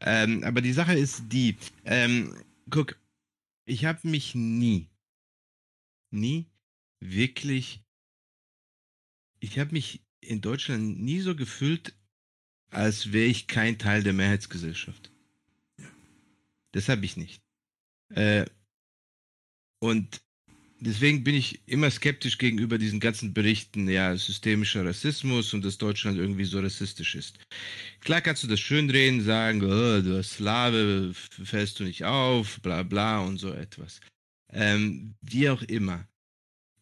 Ähm, 0.00 0.42
aber 0.44 0.60
die 0.60 0.72
Sache 0.72 0.94
ist 0.94 1.24
die, 1.28 1.56
ähm, 1.84 2.34
guck, 2.70 2.96
ich 3.64 3.84
habe 3.84 4.06
mich 4.08 4.34
nie, 4.34 4.88
nie 6.10 6.46
wirklich, 7.00 7.82
ich 9.40 9.58
habe 9.58 9.72
mich 9.72 10.02
in 10.20 10.40
Deutschland 10.40 11.00
nie 11.00 11.20
so 11.20 11.36
gefühlt, 11.36 11.94
als 12.70 13.12
wäre 13.12 13.26
ich 13.26 13.46
kein 13.46 13.78
Teil 13.78 14.02
der 14.02 14.12
Mehrheitsgesellschaft. 14.12 15.12
Das 16.72 16.88
habe 16.88 17.04
ich 17.04 17.16
nicht. 17.16 17.42
Äh, 18.08 18.46
und 19.78 20.22
deswegen 20.80 21.24
bin 21.24 21.34
ich 21.34 21.60
immer 21.66 21.90
skeptisch 21.90 22.38
gegenüber 22.38 22.78
diesen 22.78 23.00
ganzen 23.00 23.32
Berichten, 23.34 23.88
ja, 23.88 24.16
systemischer 24.16 24.84
Rassismus 24.84 25.54
und 25.54 25.64
dass 25.64 25.78
Deutschland 25.78 26.18
irgendwie 26.18 26.44
so 26.44 26.60
rassistisch 26.60 27.14
ist. 27.14 27.38
Klar 28.00 28.20
kannst 28.20 28.42
du 28.42 28.46
das 28.46 28.60
schönreden, 28.60 29.22
sagen, 29.22 29.62
oh, 29.62 30.02
du 30.02 30.16
als 30.16 30.34
Slave 30.34 31.12
fällst 31.14 31.80
du 31.80 31.84
nicht 31.84 32.04
auf, 32.04 32.60
bla 32.60 32.82
bla 32.82 33.20
und 33.20 33.38
so 33.38 33.52
etwas. 33.52 34.00
Ähm, 34.52 35.14
wie 35.20 35.48
auch 35.48 35.62
immer. 35.62 36.06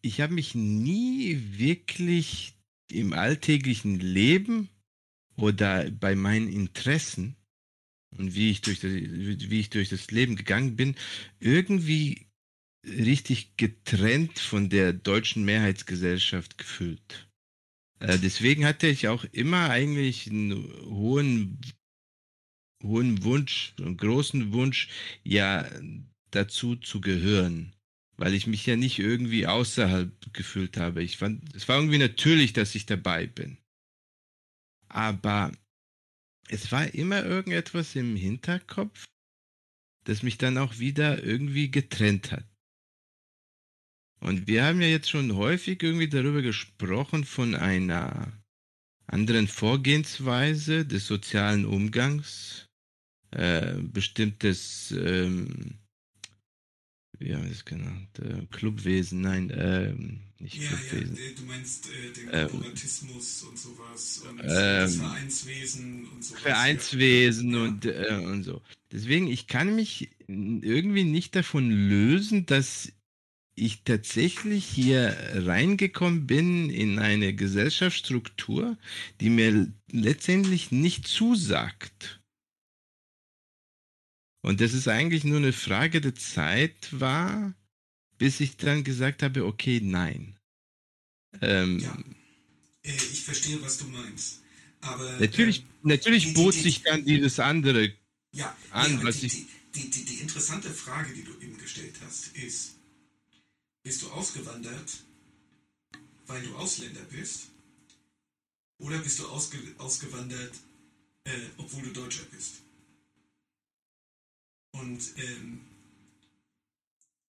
Ich 0.01 0.21
habe 0.21 0.33
mich 0.33 0.53
nie 0.53 1.39
wirklich 1.57 2.55
im 2.91 3.13
alltäglichen 3.13 3.99
Leben 3.99 4.69
oder 5.37 5.89
bei 5.89 6.15
meinen 6.15 6.51
Interessen 6.51 7.35
und 8.17 8.35
wie 8.35 8.51
ich 8.51 8.61
durch 8.61 8.79
das, 8.79 8.91
wie 8.91 9.59
ich 9.59 9.69
durch 9.69 9.89
das 9.89 10.11
Leben 10.11 10.35
gegangen 10.35 10.75
bin, 10.75 10.95
irgendwie 11.39 12.27
richtig 12.85 13.57
getrennt 13.57 14.39
von 14.39 14.69
der 14.69 14.93
deutschen 14.93 15.45
Mehrheitsgesellschaft 15.45 16.57
gefühlt. 16.57 17.29
Äh, 17.99 18.19
deswegen 18.19 18.65
hatte 18.65 18.87
ich 18.87 19.07
auch 19.07 19.23
immer 19.31 19.69
eigentlich 19.69 20.29
einen 20.29 20.67
hohen, 20.89 21.59
hohen 22.83 23.23
Wunsch, 23.23 23.73
einen 23.79 23.97
großen 23.97 24.51
Wunsch, 24.51 24.89
ja, 25.23 25.69
dazu 26.31 26.75
zu 26.75 26.99
gehören. 26.99 27.73
Weil 28.17 28.33
ich 28.33 28.45
mich 28.45 28.65
ja 28.65 28.75
nicht 28.75 28.99
irgendwie 28.99 29.47
außerhalb 29.47 30.33
gefühlt 30.33 30.77
habe. 30.77 31.01
Ich 31.01 31.17
fand, 31.17 31.55
es 31.55 31.67
war 31.67 31.77
irgendwie 31.77 31.97
natürlich, 31.97 32.53
dass 32.53 32.75
ich 32.75 32.85
dabei 32.85 33.25
bin. 33.25 33.57
Aber 34.87 35.51
es 36.49 36.71
war 36.71 36.93
immer 36.93 37.23
irgendetwas 37.23 37.95
im 37.95 38.15
Hinterkopf, 38.15 39.05
das 40.03 40.21
mich 40.21 40.37
dann 40.37 40.57
auch 40.57 40.77
wieder 40.77 41.23
irgendwie 41.23 41.71
getrennt 41.71 42.31
hat. 42.31 42.45
Und 44.23 44.47
wir 44.47 44.63
haben 44.63 44.79
ja 44.79 44.87
jetzt 44.87 45.09
schon 45.09 45.35
häufig 45.35 45.83
irgendwie 45.83 46.07
darüber 46.07 46.41
gesprochen 46.41 47.25
von 47.25 47.55
einer 47.55 48.31
anderen 49.05 49.49
Vorgehensweise 49.49 50.85
des 50.85 51.07
sozialen 51.07 51.65
Umgangs, 51.65 52.69
äh, 53.31 53.75
bestimmtes, 53.81 54.91
ähm, 54.91 55.75
wie 57.19 57.35
haben 57.35 57.43
wir 57.43 57.49
das 57.49 57.65
genannt, 57.65 58.17
äh, 58.19 58.45
Clubwesen, 58.49 59.19
nein, 59.19 59.49
äh, 59.49 59.93
nicht 60.41 60.55
ja, 60.55 60.69
Clubwesen. 60.69 61.17
Ja, 61.17 61.21
du 61.35 61.43
meinst 61.43 61.89
äh, 61.89 62.13
den 62.13 62.49
Korporatismus 62.49 63.41
ähm, 63.41 63.49
und 63.49 63.59
sowas 63.59 64.17
und 64.19 64.39
ähm, 64.39 64.47
das 64.47 64.95
Vereinswesen 64.95 66.07
und 66.07 66.23
sowas. 66.23 66.41
Vereinswesen 66.41 67.53
ja. 67.53 67.63
und, 67.63 67.85
äh, 67.85 68.21
und 68.23 68.43
so. 68.43 68.61
Deswegen, 68.89 69.27
ich 69.27 69.47
kann 69.47 69.75
mich 69.75 70.11
irgendwie 70.27 71.03
nicht 71.03 71.35
davon 71.35 71.69
lösen, 71.69 72.45
dass 72.45 72.93
ich 73.55 73.83
tatsächlich 73.83 74.65
hier 74.65 75.15
reingekommen 75.33 76.25
bin 76.25 76.69
in 76.69 76.99
eine 76.99 77.33
Gesellschaftsstruktur, 77.33 78.77
die 79.19 79.29
mir 79.29 79.71
letztendlich 79.91 80.71
nicht 80.71 81.07
zusagt. 81.07 82.21
Und 84.41 84.59
das 84.59 84.73
ist 84.73 84.87
eigentlich 84.87 85.23
nur 85.23 85.37
eine 85.37 85.53
Frage 85.53 86.01
der 86.01 86.15
Zeit 86.15 86.89
war, 86.91 87.53
bis 88.17 88.39
ich 88.39 88.57
dann 88.57 88.83
gesagt 88.83 89.23
habe, 89.23 89.45
okay, 89.45 89.79
nein. 89.81 90.37
Ähm, 91.41 91.79
ja, 91.79 91.97
äh, 92.83 92.91
ich 92.91 93.23
verstehe, 93.23 93.61
was 93.61 93.77
du 93.77 93.85
meinst. 93.85 94.41
Aber 94.81 95.17
natürlich, 95.19 95.59
ähm, 95.59 95.67
natürlich 95.83 96.25
die, 96.27 96.33
bot 96.33 96.53
die, 96.55 96.61
sich 96.61 96.81
dann 96.83 97.05
dieses 97.05 97.39
andere 97.39 97.93
ja, 98.33 98.55
an, 98.71 98.99
ja, 98.99 99.03
was 99.03 99.19
die, 99.19 99.27
ich. 99.27 99.45
Die, 99.75 99.89
die, 99.89 100.05
die 100.05 100.15
interessante 100.15 100.69
Frage, 100.69 101.13
die 101.13 101.23
du 101.23 101.31
eben 101.39 101.57
gestellt 101.57 101.95
hast, 102.05 102.35
ist, 102.37 102.75
bist 103.83 104.01
du 104.01 104.11
ausgewandert, 104.11 105.03
weil 106.25 106.41
du 106.41 106.55
Ausländer 106.55 107.03
bist? 107.03 107.47
Oder 108.79 108.97
bist 108.99 109.19
du 109.19 109.27
ausge 109.27 109.59
ausgewandert, 109.77 110.55
äh, 111.25 111.49
obwohl 111.57 111.83
du 111.83 111.91
Deutscher 111.91 112.23
bist? 112.31 112.55
Und 114.71 115.17
ähm, 115.17 115.61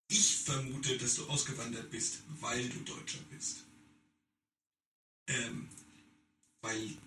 ich 0.07 0.37
vermute, 0.37 0.97
dass 0.97 1.15
du 1.15 1.25
ausgewandert 1.27 1.89
bist, 1.91 2.19
weil 2.39 2.67
du 2.69 2.79
Deutscher 2.79 3.19
bist. 3.29 3.63
Ähm, 5.27 5.69
weil, 6.61 6.97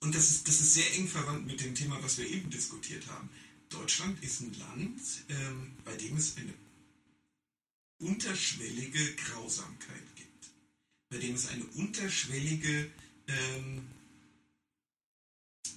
und 0.00 0.14
das 0.14 0.30
ist, 0.30 0.48
das 0.48 0.60
ist 0.60 0.74
sehr 0.74 0.94
eng 0.94 1.08
verwandt 1.08 1.46
mit 1.46 1.60
dem 1.60 1.74
Thema, 1.74 2.02
was 2.02 2.18
wir 2.18 2.28
eben 2.28 2.50
diskutiert 2.50 3.06
haben. 3.08 3.28
Deutschland 3.68 4.22
ist 4.22 4.40
ein 4.40 4.54
Land, 4.58 5.00
ähm, 5.28 5.76
bei 5.84 5.96
dem 5.96 6.16
es 6.16 6.36
eine 6.36 6.54
unterschwellige 8.04 9.14
Grausamkeit 9.14 10.16
gibt, 10.16 10.50
bei 11.10 11.18
dem 11.18 11.34
es 11.34 11.48
eine 11.48 11.64
unterschwellige 11.64 12.90
ähm, 13.26 13.86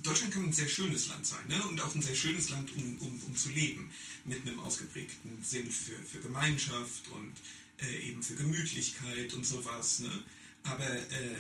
Deutschland 0.04 0.34
kann 0.34 0.46
ein 0.46 0.54
sehr 0.54 0.68
schönes 0.68 1.08
Land 1.08 1.26
sein 1.26 1.48
ne? 1.48 1.62
und 1.68 1.82
auch 1.82 1.94
ein 1.94 2.02
sehr 2.02 2.16
schönes 2.16 2.50
Land, 2.50 2.72
um, 2.76 2.98
um, 3.00 3.22
um 3.24 3.36
zu 3.36 3.50
leben, 3.50 3.92
mit 4.26 4.46
einem 4.46 4.60
ausgeprägten 4.60 5.44
Sinn 5.44 5.70
für, 5.72 5.98
für 6.04 6.20
Gemeinschaft 6.20 7.08
und 7.10 7.34
äh, 7.82 8.10
eben 8.10 8.22
für 8.22 8.36
Gemütlichkeit 8.36 9.34
und 9.34 9.46
sowas. 9.46 10.00
Ne? 10.00 10.24
Aber 10.64 10.88
äh, 10.88 11.36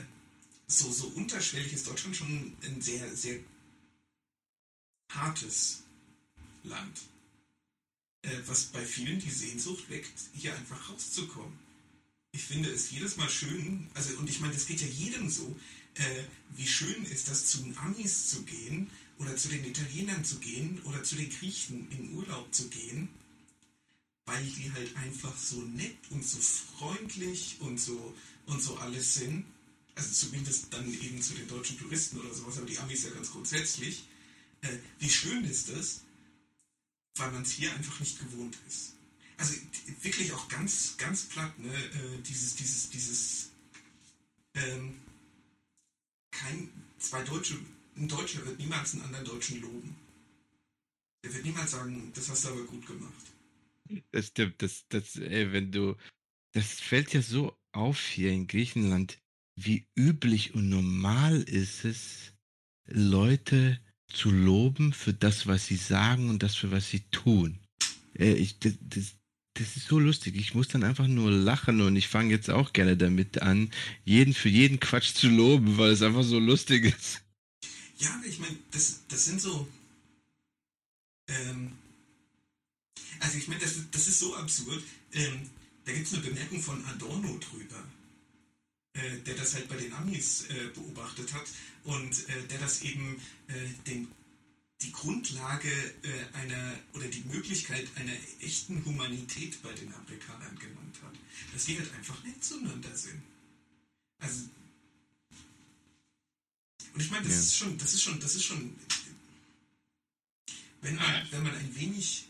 so, 0.67 0.91
so 0.91 1.07
unterschwellig 1.07 1.73
ist 1.73 1.87
Deutschland 1.87 2.15
schon 2.15 2.53
ein 2.63 2.81
sehr, 2.81 3.15
sehr 3.15 3.39
hartes 5.13 5.83
Land, 6.63 7.01
was 8.45 8.65
bei 8.65 8.85
vielen 8.85 9.19
die 9.19 9.31
Sehnsucht 9.31 9.89
weckt, 9.89 10.13
hier 10.33 10.55
einfach 10.55 10.89
rauszukommen. 10.89 11.57
Ich 12.31 12.43
finde 12.43 12.69
es 12.69 12.91
jedes 12.91 13.17
Mal 13.17 13.29
schön, 13.29 13.87
also 13.93 14.17
und 14.17 14.29
ich 14.29 14.39
meine, 14.39 14.53
das 14.53 14.67
geht 14.67 14.81
ja 14.81 14.87
jedem 14.87 15.29
so, 15.29 15.55
äh, 15.95 16.23
wie 16.55 16.67
schön 16.67 17.05
ist 17.05 17.29
das, 17.29 17.47
zu 17.47 17.59
den 17.59 17.77
Amis 17.77 18.29
zu 18.29 18.43
gehen 18.43 18.89
oder 19.17 19.35
zu 19.35 19.47
den 19.47 19.65
Italienern 19.65 20.23
zu 20.23 20.37
gehen 20.39 20.79
oder 20.83 21.03
zu 21.03 21.15
den 21.15 21.29
Griechen 21.29 21.89
in 21.91 22.13
Urlaub 22.13 22.53
zu 22.53 22.67
gehen, 22.69 23.09
weil 24.25 24.43
die 24.43 24.71
halt 24.71 24.95
einfach 24.97 25.35
so 25.37 25.61
nett 25.61 25.97
und 26.11 26.23
so 26.23 26.37
freundlich 26.39 27.57
und 27.61 27.79
so 27.79 28.13
und 28.45 28.61
so 28.61 28.77
alles 28.77 29.15
sind. 29.15 29.45
Also 29.95 30.27
zumindest 30.27 30.71
dann 30.71 30.87
eben 30.93 31.21
zu 31.21 31.33
den 31.33 31.47
deutschen 31.47 31.79
Touristen 31.79 32.19
oder 32.19 32.31
sowas, 32.33 32.57
aber 32.57 32.67
die 32.67 32.77
Amis 32.77 33.03
ja 33.03 33.09
ganz 33.09 33.31
grundsätzlich. 33.31 34.03
Äh, 34.61 34.77
wie 34.99 35.09
schön 35.09 35.43
ist 35.45 35.69
das, 35.69 36.01
weil 37.19 37.31
man 37.31 37.41
es 37.41 37.51
hier 37.51 37.73
einfach 37.73 37.99
nicht 37.99 38.19
gewohnt 38.19 38.57
ist. 38.67 38.95
Also 39.37 39.53
wirklich 40.01 40.33
auch 40.33 40.47
ganz, 40.47 40.95
ganz 40.97 41.25
platt, 41.25 41.57
ne? 41.59 41.73
Äh, 41.73 42.21
dieses, 42.23 42.55
dieses, 42.55 42.89
dieses, 42.89 43.51
ähm, 44.55 44.95
kein, 46.31 46.69
zwei 46.97 47.23
Deutsche, 47.23 47.57
ein 47.95 48.07
Deutscher 48.07 48.45
wird 48.45 48.59
niemals 48.59 48.93
einen 48.93 49.03
anderen 49.03 49.25
Deutschen 49.25 49.61
loben. 49.61 49.95
Der 51.23 51.33
wird 51.33 51.45
niemals 51.45 51.71
sagen, 51.71 52.11
das 52.15 52.29
hast 52.29 52.45
du 52.45 52.49
aber 52.49 52.63
gut 52.63 52.85
gemacht. 52.85 53.13
Das 54.11 54.27
stimmt, 54.27 54.61
das, 54.61 54.85
das, 54.89 55.15
ey, 55.15 55.51
wenn 55.51 55.71
du, 55.71 55.95
das 56.53 56.73
fällt 56.73 57.13
ja 57.13 57.21
so 57.21 57.55
auf 57.71 57.99
hier 57.99 58.31
in 58.31 58.47
Griechenland, 58.47 59.19
wie 59.55 59.87
üblich 59.95 60.53
und 60.53 60.69
normal 60.69 61.41
ist 61.43 61.85
es, 61.85 62.33
Leute 62.85 63.79
zu 64.11 64.31
loben 64.31 64.93
für 64.93 65.13
das, 65.13 65.47
was 65.47 65.67
sie 65.67 65.75
sagen 65.75 66.29
und 66.29 66.43
das, 66.43 66.55
für 66.55 66.71
was 66.71 66.89
sie 66.89 67.01
tun. 67.11 67.59
Äh, 68.17 68.33
ich, 68.33 68.59
das, 68.59 68.73
das, 68.81 69.13
das 69.53 69.75
ist 69.75 69.87
so 69.87 69.99
lustig. 69.99 70.35
Ich 70.35 70.53
muss 70.53 70.67
dann 70.67 70.83
einfach 70.83 71.07
nur 71.07 71.31
lachen 71.31 71.81
und 71.81 71.95
ich 71.95 72.07
fange 72.07 72.31
jetzt 72.31 72.49
auch 72.49 72.73
gerne 72.73 72.97
damit 72.97 73.41
an, 73.41 73.71
jeden 74.05 74.33
für 74.33 74.49
jeden 74.49 74.79
Quatsch 74.79 75.13
zu 75.13 75.29
loben, 75.29 75.77
weil 75.77 75.91
es 75.91 76.01
einfach 76.01 76.23
so 76.23 76.39
lustig 76.39 76.85
ist. 76.85 77.21
Ja, 77.99 78.21
ich 78.25 78.39
meine, 78.39 78.55
das, 78.71 79.01
das 79.07 79.25
sind 79.25 79.41
so. 79.41 79.67
Ähm, 81.27 81.71
also 83.19 83.37
ich 83.37 83.47
meine, 83.47 83.61
das, 83.61 83.75
das 83.91 84.07
ist 84.07 84.19
so 84.19 84.35
absurd. 84.35 84.83
Ähm, 85.13 85.49
da 85.85 85.91
gibt 85.93 86.05
es 86.05 86.13
eine 86.13 86.23
Bemerkung 86.23 86.61
von 86.61 86.83
Adorno 86.85 87.39
drüber, 87.39 87.83
äh, 88.93 89.17
der 89.25 89.35
das 89.35 89.55
halt 89.55 89.67
bei 89.67 89.77
den 89.77 89.91
Amis 89.93 90.45
äh, 90.49 90.67
beobachtet 90.73 91.33
hat 91.33 91.45
und 91.87 92.29
äh, 92.29 92.47
der 92.49 92.59
das 92.59 92.81
eben 92.81 93.19
äh, 93.47 93.53
den 93.87 94.11
die 94.81 94.91
Grundlage 94.91 95.71
äh, 96.03 96.37
einer 96.37 96.77
oder 96.93 97.07
die 97.07 97.21
Möglichkeit 97.21 97.87
einer 97.95 98.13
echten 98.41 98.85
Humanität 98.85 99.59
bei 99.63 99.73
den 99.73 99.91
Amerikanern 99.91 100.55
genannt 100.59 100.99
hat. 101.01 101.15
Dass 101.51 101.65
die 101.65 101.79
halt 101.79 101.91
einfach 101.95 102.23
nett 102.23 102.43
zueinander 102.43 102.95
sind. 102.95 103.23
Also 104.19 104.43
und 106.93 107.01
ich 107.03 107.09
meine, 107.11 107.25
das 107.25 107.35
ja. 107.35 107.41
ist 107.41 107.55
schon, 107.55 107.77
das 107.77 107.93
ist 107.93 108.03
schon, 108.03 108.19
das 108.19 108.35
ist 108.35 108.43
schon, 108.43 108.75
wenn 110.81 110.95
man, 110.95 111.27
wenn 111.29 111.43
man 111.43 111.55
ein 111.55 111.75
wenig 111.75 112.25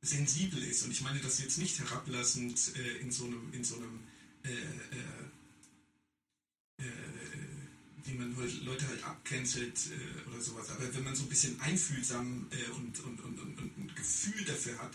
sensibel 0.00 0.62
ist, 0.62 0.84
und 0.84 0.92
ich 0.92 1.00
meine 1.00 1.18
das 1.20 1.40
jetzt 1.40 1.58
nicht 1.58 1.76
herablassend 1.80 2.76
äh, 2.76 2.98
in 2.98 3.10
so 3.10 3.24
einem, 3.24 3.52
in 3.52 3.64
so 3.64 3.74
einem 3.76 3.98
äh, 4.44 4.48
äh, 4.48 4.52
äh 6.84 7.41
wie 8.04 8.14
man 8.14 8.34
Leute 8.64 8.86
halt 8.88 9.04
abcancelt 9.04 9.78
äh, 9.90 10.28
oder 10.28 10.40
sowas. 10.40 10.70
Aber 10.70 10.94
wenn 10.94 11.04
man 11.04 11.14
so 11.14 11.24
ein 11.24 11.28
bisschen 11.28 11.60
einfühlsam 11.60 12.46
äh, 12.50 12.70
und, 12.72 12.98
und, 13.00 13.20
und, 13.20 13.38
und, 13.38 13.60
ein 13.60 13.92
Gefühl 13.94 14.44
dafür 14.44 14.78
hat, 14.78 14.92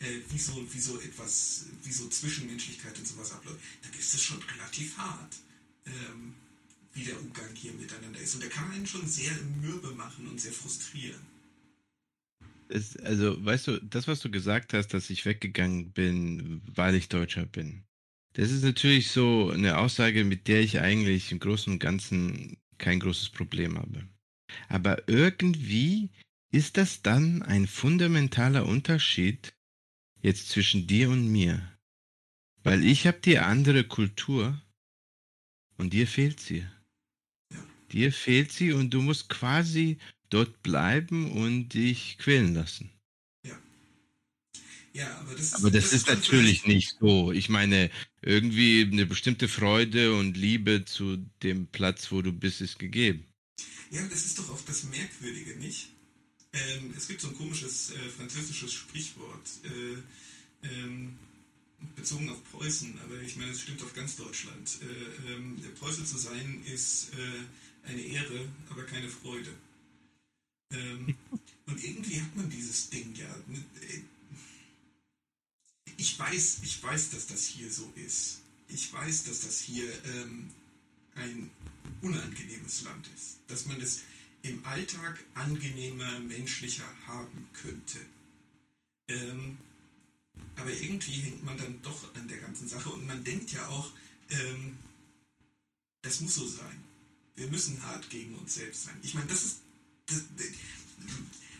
äh, 0.00 0.20
wie, 0.30 0.38
so, 0.38 0.66
wie 0.72 0.80
so 0.80 0.98
etwas, 1.00 1.66
wie 1.82 1.92
so 1.92 2.08
Zwischenmenschlichkeit 2.08 2.98
und 2.98 3.06
sowas 3.06 3.32
abläuft, 3.32 3.60
dann 3.82 3.92
ist 3.98 4.14
es 4.14 4.22
schon 4.22 4.42
relativ 4.42 4.96
hart, 4.96 5.36
ähm, 5.86 6.34
wie 6.94 7.04
der 7.04 7.20
Umgang 7.20 7.54
hier 7.54 7.72
miteinander 7.72 8.20
ist. 8.20 8.34
Und 8.34 8.42
der 8.42 8.50
kann 8.50 8.70
einen 8.70 8.86
schon 8.86 9.06
sehr 9.06 9.32
mürbe 9.60 9.92
machen 9.94 10.26
und 10.28 10.40
sehr 10.40 10.52
frustrieren. 10.52 11.20
Es, 12.68 12.96
also, 12.98 13.44
weißt 13.44 13.66
du, 13.66 13.80
das, 13.80 14.06
was 14.06 14.20
du 14.20 14.30
gesagt 14.30 14.74
hast, 14.74 14.88
dass 14.88 15.10
ich 15.10 15.26
weggegangen 15.26 15.90
bin, 15.90 16.62
weil 16.66 16.94
ich 16.94 17.08
Deutscher 17.08 17.44
bin. 17.44 17.82
Das 18.40 18.50
ist 18.50 18.64
natürlich 18.64 19.10
so 19.10 19.50
eine 19.50 19.76
Aussage, 19.76 20.24
mit 20.24 20.48
der 20.48 20.62
ich 20.62 20.80
eigentlich 20.80 21.30
im 21.30 21.40
Großen 21.40 21.74
und 21.74 21.78
Ganzen 21.78 22.56
kein 22.78 22.98
großes 22.98 23.28
Problem 23.28 23.76
habe. 23.76 24.08
Aber 24.70 25.06
irgendwie 25.10 26.08
ist 26.50 26.78
das 26.78 27.02
dann 27.02 27.42
ein 27.42 27.66
fundamentaler 27.66 28.64
Unterschied 28.64 29.52
jetzt 30.22 30.48
zwischen 30.48 30.86
dir 30.86 31.10
und 31.10 31.28
mir. 31.30 31.70
Weil 32.62 32.82
ich 32.82 33.06
habe 33.06 33.20
die 33.22 33.38
andere 33.38 33.84
Kultur 33.84 34.58
und 35.76 35.92
dir 35.92 36.06
fehlt 36.06 36.40
sie. 36.40 36.66
Dir 37.92 38.10
fehlt 38.10 38.52
sie 38.52 38.72
und 38.72 38.94
du 38.94 39.02
musst 39.02 39.28
quasi 39.28 39.98
dort 40.30 40.62
bleiben 40.62 41.30
und 41.32 41.74
dich 41.74 42.16
quälen 42.16 42.54
lassen. 42.54 42.88
Ja, 44.92 45.18
aber 45.20 45.34
das 45.34 45.42
ist, 45.42 45.54
aber 45.54 45.70
das, 45.70 45.84
das 45.84 45.92
ist 45.92 46.06
natürlich 46.08 46.66
nicht 46.66 46.96
so. 46.98 47.30
Ich 47.30 47.48
meine, 47.48 47.90
irgendwie 48.22 48.82
eine 48.82 49.06
bestimmte 49.06 49.48
Freude 49.48 50.16
und 50.16 50.36
Liebe 50.36 50.84
zu 50.84 51.18
dem 51.42 51.68
Platz, 51.68 52.10
wo 52.10 52.22
du 52.22 52.32
bist, 52.32 52.60
ist 52.60 52.78
gegeben. 52.78 53.24
Ja, 53.90 54.04
das 54.08 54.26
ist 54.26 54.38
doch 54.38 54.50
auch 54.50 54.60
das 54.66 54.84
Merkwürdige, 54.84 55.56
nicht? 55.56 55.90
Ähm, 56.52 56.92
es 56.96 57.06
gibt 57.06 57.20
so 57.20 57.28
ein 57.28 57.36
komisches 57.36 57.90
äh, 57.90 58.08
französisches 58.08 58.72
Sprichwort, 58.72 59.48
äh, 59.64 60.66
ähm, 60.66 61.16
bezogen 61.94 62.28
auf 62.28 62.42
Preußen, 62.50 62.98
aber 63.04 63.20
ich 63.20 63.36
meine, 63.36 63.52
es 63.52 63.60
stimmt 63.62 63.82
auf 63.82 63.94
ganz 63.94 64.16
Deutschland. 64.16 64.78
Äh, 64.82 65.32
ähm, 65.32 65.56
Preuße 65.78 66.04
zu 66.04 66.18
sein 66.18 66.62
ist 66.66 67.10
äh, 67.14 67.88
eine 67.88 68.02
Ehre, 68.02 68.48
aber 68.68 68.82
keine 68.84 69.08
Freude. 69.08 69.50
Ähm, 70.72 71.14
und 71.66 71.84
irgendwie 71.84 72.20
hat 72.20 72.34
man 72.36 72.50
dieses 72.50 72.90
Ding 72.90 73.14
ja. 73.14 73.32
Ich 76.00 76.18
weiß, 76.18 76.60
ich 76.62 76.82
weiß, 76.82 77.10
dass 77.10 77.26
das 77.26 77.44
hier 77.44 77.70
so 77.70 77.92
ist. 77.94 78.40
Ich 78.68 78.90
weiß, 78.90 79.24
dass 79.24 79.40
das 79.40 79.60
hier 79.60 79.84
ähm, 80.06 80.50
ein 81.14 81.50
unangenehmes 82.00 82.84
Land 82.84 83.06
ist. 83.14 83.36
Dass 83.48 83.66
man 83.66 83.78
es 83.82 84.00
im 84.40 84.64
Alltag 84.64 85.22
angenehmer, 85.34 86.20
menschlicher 86.20 86.90
haben 87.06 87.46
könnte. 87.52 87.98
Ähm, 89.08 89.58
aber 90.56 90.72
irgendwie 90.72 91.20
hängt 91.20 91.44
man 91.44 91.58
dann 91.58 91.82
doch 91.82 92.14
an 92.14 92.26
der 92.28 92.38
ganzen 92.38 92.66
Sache 92.66 92.88
und 92.88 93.06
man 93.06 93.22
denkt 93.22 93.52
ja 93.52 93.68
auch, 93.68 93.92
ähm, 94.30 94.78
das 96.00 96.22
muss 96.22 96.34
so 96.36 96.48
sein. 96.48 96.82
Wir 97.36 97.48
müssen 97.48 97.82
hart 97.82 98.08
gegen 98.08 98.36
uns 98.36 98.54
selbst 98.54 98.84
sein. 98.84 98.96
Ich 99.02 99.12
meine, 99.12 99.26
das 99.26 99.44
ist, 99.44 99.60
das, 100.06 100.24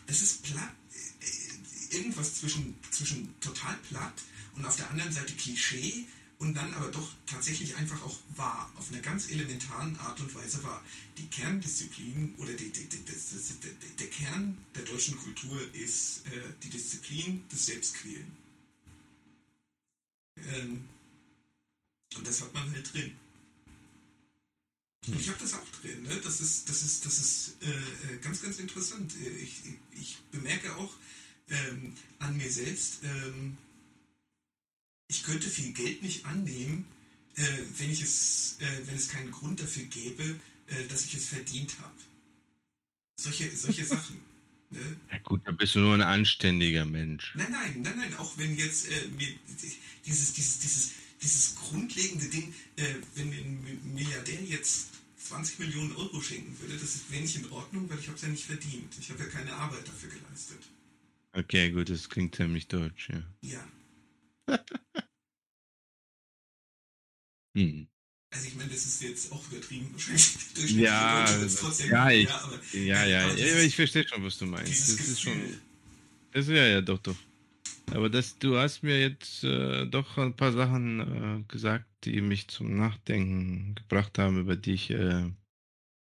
das 0.07 0.21
ist 0.23 0.41
platt, 0.41 0.73
irgendwas 1.91 2.35
zwischen, 2.35 2.75
zwischen 2.89 3.39
total 3.39 3.75
platt 3.89 4.13
und 4.55 4.65
auf 4.65 4.75
der 4.75 4.89
anderen 4.89 5.11
Seite 5.11 5.33
Klischee 5.33 6.05
und 6.41 6.55
dann 6.55 6.73
aber 6.73 6.89
doch 6.89 7.07
tatsächlich 7.27 7.75
einfach 7.75 8.01
auch 8.01 8.17
wahr, 8.35 8.71
auf 8.75 8.91
einer 8.91 9.01
ganz 9.01 9.29
elementaren 9.29 9.95
Art 9.99 10.19
und 10.19 10.33
Weise 10.33 10.63
wahr. 10.63 10.83
Die 11.19 11.27
Kerndisziplin 11.27 12.33
oder 12.39 12.53
die, 12.53 12.71
die, 12.71 12.89
die, 12.89 13.05
der 13.99 14.07
Kern 14.07 14.57
der 14.73 14.83
deutschen 14.83 15.17
Kultur 15.17 15.61
ist 15.75 16.25
äh, 16.25 16.41
die 16.63 16.69
Disziplin 16.69 17.47
des 17.49 17.67
Selbstquälen. 17.67 18.35
Ähm, 20.37 20.89
und 22.15 22.27
das 22.27 22.41
hat 22.41 22.53
man 22.55 22.71
halt 22.71 22.91
drin. 22.91 23.15
Und 25.07 25.19
ich 25.19 25.29
habe 25.29 25.39
das 25.39 25.53
auch 25.53 25.69
drin. 25.81 26.01
Ne? 26.03 26.21
Das 26.23 26.41
ist, 26.41 26.67
das 26.69 26.81
ist, 26.81 27.05
das 27.05 27.17
ist 27.19 27.57
äh, 27.61 27.69
äh 27.69 28.17
ganz, 28.17 28.41
ganz 28.41 28.57
interessant. 28.57 29.13
Ich, 29.41 29.61
ich 29.91 30.17
bemerke 30.31 30.75
auch 30.75 30.91
ähm, 31.51 31.93
an 32.19 32.37
mir 32.37 32.49
selbst, 32.49 33.03
ähm, 33.03 33.57
ich 35.07 35.23
könnte 35.23 35.49
viel 35.49 35.73
Geld 35.73 36.01
nicht 36.01 36.25
annehmen, 36.25 36.85
äh, 37.35 37.43
wenn, 37.77 37.91
ich 37.91 38.01
es, 38.01 38.57
äh, 38.59 38.87
wenn 38.87 38.95
es 38.95 39.09
keinen 39.09 39.31
Grund 39.31 39.59
dafür 39.61 39.83
gäbe, 39.83 40.39
äh, 40.67 40.87
dass 40.87 41.05
ich 41.05 41.15
es 41.15 41.25
verdient 41.27 41.77
habe. 41.79 41.99
Solche, 43.19 43.55
solche 43.55 43.85
Sachen. 43.85 44.19
Ne? 44.73 44.79
Ja 45.11 45.17
gut, 45.17 45.41
da 45.43 45.51
bist 45.51 45.75
du 45.75 45.79
nur 45.79 45.93
ein 45.95 46.01
anständiger 46.01 46.85
Mensch. 46.85 47.33
Nein, 47.35 47.51
nein, 47.51 47.81
nein, 47.81 47.97
nein, 47.97 48.15
auch 48.15 48.37
wenn 48.37 48.55
jetzt 48.55 48.87
äh, 48.87 49.07
mir, 49.17 49.27
dieses, 50.05 50.31
dieses, 50.31 50.59
dieses, 50.59 50.91
dieses 51.21 51.55
grundlegende 51.57 52.27
Ding, 52.27 52.53
äh, 52.77 52.95
wenn 53.15 53.29
mir 53.31 53.41
ein 53.41 53.93
Milliardär 53.93 54.41
jetzt 54.41 54.91
20 55.27 55.59
Millionen 55.59 55.93
Euro 55.97 56.21
schenken 56.21 56.57
würde, 56.61 56.77
das 56.77 56.95
ist 56.95 57.11
wenig 57.11 57.35
in 57.35 57.51
Ordnung, 57.51 57.89
weil 57.89 57.99
ich 57.99 58.07
habe 58.07 58.15
es 58.15 58.21
ja 58.21 58.29
nicht 58.29 58.45
verdient. 58.45 58.93
Ich 58.97 59.09
habe 59.09 59.21
ja 59.23 59.29
keine 59.29 59.51
Arbeit 59.53 59.85
dafür 59.85 60.09
geleistet. 60.09 60.59
Okay, 61.33 61.71
gut, 61.71 61.89
das 61.89 62.09
klingt 62.09 62.35
ziemlich 62.35 62.67
deutsch, 62.67 63.09
ja. 63.09 63.23
Ja. 63.41 63.65
Hm. 67.55 67.87
Also 68.33 68.47
ich 68.47 68.55
meine, 68.55 68.69
das 68.69 68.85
ist 68.85 69.01
jetzt 69.03 69.31
auch 69.31 69.45
übertrieben 69.51 69.89
wahrscheinlich. 69.91 70.37
Ja, 70.69 71.39
wird's 71.41 71.55
trotzdem, 71.57 71.91
ja, 71.91 72.11
ich- 72.11 72.29
aber, 72.29 72.59
Ja, 72.73 73.05
ja, 73.05 73.21
aber 73.23 73.29
ja, 73.29 73.35
dieses- 73.35 73.63
ich 73.65 73.75
verstehe 73.75 74.07
schon, 74.07 74.23
was 74.23 74.37
du 74.37 74.45
meinst. 74.45 74.87
Das 74.87 75.07
ist 75.07 75.21
schon. 75.21 75.33
Gefühl. 75.33 75.59
Das, 76.31 76.47
ja, 76.47 76.65
ja, 76.65 76.81
doch, 76.81 76.99
doch. 76.99 77.15
Aber 77.91 78.09
das, 78.09 78.37
du 78.39 78.57
hast 78.57 78.83
mir 78.83 78.99
jetzt 79.01 79.43
äh, 79.43 79.85
doch 79.87 80.17
ein 80.17 80.35
paar 80.35 80.53
Sachen 80.53 81.41
äh, 81.41 81.43
gesagt, 81.51 81.85
die 82.05 82.21
mich 82.21 82.47
zum 82.47 82.77
Nachdenken 82.77 83.75
gebracht 83.75 84.17
haben, 84.17 84.39
über 84.39 84.55
die 84.55 84.73
ich 84.73 84.91
äh, 84.91 85.29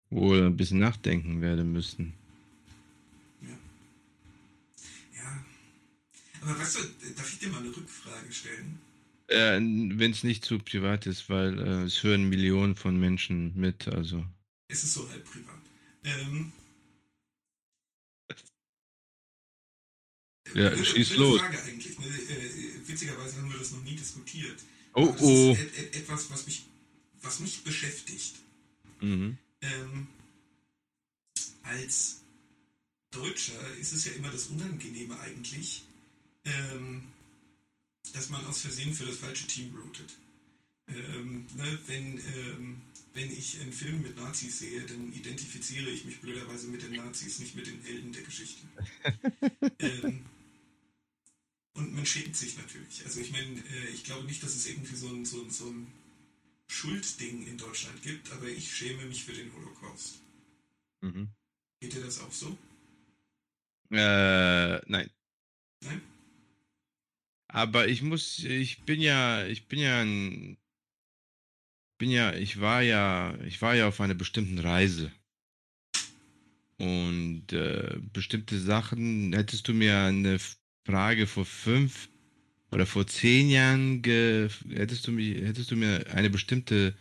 wohl 0.09 0.43
ein 0.43 0.57
bisschen 0.57 0.79
nachdenken 0.79 1.41
werde 1.41 1.63
müssen. 1.63 2.13
Aber 6.47 6.59
weißt 6.59 6.77
du, 6.77 6.81
darf 7.15 7.31
ich 7.33 7.39
dir 7.39 7.49
mal 7.49 7.59
eine 7.59 7.75
Rückfrage 7.75 8.31
stellen? 8.31 8.79
Äh, 9.27 9.57
Wenn 9.59 10.11
es 10.11 10.23
nicht 10.23 10.45
zu 10.45 10.57
privat 10.59 11.05
ist, 11.05 11.29
weil 11.29 11.59
äh, 11.59 11.83
es 11.83 12.01
hören 12.03 12.29
Millionen 12.29 12.75
von 12.75 12.97
Menschen 12.97 13.53
mit, 13.55 13.87
also. 13.89 14.25
Es 14.69 14.83
ist 14.83 14.93
so 14.93 15.09
halb 15.09 15.25
privat. 15.25 15.59
Ähm, 16.05 16.51
Ja, 20.53 20.69
blöde- 20.69 20.85
schieß 20.85 21.17
los. 21.17 21.41
Frage 21.41 21.61
eigentlich. 21.63 21.99
Ne? 21.99 22.05
Äh, 22.05 22.87
witzigerweise 22.87 23.37
haben 23.41 23.51
wir 23.51 23.59
das 23.59 23.71
noch 23.71 23.83
nie 23.83 23.95
diskutiert. 23.95 24.57
Oh, 24.93 25.03
Aber 25.03 25.11
das 25.11 25.21
oh. 25.21 25.51
ist 25.53 25.59
et 25.59 25.77
et 25.77 25.95
etwas, 25.97 26.29
was 26.31 26.45
mich, 26.45 26.65
was 27.21 27.39
mich 27.41 27.63
beschäftigt. 27.65 28.35
Mhm. 29.01 29.37
Ähm, 29.61 30.07
als 31.63 32.21
Deutscher 33.11 33.59
ist 33.81 33.91
es 33.91 34.05
ja 34.05 34.13
immer 34.13 34.29
das 34.31 34.47
Unangenehme 34.47 35.19
eigentlich, 35.19 35.83
ähm, 36.47 37.03
dass 38.13 38.29
man 38.29 38.45
aus 38.45 38.61
Versehen 38.61 38.93
für 38.93 39.05
das 39.05 39.17
falsche 39.17 39.47
Team 39.47 39.75
routet. 39.75 40.17
Ähm, 40.87 41.45
ne, 41.55 41.79
wenn, 41.87 42.17
ähm, 42.17 42.81
wenn 43.13 43.31
ich 43.31 43.59
einen 43.59 43.73
Film 43.73 44.01
mit 44.01 44.15
Nazis 44.15 44.59
sehe, 44.59 44.81
dann 44.85 45.11
identifiziere 45.11 45.89
ich 45.89 46.05
mich 46.05 46.21
blöderweise 46.21 46.67
mit 46.67 46.81
den 46.81 46.95
Nazis, 46.95 47.39
nicht 47.39 47.55
mit 47.55 47.67
den 47.67 47.81
Helden 47.81 48.13
der 48.13 48.23
Geschichte. 48.23 48.65
ähm, 49.79 50.25
und 51.73 51.93
man 51.93 52.05
schämt 52.05 52.35
sich 52.35 52.57
natürlich. 52.57 53.03
Also 53.05 53.19
ich 53.19 53.31
meine, 53.31 53.59
äh, 53.59 53.89
ich 53.93 54.03
glaube 54.03 54.25
nicht, 54.25 54.41
dass 54.41 54.55
es 54.55 54.67
irgendwie 54.67 54.95
so 54.95 55.09
ein, 55.09 55.25
so, 55.25 55.41
ein, 55.43 55.49
so 55.49 55.69
ein 55.69 55.87
Schuldding 56.67 57.45
in 57.47 57.57
Deutschland 57.57 58.01
gibt, 58.01 58.31
aber 58.31 58.47
ich 58.47 58.73
schäme 58.73 59.05
mich 59.05 59.25
für 59.25 59.33
den 59.33 59.53
Holocaust. 59.53 60.19
Mhm. 61.01 61.29
Geht 61.79 61.93
dir 61.93 62.03
das 62.03 62.19
auch 62.21 62.31
so? 62.31 62.57
Äh, 63.91 64.79
nein. 64.89 65.09
Nein? 65.81 66.01
Aber 67.47 67.87
ich 67.87 68.01
muss, 68.01 68.39
ich 68.39 68.83
bin 68.83 69.01
ja, 69.01 69.45
ich 69.45 69.67
bin 69.67 69.79
ja 69.79 70.01
ein, 70.01 70.57
bin 71.97 72.11
ja, 72.11 72.33
ich 72.33 72.59
war 72.59 72.81
ja, 72.81 73.37
ich 73.45 73.61
war 73.61 73.75
ja 73.75 73.87
auf 73.87 74.01
einer 74.01 74.15
bestimmten 74.15 74.59
Reise. 74.59 75.11
Und 76.79 77.53
äh, 77.53 77.97
bestimmte 78.13 78.59
Sachen, 78.59 79.33
hättest 79.33 79.67
du 79.67 79.73
mir 79.73 79.97
eine 79.99 80.37
Frage 80.85 81.25
vor 81.25 81.45
fünf 81.45 82.09
oder 82.71 82.85
vor 82.85 83.07
zehn 83.07 83.49
Jahren, 83.49 84.01
ge, 84.01 84.49
hättest 84.69 85.07
du 85.07 85.11
mir, 85.11 85.45
hättest 85.47 85.71
du 85.71 85.75
mir 85.75 86.05
eine 86.13 86.29
bestimmte 86.29 86.95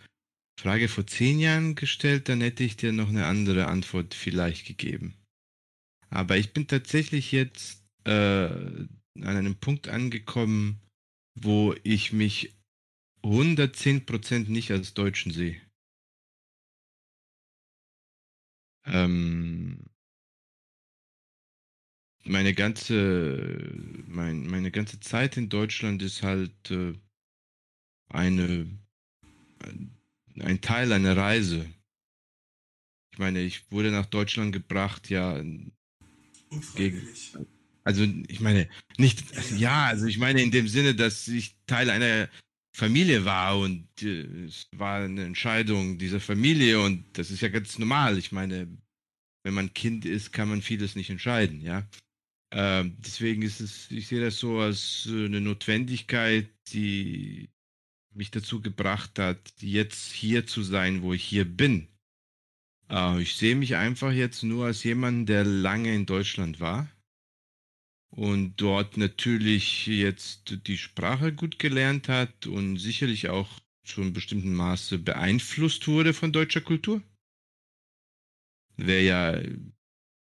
Frage 0.58 0.88
vor 0.88 1.06
zehn 1.06 1.38
Jahren 1.38 1.74
gestellt, 1.74 2.28
dann 2.28 2.40
hätte 2.40 2.64
ich 2.64 2.76
dir 2.76 2.92
noch 2.92 3.08
eine 3.08 3.26
andere 3.26 3.66
Antwort 3.66 4.14
vielleicht 4.14 4.66
gegeben. 4.66 5.14
Aber 6.08 6.38
ich 6.38 6.52
bin 6.52 6.66
tatsächlich 6.66 7.32
jetzt 7.32 7.84
äh, 8.04 8.48
an 9.22 9.36
einem 9.36 9.56
Punkt 9.56 9.88
angekommen, 9.88 10.80
wo 11.34 11.74
ich 11.82 12.12
mich 12.12 12.54
110% 13.22 14.48
nicht 14.48 14.70
als 14.70 14.94
Deutschen 14.94 15.32
sehe. 15.32 15.60
Ähm, 18.84 19.84
meine 22.24 22.54
ganze, 22.54 23.72
mein, 24.06 24.46
meine 24.46 24.70
ganze 24.70 25.00
Zeit 25.00 25.36
in 25.36 25.48
Deutschland 25.48 26.02
ist 26.02 26.22
halt 26.22 26.70
äh, 26.70 26.94
eine, 28.08 28.78
ein 30.38 30.60
Teil 30.60 30.92
einer 30.92 31.16
Reise. 31.16 31.68
Ich 33.12 33.18
meine, 33.18 33.40
ich 33.40 33.70
wurde 33.72 33.90
nach 33.90 34.06
Deutschland 34.06 34.52
gebracht, 34.52 35.08
ja, 35.10 35.42
Unfreiwillig. 36.50 37.32
Also 37.86 38.04
ich 38.26 38.40
meine, 38.40 38.68
nicht, 38.98 39.22
Ja. 39.56 39.86
also 39.86 40.06
ich 40.06 40.18
meine 40.18 40.42
in 40.42 40.50
dem 40.50 40.66
Sinne, 40.66 40.96
dass 40.96 41.28
ich 41.28 41.56
Teil 41.66 41.88
einer 41.88 42.28
Familie 42.74 43.24
war 43.24 43.58
und 43.60 43.86
äh, 44.02 44.22
es 44.44 44.68
war 44.72 45.02
eine 45.04 45.24
Entscheidung 45.24 45.96
dieser 45.96 46.18
Familie 46.20 46.80
und 46.80 47.04
das 47.16 47.30
ist 47.30 47.42
ja 47.42 47.48
ganz 47.48 47.78
normal. 47.78 48.18
Ich 48.18 48.32
meine, 48.32 48.66
wenn 49.44 49.54
man 49.54 49.72
Kind 49.72 50.04
ist, 50.04 50.32
kann 50.32 50.48
man 50.48 50.62
vieles 50.62 50.96
nicht 50.96 51.10
entscheiden, 51.10 51.60
ja. 51.60 51.88
Ähm, 52.52 52.96
deswegen 52.98 53.42
ist 53.42 53.60
es, 53.60 53.88
ich 53.92 54.08
sehe 54.08 54.20
das 54.20 54.38
so 54.38 54.58
als 54.58 55.06
äh, 55.08 55.26
eine 55.26 55.40
Notwendigkeit, 55.40 56.48
die 56.72 57.50
mich 58.14 58.32
dazu 58.32 58.60
gebracht 58.60 59.18
hat, 59.20 59.52
jetzt 59.60 60.12
hier 60.12 60.46
zu 60.46 60.64
sein, 60.64 61.02
wo 61.02 61.12
ich 61.12 61.22
hier 61.24 61.44
bin. 61.44 61.86
Äh, 62.90 63.22
ich 63.22 63.36
sehe 63.36 63.54
mich 63.54 63.76
einfach 63.76 64.12
jetzt 64.12 64.42
nur 64.42 64.66
als 64.66 64.82
jemand, 64.82 65.28
der 65.28 65.44
lange 65.44 65.94
in 65.94 66.06
Deutschland 66.06 66.58
war 66.58 66.88
und 68.10 68.56
dort 68.56 68.96
natürlich 68.96 69.86
jetzt 69.86 70.66
die 70.66 70.78
Sprache 70.78 71.32
gut 71.32 71.58
gelernt 71.58 72.08
hat 72.08 72.46
und 72.46 72.78
sicherlich 72.78 73.28
auch 73.28 73.60
zu 73.84 74.00
einem 74.00 74.12
bestimmten 74.12 74.54
Maße 74.54 74.98
beeinflusst 74.98 75.86
wurde 75.86 76.12
von 76.12 76.32
deutscher 76.32 76.60
Kultur. 76.60 77.02
Wäre 78.76 79.02
ja 79.02 79.42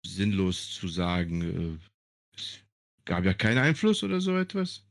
sinnlos 0.06 0.74
zu 0.74 0.88
sagen, 0.88 1.42
äh, 1.42 2.36
es 2.36 2.60
gab 3.04 3.24
ja 3.24 3.34
keinen 3.34 3.58
Einfluss 3.58 4.02
oder 4.02 4.20
so 4.20 4.36
etwas. 4.36 4.86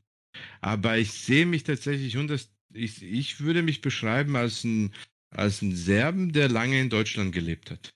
Aber 0.60 0.98
ich 0.98 1.12
sehe 1.12 1.46
mich 1.46 1.64
tatsächlich 1.64 2.16
und 2.16 2.28
das, 2.28 2.50
ich, 2.72 3.02
ich 3.02 3.40
würde 3.40 3.62
mich 3.62 3.80
beschreiben 3.80 4.36
als 4.36 4.64
ein, 4.64 4.94
als 5.30 5.62
ein 5.62 5.74
Serben, 5.74 6.32
der 6.32 6.48
lange 6.48 6.80
in 6.80 6.90
Deutschland 6.90 7.32
gelebt 7.32 7.70
hat. 7.70 7.94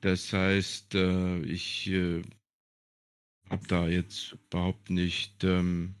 Das 0.00 0.32
heißt, 0.32 0.96
äh, 0.96 1.40
ich 1.42 1.88
äh, 1.88 2.22
habe 3.52 3.66
da 3.68 3.86
jetzt 3.86 4.32
überhaupt 4.32 4.90
nicht 4.90 5.44
ähm, 5.44 5.94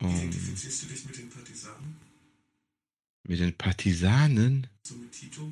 ähm, 0.00 0.10
Identifizierst 0.10 0.82
du 0.82 0.86
dich 0.88 1.04
mit 1.06 1.16
den 1.16 1.30
Partisanen? 1.30 1.96
mit 3.26 3.40
den 3.40 3.56
Partisanen. 3.56 4.66
So 4.82 4.96
mit 4.96 5.12
Tito? 5.12 5.50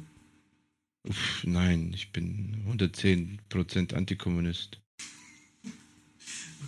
Uff, 1.09 1.45
nein, 1.45 1.93
ich 1.95 2.12
bin 2.12 2.64
110% 2.66 3.95
Antikommunist. 3.95 4.80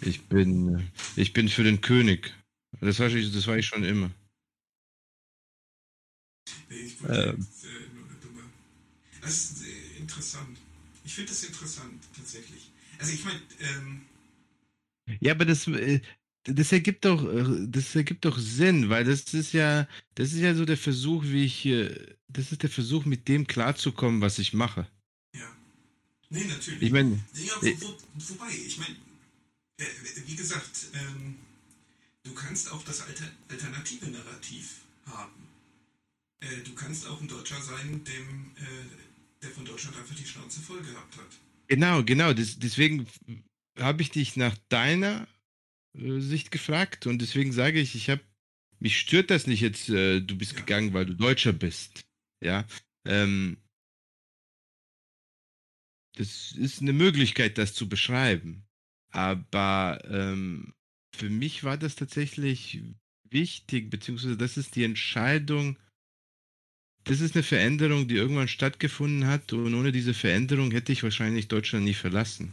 Ich 0.01 0.23
bin, 0.23 0.77
äh, 0.79 0.83
ich 1.17 1.33
bin 1.33 1.49
für 1.49 1.63
den 1.63 1.81
König. 1.81 2.35
Das 2.81 2.99
war, 2.99 3.09
ich, 3.09 3.33
das 3.33 3.47
war 3.47 3.57
ich 3.59 3.67
schon 3.67 3.85
immer. 3.85 4.11
Nee, 6.69 6.77
ich 6.77 7.03
wollte 7.03 7.31
Ähm. 7.31 7.37
jetzt, 7.39 7.65
äh, 7.65 7.69
nur 7.95 8.07
eine 8.07 8.19
dumme. 8.21 8.43
Das 9.21 9.51
ist 9.51 9.63
äh, 9.67 9.99
interessant. 9.99 10.59
Ich 11.05 11.15
finde 11.15 11.31
das 11.31 11.45
interessant, 11.45 12.03
tatsächlich. 12.17 12.71
Also 12.99 13.13
ich 13.13 13.25
meine, 13.25 13.41
ähm, 13.61 14.03
Ja, 15.21 15.33
aber 15.33 15.45
das, 15.45 15.67
äh, 15.69 16.01
das 16.45 16.73
ergibt 16.73 17.05
doch, 17.05 17.25
äh, 17.25 17.67
das 17.69 17.95
ergibt 17.95 18.25
doch 18.25 18.39
Sinn, 18.39 18.89
weil 18.89 19.05
das 19.05 19.33
ist 19.35 19.53
ja, 19.53 19.89
das 20.15 20.33
ist 20.33 20.41
ja 20.41 20.55
so 20.55 20.65
der 20.65 20.77
Versuch, 20.77 21.25
wie 21.25 21.45
ich, 21.45 21.63
das 22.29 22.53
ist 22.53 22.63
der 22.63 22.71
Versuch, 22.71 23.05
mit 23.05 23.29
dem 23.29 23.47
klarzukommen, 23.47 24.21
was 24.21 24.39
ich 24.39 24.53
mache. 24.53 24.87
ja. 25.35 25.49
Nee, 26.31 26.45
natürlich. 26.45 26.83
Ich 26.83 26.93
meine, 26.93 27.21
Ja, 27.35 27.55
äh, 27.63 27.77
wo, 27.81 27.89
wo, 27.89 27.99
wobei, 28.15 28.51
ich 28.67 28.79
meine, 28.79 28.97
äh, 29.79 29.85
wie 30.27 30.37
gesagt, 30.37 30.87
ähm, 30.95 31.37
du 32.25 32.35
kannst 32.35 32.71
auch 32.73 32.83
das 32.85 33.03
Alter, 33.03 33.31
alternative 33.49 34.07
Narrativ 34.11 34.81
haben. 35.07 35.49
Äh, 36.41 36.63
du 36.65 36.75
kannst 36.75 37.07
auch 37.07 37.21
ein 37.21 37.29
Deutscher 37.29 37.61
sein, 37.63 38.03
dem, 38.05 38.51
äh, 38.57 39.43
der 39.43 39.51
von 39.51 39.65
Deutschland 39.65 39.97
einfach 39.97 40.15
die 40.15 40.27
Schnauze 40.27 40.61
voll 40.61 40.83
gehabt 40.83 41.17
hat. 41.17 41.39
Genau, 41.69 42.03
genau. 42.05 42.33
Das, 42.33 42.59
deswegen 42.59 43.07
habe 43.79 44.03
ich 44.03 44.11
dich 44.11 44.37
nach 44.37 44.57
deiner 44.69 45.27
äh, 45.95 46.21
Sicht 46.21 46.51
gefragt 46.51 47.07
und 47.07 47.21
deswegen 47.23 47.53
sage 47.53 47.81
ich, 47.81 47.95
ich 47.95 48.11
habe, 48.11 48.23
mich 48.81 48.99
stört 48.99 49.31
das 49.31 49.47
nicht 49.47 49.61
jetzt, 49.61 49.89
äh, 49.89 50.21
du 50.21 50.37
bist 50.37 50.53
Ja. 50.55 50.61
gegangen, 50.61 50.95
weil 50.95 51.07
du 51.07 51.15
Deutscher 51.15 51.53
bist. 51.53 52.07
Ja. 52.43 52.67
Ähm, 53.07 53.59
das 56.17 56.53
ist 56.53 56.81
eine 56.81 56.93
Möglichkeit, 56.93 57.59
das 57.59 57.75
zu 57.75 57.89
beschreiben. 57.89 58.67
Aber 59.11 60.01
ähm, 60.09 60.75
für 61.15 61.31
mich 61.31 61.65
war 61.65 61.77
das 61.77 61.97
tatsächlich 61.97 62.83
wichtig, 63.29 63.91
beziehungsweise 63.91 64.37
das 64.37 64.57
ist 64.57 64.77
die 64.77 64.85
Entscheidung, 64.85 65.79
das 67.05 67.21
ist 67.21 67.35
eine 67.35 67.43
Veränderung, 67.43 68.09
die 68.09 68.17
irgendwann 68.17 68.49
stattgefunden 68.49 69.27
hat 69.27 69.53
und 69.53 69.75
ohne 69.75 69.93
diese 69.93 70.15
Veränderung 70.15 70.71
hätte 70.71 70.93
ich 70.93 71.03
wahrscheinlich 71.03 71.49
Deutschland 71.49 71.85
nie 71.85 71.95
verlassen. 71.95 72.53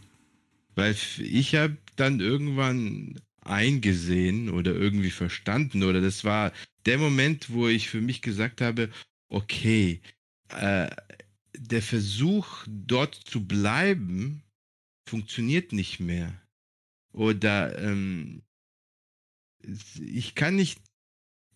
Weil 0.76 0.96
ich 1.20 1.56
habe 1.56 1.78
dann 1.96 2.20
irgendwann 2.20 3.20
eingesehen 3.42 4.50
oder 4.50 4.74
irgendwie 4.74 5.10
verstanden 5.10 5.84
oder 5.84 6.02
das 6.02 6.24
war 6.24 6.52
der 6.86 6.98
Moment, 6.98 7.52
wo 7.52 7.68
ich 7.68 7.90
für 7.90 8.02
mich 8.02 8.22
gesagt 8.22 8.62
habe, 8.62 8.90
okay, 9.30 10.02
äh, 10.50 10.90
der 11.58 11.82
Versuch 11.82 12.66
dort 12.68 13.16
zu 13.16 13.46
bleiben 13.46 14.44
funktioniert 15.08 15.74
nicht 15.74 16.00
mehr. 16.00 16.34
Oder 17.14 17.78
ähm, 17.80 18.42
ich 20.00 20.36
kann 20.36 20.56
nicht 20.56 20.80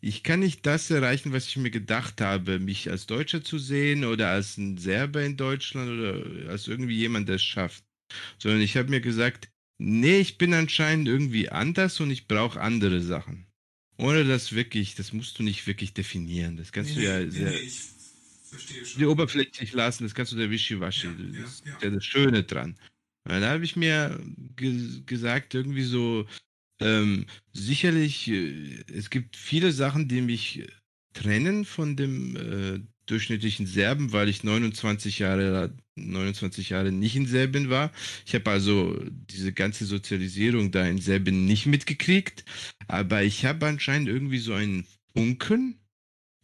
ich 0.01 0.23
kann 0.23 0.41
nicht 0.41 0.65
das 0.65 0.91
erreichen, 0.91 1.33
was 1.33 1.47
ich 1.47 1.57
mir 1.57 1.71
gedacht 1.71 2.21
habe, 2.21 2.59
mich 2.59 2.89
als 2.89 3.07
Deutscher 3.07 3.43
zu 3.43 3.57
sehen 3.57 4.05
oder 4.05 4.29
als 4.29 4.57
ein 4.57 4.77
Serber 4.77 5.23
in 5.23 5.37
Deutschland 5.37 5.89
oder 5.89 6.49
als 6.49 6.67
irgendwie 6.67 6.95
jemand, 6.95 7.27
der 7.27 7.35
es 7.35 7.43
schafft. 7.43 7.83
Sondern 8.37 8.61
ich 8.61 8.77
habe 8.77 8.89
mir 8.89 9.01
gesagt, 9.01 9.49
nee, 9.77 10.19
ich 10.19 10.37
bin 10.37 10.53
anscheinend 10.53 11.07
irgendwie 11.07 11.49
anders 11.49 11.99
und 11.99 12.11
ich 12.11 12.27
brauche 12.27 12.61
andere 12.61 13.01
Sachen. 13.01 13.47
Ohne 13.97 14.25
das 14.25 14.53
wirklich, 14.53 14.95
das 14.95 15.13
musst 15.13 15.39
du 15.39 15.43
nicht 15.43 15.65
wirklich 15.67 15.93
definieren. 15.93 16.57
Das 16.57 16.71
kannst 16.71 16.95
nee, 16.95 17.01
du 17.01 17.07
ja 17.07 17.19
nee, 17.19 17.29
sehr. 17.29 17.49
Nee, 17.51 17.57
ich 17.57 17.81
verstehe 18.49 18.85
schon. 18.85 18.99
Die 18.99 19.05
oberflächlich 19.05 19.73
lassen, 19.73 20.03
das 20.03 20.13
kannst 20.13 20.31
du 20.33 20.35
der 20.35 20.51
Wischiwaschi. 20.51 21.07
Ja, 21.07 21.13
das 21.13 21.63
ja, 21.65 21.73
ist 21.73 21.83
ja 21.83 21.89
das 21.89 22.05
Schöne 22.05 22.43
dran. 22.43 22.77
Und 23.27 23.41
da 23.41 23.49
habe 23.49 23.63
ich 23.63 23.75
mir 23.75 24.19
ge 24.55 25.01
gesagt, 25.05 25.55
irgendwie 25.55 25.83
so, 25.83 26.27
ähm, 26.79 27.25
sicherlich, 27.53 28.27
äh, 28.29 28.83
es 28.93 29.09
gibt 29.09 29.35
viele 29.35 29.71
Sachen, 29.71 30.07
die 30.07 30.21
mich 30.21 30.67
trennen 31.13 31.65
von 31.65 31.95
dem 31.95 32.35
äh, 32.35 32.79
durchschnittlichen 33.05 33.67
Serben, 33.67 34.11
weil 34.11 34.29
ich 34.29 34.43
29 34.43 35.19
Jahre, 35.19 35.75
29 35.95 36.69
Jahre 36.69 36.91
nicht 36.91 37.15
in 37.15 37.27
Serbien 37.27 37.69
war. 37.69 37.91
Ich 38.25 38.33
habe 38.35 38.49
also 38.49 38.99
diese 39.09 39.53
ganze 39.53 39.85
Sozialisierung 39.85 40.71
da 40.71 40.85
in 40.85 40.99
Serbien 40.99 41.45
nicht 41.45 41.65
mitgekriegt, 41.65 42.43
aber 42.87 43.23
ich 43.23 43.45
habe 43.45 43.67
anscheinend 43.67 44.09
irgendwie 44.09 44.39
so 44.39 44.53
einen 44.53 44.85
Funken, 45.13 45.79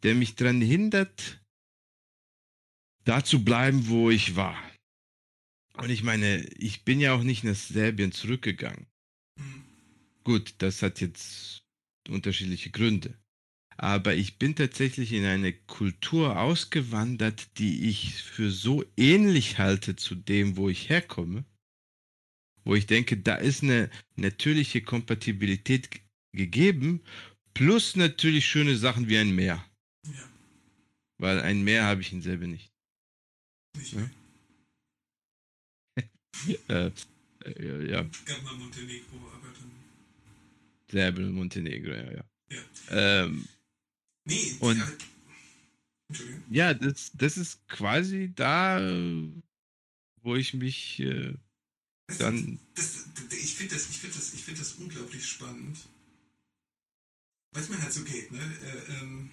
der 0.04 0.16
mich 0.16 0.36
daran 0.36 0.62
hindert, 0.62 1.42
da 3.04 3.24
zu 3.24 3.44
bleiben, 3.44 3.88
wo 3.88 4.10
ich 4.10 4.36
war. 4.36 4.58
Und 5.78 5.90
ich 5.90 6.04
meine, 6.04 6.46
ich 6.58 6.84
bin 6.84 7.00
ja 7.00 7.14
auch 7.14 7.24
nicht 7.24 7.44
nach 7.44 7.56
Serbien 7.56 8.12
zurückgegangen. 8.12 8.91
Gut, 10.24 10.56
das 10.60 10.82
hat 10.82 11.02
jetzt 11.02 11.64
unterschiedliche 12.10 12.70
Gründe. 12.70 13.18
Aber 13.78 14.14
ich 14.14 14.38
bin 14.38 14.56
tatsächlich 14.56 15.12
in 15.14 15.26
eine 15.26 15.54
Kultur 15.54 16.40
ausgewandert, 16.40 17.58
die 17.58 17.90
ich 17.90 18.22
für 18.22 18.52
so 18.52 18.86
ähnlich 18.96 19.58
halte 19.58 19.96
zu 19.96 20.14
dem, 20.14 20.56
wo 20.58 20.70
ich 20.70 20.90
herkomme, 20.90 21.46
wo 22.64 22.76
ich 22.76 22.86
denke, 22.86 23.18
da 23.18 23.36
ist 23.36 23.64
eine 23.64 23.90
natürliche 24.16 24.82
Kompatibilität 24.82 25.90
gegeben, 26.32 27.02
plus 27.54 27.96
natürlich 27.96 28.46
schöne 28.46 28.78
Sachen 28.78 29.10
wie 29.10 29.18
ein 29.18 29.34
Meer. 29.34 29.66
Ja. 30.06 30.30
Weil 31.18 31.42
ein 31.42 31.64
Meer 31.64 31.86
habe 31.86 32.02
ich 32.02 32.14
in 32.14 32.22
selber 32.22 32.46
nicht. 32.48 32.72
Nicht 33.78 33.94
ja? 33.94 34.10
äh, 36.68 36.92
äh, 37.46 37.92
ja. 37.92 38.04
Gab 38.26 38.44
mal 38.44 38.56
Montenegro, 38.56 39.18
aber 39.36 39.51
Serbien, 40.92 41.32
Montenegro, 41.32 41.92
ja, 41.92 42.12
ja. 42.12 42.24
Ja. 42.50 43.24
Ähm, 43.24 43.48
nee, 44.26 44.56
und, 44.60 44.84
ja. 46.50 46.74
das, 46.74 47.12
das 47.14 47.38
ist 47.38 47.66
quasi 47.68 48.32
da, 48.36 48.80
wo 50.22 50.36
ich 50.36 50.54
mich 50.54 51.00
äh, 51.00 51.34
dann. 52.20 52.60
Das, 52.76 53.06
das, 53.16 53.38
ich 53.38 53.56
finde 53.56 53.76
das, 53.76 53.86
find 53.86 54.16
das, 54.16 54.30
find 54.30 54.60
das 54.60 54.74
unglaublich 54.74 55.26
spannend. 55.26 55.78
Es 57.54 57.70
mir 57.70 57.82
halt 57.82 57.94
so 57.94 58.04
geht, 58.04 58.32
ne? 58.32 58.40
Äh, 58.40 59.02
ähm, 59.02 59.30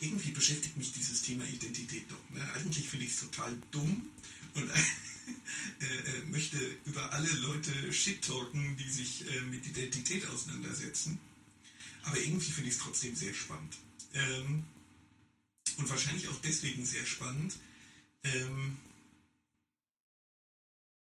irgendwie 0.00 0.30
beschäftigt 0.30 0.76
mich 0.76 0.92
dieses 0.92 1.22
Thema 1.22 1.44
Identität 1.44 2.04
doch. 2.08 2.30
Ne? 2.30 2.40
Eigentlich 2.54 2.88
finde 2.88 3.06
ich 3.06 3.12
es 3.12 3.20
total 3.20 3.56
dumm 3.70 4.08
und 4.54 4.70
äh, 5.80 5.84
äh, 5.84 6.24
möchte 6.26 6.58
über 6.84 7.12
alle 7.12 7.30
Leute 7.30 7.92
shit-talken, 7.92 8.76
die 8.76 8.90
sich 8.90 9.26
äh, 9.28 9.40
mit 9.42 9.66
Identität 9.66 10.26
auseinandersetzen. 10.28 11.18
Aber 12.02 12.18
irgendwie 12.18 12.50
finde 12.50 12.68
ich 12.68 12.76
es 12.76 12.82
trotzdem 12.82 13.14
sehr 13.16 13.34
spannend. 13.34 13.76
Ähm, 14.12 14.64
und 15.76 15.88
wahrscheinlich 15.88 16.28
auch 16.28 16.40
deswegen 16.42 16.84
sehr 16.84 17.04
spannend, 17.04 17.56
ähm, 18.22 18.76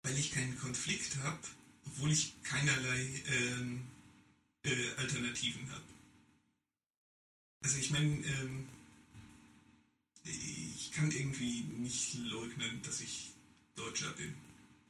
weil 0.04 0.18
ich 0.18 0.32
keinen 0.32 0.58
Konflikt 0.60 1.18
habe, 1.18 1.40
obwohl 1.86 2.12
ich 2.12 2.34
keinerlei 2.44 3.24
ähm, 3.28 3.82
äh, 4.64 4.90
Alternativen 4.98 5.70
habe. 5.72 5.84
Also 7.64 7.78
ich 7.78 7.92
meine, 7.92 8.08
ähm, 8.08 8.68
ich 10.24 10.92
kann 10.92 11.12
irgendwie 11.12 11.62
nicht 11.62 12.16
leugnen, 12.16 12.82
dass 12.84 13.02
ich 13.02 13.32
Deutscher 13.86 14.12
bin. 14.14 14.34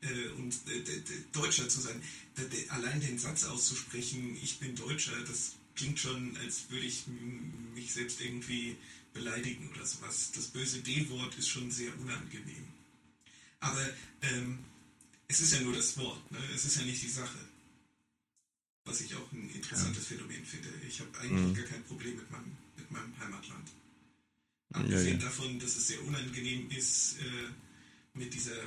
Äh, 0.02 0.30
und 0.40 0.54
äh, 0.68 1.02
Deutscher 1.32 1.70
zu 1.70 1.82
sein. 1.82 2.02
allein 2.70 3.00
den 3.02 3.20
Satz 3.20 3.44
auszusprechen, 3.44 4.38
ich 4.42 4.60
bin 4.60 4.76
Deutscher, 4.76 5.14
das 5.28 5.56
klingt 5.76 6.00
schon, 6.00 6.36
als 6.38 6.70
würde 6.70 6.86
ich 6.86 7.06
mich 7.74 7.94
selbst 7.94 8.22
irgendwie 8.22 8.76
beleidigen 9.14 9.70
oder 9.74 9.86
sowas. 9.86 10.32
Das 10.36 10.48
böse 10.48 10.82
D-Wort 10.82 11.38
ist 11.38 11.50
schon 11.50 11.70
sehr 11.72 11.98
unangenehm. 12.00 12.68
Aber 13.60 13.88
ähm, 14.22 14.60
es 15.28 15.42
ist 15.42 15.54
ja 15.54 15.62
nur 15.62 15.74
das 15.74 15.98
Wort, 15.98 16.32
ne? 16.32 16.40
es 16.54 16.66
ist 16.66 16.78
ja 16.78 16.84
nicht 16.84 17.02
die 17.02 17.10
Sache. 17.10 17.38
Was 18.86 19.02
ich 19.02 19.14
auch 19.16 19.32
ein 19.32 19.50
interessantes 19.54 20.10
ja. 20.10 20.16
Phänomen 20.18 20.44
finde. 20.44 20.70
Ich 20.88 21.00
habe 21.00 21.20
eigentlich 21.20 21.48
mhm. 21.48 21.54
gar 21.54 21.66
kein 21.66 21.84
Problem 21.84 22.16
mit 22.16 22.32
meinem, 22.32 22.58
mit 22.76 22.90
meinem 22.92 23.20
Heimatland. 23.20 23.70
Abgesehen 24.74 25.20
ja, 25.20 25.24
ja. 25.24 25.26
davon, 25.26 25.60
dass 25.60 25.76
es 25.76 25.88
sehr 25.88 26.04
unangenehm 26.04 26.70
ist, 26.72 27.18
äh, 27.20 27.52
mit 28.14 28.34
dieser 28.34 28.62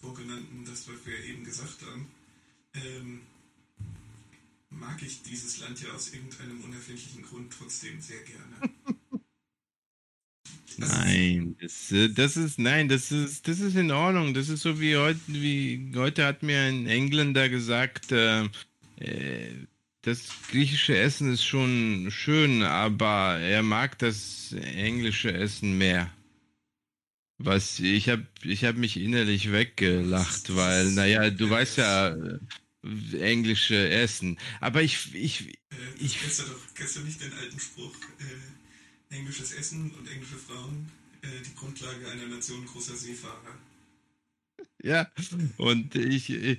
vorgenannten, 0.00 0.64
das 0.64 0.88
was 0.88 1.06
wir 1.06 1.24
eben 1.24 1.44
gesagt 1.44 1.82
haben, 1.82 2.10
ähm, 2.74 3.20
mag 4.70 5.02
ich 5.02 5.22
dieses 5.22 5.58
Land 5.58 5.82
ja 5.82 5.90
aus 5.90 6.12
irgendeinem 6.12 6.60
unerfindlichen 6.62 7.22
Grund 7.22 7.52
trotzdem 7.52 8.00
sehr 8.00 8.20
gerne. 8.20 8.74
nein, 10.76 11.56
das, 11.60 11.92
das, 12.14 12.36
ist 12.36 12.58
nein, 12.58 12.88
das 12.88 13.10
ist 13.10 13.48
das 13.48 13.60
ist 13.60 13.76
in 13.76 13.90
Ordnung. 13.90 14.34
Das 14.34 14.48
ist 14.48 14.62
so 14.62 14.80
wie 14.80 14.96
heute, 14.96 15.20
wie 15.28 15.92
heute 15.96 16.24
hat 16.24 16.42
mir 16.42 16.60
ein 16.60 16.86
Engländer 16.86 17.48
gesagt, 17.48 18.12
äh, 18.12 18.44
äh, 18.96 19.54
das 20.02 20.28
griechische 20.50 20.96
Essen 20.96 21.32
ist 21.32 21.44
schon 21.44 22.08
schön, 22.10 22.62
aber 22.62 23.38
er 23.38 23.62
mag 23.62 23.98
das 23.98 24.52
englische 24.52 25.32
Essen 25.32 25.76
mehr. 25.76 26.10
Was 27.38 27.78
ich 27.78 28.08
habe 28.08 28.26
ich 28.42 28.64
habe 28.64 28.78
mich 28.78 28.96
innerlich 28.96 29.52
weggelacht, 29.52 30.54
weil 30.56 30.90
naja, 30.90 31.30
du 31.30 31.48
weißt 31.48 31.78
ja 31.78 32.08
äh, 32.08 32.38
englische 33.20 33.88
Essen, 33.88 34.38
aber 34.60 34.82
ich 34.82 35.14
ich 35.14 35.48
äh, 35.48 35.54
ich 36.00 36.20
kennst 36.20 36.40
du 36.40 36.42
doch 36.44 36.60
kennst 36.74 36.96
du 36.96 37.00
nicht 37.00 37.22
den 37.22 37.32
alten 37.32 37.60
Spruch 37.60 37.94
äh, 38.18 39.14
englisches 39.14 39.52
Essen 39.52 39.92
und 39.92 40.10
englische 40.10 40.36
Frauen 40.36 40.90
äh, 41.22 41.26
die 41.46 41.54
Grundlage 41.54 42.10
einer 42.10 42.26
Nation 42.26 42.66
großer 42.66 42.96
Seefahrer. 42.96 43.56
Ja, 44.82 45.08
und 45.58 45.94
ich 45.94 46.30
ich, 46.30 46.58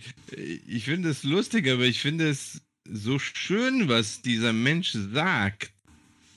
ich 0.66 0.86
finde 0.86 1.10
es 1.10 1.24
lustig, 1.24 1.68
aber 1.68 1.84
ich 1.84 2.00
finde 2.00 2.30
es 2.30 2.62
so 2.90 3.20
schön, 3.20 3.90
was 3.90 4.22
dieser 4.22 4.54
Mensch 4.54 4.94
sagt, 4.94 5.74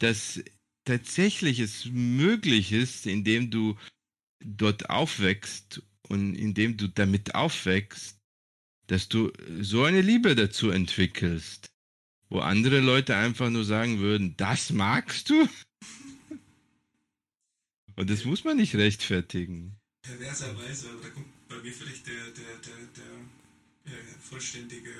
dass 0.00 0.42
tatsächlich 0.84 1.60
es 1.60 1.86
möglich 1.86 2.72
ist, 2.72 3.06
indem 3.06 3.50
du 3.50 3.76
dort 4.44 4.90
aufwächst 4.90 5.82
und 6.08 6.34
indem 6.34 6.76
du 6.76 6.88
damit 6.88 7.34
aufwächst, 7.34 8.18
dass 8.86 9.08
du 9.08 9.32
so 9.60 9.84
eine 9.84 10.00
Liebe 10.00 10.34
dazu 10.34 10.70
entwickelst, 10.70 11.70
wo 12.28 12.40
andere 12.40 12.80
Leute 12.80 13.16
einfach 13.16 13.50
nur 13.50 13.64
sagen 13.64 14.00
würden, 14.00 14.36
das 14.36 14.70
magst 14.70 15.30
du? 15.30 15.48
Und 17.96 18.08
das 18.08 18.24
muss 18.24 18.44
man 18.44 18.56
nicht 18.56 18.74
rechtfertigen. 18.74 19.76
Perverserweise, 20.02 20.90
aber 20.90 21.02
da 21.02 21.08
kommt 21.10 21.26
bei 21.48 21.56
mir 21.58 21.72
vielleicht 21.72 22.06
der, 22.06 22.24
der, 22.24 22.56
der, 22.64 22.76
der 22.96 23.92
äh, 23.92 24.04
vollständige 24.18 24.90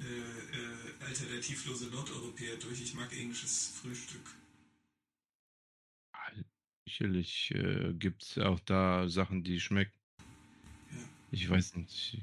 äh, 0.00 0.04
äh, 0.04 1.04
alternativlose 1.04 1.86
Nordeuropäer 1.86 2.56
durch. 2.56 2.80
Ich 2.80 2.94
mag 2.94 3.12
englisches 3.12 3.72
Frühstück. 3.80 4.22
Sicherlich 6.94 7.50
äh, 7.50 7.92
gibt 7.94 8.22
es 8.22 8.38
auch 8.38 8.60
da 8.60 9.08
Sachen, 9.08 9.42
die 9.42 9.58
schmecken. 9.58 9.98
Ich 11.32 11.50
weiß 11.50 11.74
nicht. 11.74 12.18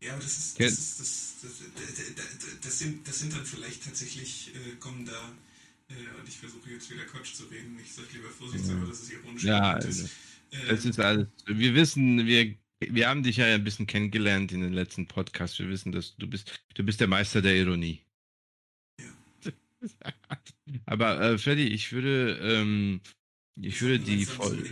Ja, 0.00 0.12
aber 0.12 0.22
das 0.22 0.38
ist, 0.38 0.60
das, 0.60 0.72
ist, 0.72 1.42
das, 1.42 1.58
das, 1.74 2.60
das, 2.60 2.78
sind, 2.78 3.08
das 3.08 3.18
sind 3.18 3.32
dann 3.32 3.44
vielleicht 3.44 3.82
tatsächlich, 3.82 4.54
äh, 4.54 4.76
kommen 4.76 5.04
da, 5.04 5.34
äh, 5.88 6.20
und 6.20 6.28
ich 6.28 6.38
versuche 6.38 6.70
jetzt 6.70 6.88
wieder 6.88 7.04
Quatsch 7.04 7.34
zu 7.34 7.46
reden, 7.46 7.76
ich 7.82 7.92
sage 7.92 8.06
lieber 8.12 8.28
vorsichtshalber, 8.28 8.82
ja. 8.82 8.88
dass 8.88 9.02
es 9.02 9.10
ironisch 9.10 9.42
ja, 9.42 9.72
also, 9.72 9.88
ist. 9.88 10.10
Das 10.68 10.84
ist 10.84 11.00
alles, 11.00 11.26
wir 11.46 11.74
wissen, 11.74 12.26
wir, 12.26 12.54
wir 12.78 13.08
haben 13.08 13.24
dich 13.24 13.38
ja 13.38 13.46
ein 13.46 13.64
bisschen 13.64 13.88
kennengelernt 13.88 14.52
in 14.52 14.60
den 14.60 14.72
letzten 14.72 15.08
Podcasts, 15.08 15.58
wir 15.58 15.68
wissen, 15.68 15.90
dass 15.90 16.14
du 16.14 16.28
bist, 16.28 16.62
du 16.74 16.84
bist 16.84 17.00
der 17.00 17.08
Meister 17.08 17.42
der 17.42 17.56
Ironie. 17.56 18.04
Ja. 19.00 19.52
aber 20.86 21.20
äh, 21.20 21.38
Freddy, 21.38 21.66
ich 21.66 21.90
würde, 21.90 22.38
ähm, 22.40 23.00
ich 23.60 23.80
würde 23.80 23.98
die 24.00 24.24
voll. 24.24 24.64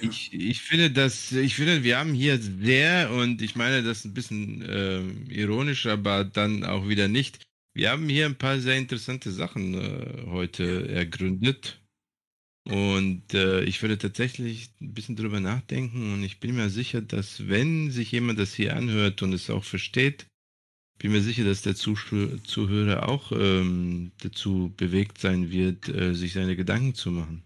Ich, 0.00 0.32
ich 0.32 0.60
finde, 0.62 0.90
dass 0.90 1.32
ich 1.32 1.54
finde, 1.54 1.84
wir 1.84 1.98
haben 1.98 2.14
hier 2.14 2.38
sehr 2.38 3.10
und 3.12 3.42
ich 3.42 3.56
meine 3.56 3.82
das 3.82 4.04
ein 4.04 4.14
bisschen 4.14 4.62
äh, 4.62 5.02
ironisch, 5.32 5.86
aber 5.86 6.24
dann 6.24 6.64
auch 6.64 6.88
wieder 6.88 7.08
nicht. 7.08 7.42
Wir 7.74 7.90
haben 7.90 8.08
hier 8.08 8.26
ein 8.26 8.36
paar 8.36 8.58
sehr 8.58 8.76
interessante 8.76 9.30
Sachen 9.30 9.74
äh, 9.74 10.26
heute 10.26 10.88
ergründet. 10.88 11.78
Und 12.64 13.34
äh, 13.34 13.64
ich 13.64 13.82
würde 13.82 13.98
tatsächlich 13.98 14.70
ein 14.80 14.94
bisschen 14.94 15.16
drüber 15.16 15.40
nachdenken 15.40 16.12
und 16.12 16.22
ich 16.22 16.38
bin 16.38 16.54
mir 16.54 16.70
sicher, 16.70 17.00
dass 17.00 17.48
wenn 17.48 17.90
sich 17.90 18.12
jemand 18.12 18.38
das 18.38 18.54
hier 18.54 18.76
anhört 18.76 19.22
und 19.22 19.32
es 19.32 19.50
auch 19.50 19.64
versteht, 19.64 20.26
bin 20.98 21.10
mir 21.10 21.22
sicher, 21.22 21.44
dass 21.44 21.62
der 21.62 21.74
Zuhörer 21.74 23.08
auch 23.08 23.32
ähm, 23.32 24.12
dazu 24.18 24.72
bewegt 24.76 25.18
sein 25.18 25.50
wird, 25.50 25.88
äh, 25.88 26.14
sich 26.14 26.34
seine 26.34 26.54
Gedanken 26.54 26.94
zu 26.94 27.10
machen. 27.10 27.42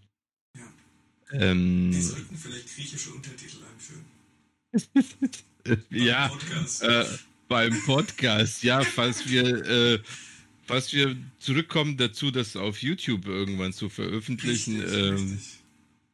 Ähm, 1.32 1.90
Die 1.92 2.00
sollten 2.00 2.36
vielleicht 2.36 2.74
griechische 2.74 3.10
Untertitel 3.10 3.58
einführen. 3.64 4.04
ja, 5.90 6.28
Podcast. 6.28 6.82
Äh, 6.82 7.04
beim 7.48 7.80
Podcast, 7.84 8.62
ja, 8.62 8.82
falls 8.82 9.28
wir, 9.28 9.44
äh, 9.66 9.98
falls 10.64 10.92
wir 10.92 11.16
zurückkommen 11.38 11.96
dazu, 11.96 12.30
das 12.30 12.56
auf 12.56 12.82
YouTube 12.82 13.26
irgendwann 13.26 13.72
zu 13.72 13.88
veröffentlichen, 13.88 14.80
richtig, 14.80 14.98
ähm, 14.98 15.14
richtig. 15.14 15.58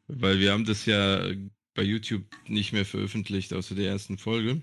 weil 0.09 0.39
wir 0.41 0.53
haben 0.53 0.65
das 0.65 0.87
ja 0.87 1.33
bei 1.75 1.83
YouTube 1.83 2.25
nicht 2.47 2.73
mehr 2.73 2.85
veröffentlicht, 2.85 3.53
außer 3.53 3.75
der 3.75 3.89
ersten 3.89 4.19
Folge. 4.19 4.61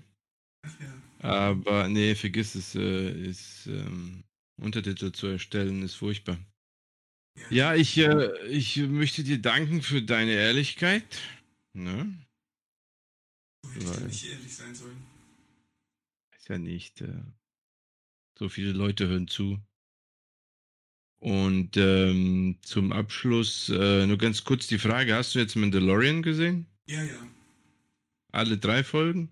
Ach 0.62 0.80
ja. 0.80 0.94
Aber 1.22 1.88
nee, 1.88 2.14
vergiss 2.14 2.54
es, 2.54 2.74
äh, 2.74 3.10
ist 3.10 3.66
ähm, 3.66 4.24
Untertitel 4.60 5.12
zu 5.12 5.26
erstellen, 5.26 5.82
ist 5.82 5.94
furchtbar. 5.94 6.38
Ja, 7.48 7.74
ich, 7.74 7.96
äh, 7.98 8.46
ich 8.46 8.76
möchte 8.76 9.24
dir 9.24 9.40
danken 9.40 9.82
für 9.82 10.02
deine 10.02 10.32
Ehrlichkeit. 10.32 11.18
Ne? 11.72 12.14
Wo 13.62 13.70
hätte 13.70 14.00
ich 14.00 14.04
nicht 14.06 14.32
ehrlich 14.32 14.54
sein 14.54 14.74
sollen? 14.74 15.02
Weiß 16.32 16.48
ja 16.48 16.58
nicht. 16.58 17.00
Äh, 17.00 17.22
so 18.38 18.48
viele 18.48 18.72
Leute 18.72 19.08
hören 19.08 19.28
zu. 19.28 19.58
Und 21.20 21.76
ähm, 21.76 22.58
zum 22.62 22.92
Abschluss 22.92 23.68
äh, 23.68 24.06
nur 24.06 24.16
ganz 24.16 24.44
kurz 24.44 24.66
die 24.66 24.78
Frage: 24.78 25.14
Hast 25.14 25.34
du 25.34 25.38
jetzt 25.38 25.54
Mandalorian 25.54 26.22
gesehen? 26.22 26.66
Ja, 26.86 27.02
ja. 27.02 27.26
Alle 28.32 28.56
drei 28.56 28.82
Folgen? 28.82 29.30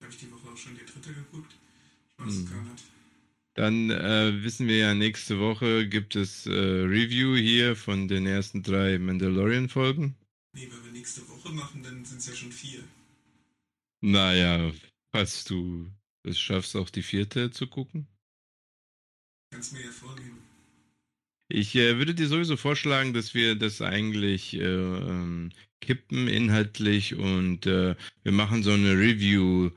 Habe 0.00 0.12
ich 0.12 0.18
die 0.18 0.30
Woche 0.30 0.48
auch 0.52 0.56
schon 0.56 0.76
die 0.76 0.84
dritte 0.84 1.12
geguckt? 1.12 1.54
Ich 2.18 2.24
weiß 2.24 2.32
es 2.34 2.40
hm. 2.40 2.50
gar 2.50 2.62
nicht. 2.62 2.84
Dann 3.54 3.90
äh, 3.90 4.42
wissen 4.42 4.66
wir 4.66 4.78
ja, 4.78 4.94
nächste 4.94 5.38
Woche 5.38 5.88
gibt 5.88 6.16
es 6.16 6.46
äh, 6.46 6.50
Review 6.50 7.36
hier 7.36 7.76
von 7.76 8.08
den 8.08 8.26
ersten 8.26 8.62
drei 8.64 8.98
Mandalorian-Folgen. 8.98 10.16
Nee, 10.54 10.68
wenn 10.70 10.84
wir 10.84 10.92
nächste 10.92 11.28
Woche 11.28 11.52
machen, 11.52 11.82
dann 11.82 12.04
sind 12.04 12.18
es 12.18 12.26
ja 12.26 12.34
schon 12.34 12.50
vier. 12.50 12.82
Naja, 14.00 14.72
falls 15.12 15.44
du 15.44 15.88
es 16.24 16.38
schaffst, 16.38 16.74
auch 16.74 16.90
die 16.90 17.02
vierte 17.02 17.50
zu 17.52 17.68
gucken. 17.68 18.08
Kannst 19.52 19.72
mir 19.72 19.82
ja 19.82 19.90
vornehmen. 19.90 20.38
Ich 21.48 21.76
äh, 21.76 21.98
würde 21.98 22.14
dir 22.14 22.26
sowieso 22.26 22.56
vorschlagen, 22.56 23.12
dass 23.12 23.34
wir 23.34 23.54
das 23.54 23.82
eigentlich 23.82 24.54
äh, 24.54 24.64
ähm, 24.64 25.52
kippen 25.80 26.26
inhaltlich 26.26 27.14
und 27.14 27.66
äh, 27.66 27.94
wir 28.22 28.32
machen 28.32 28.62
so 28.62 28.72
eine 28.72 28.98
Review 28.98 29.70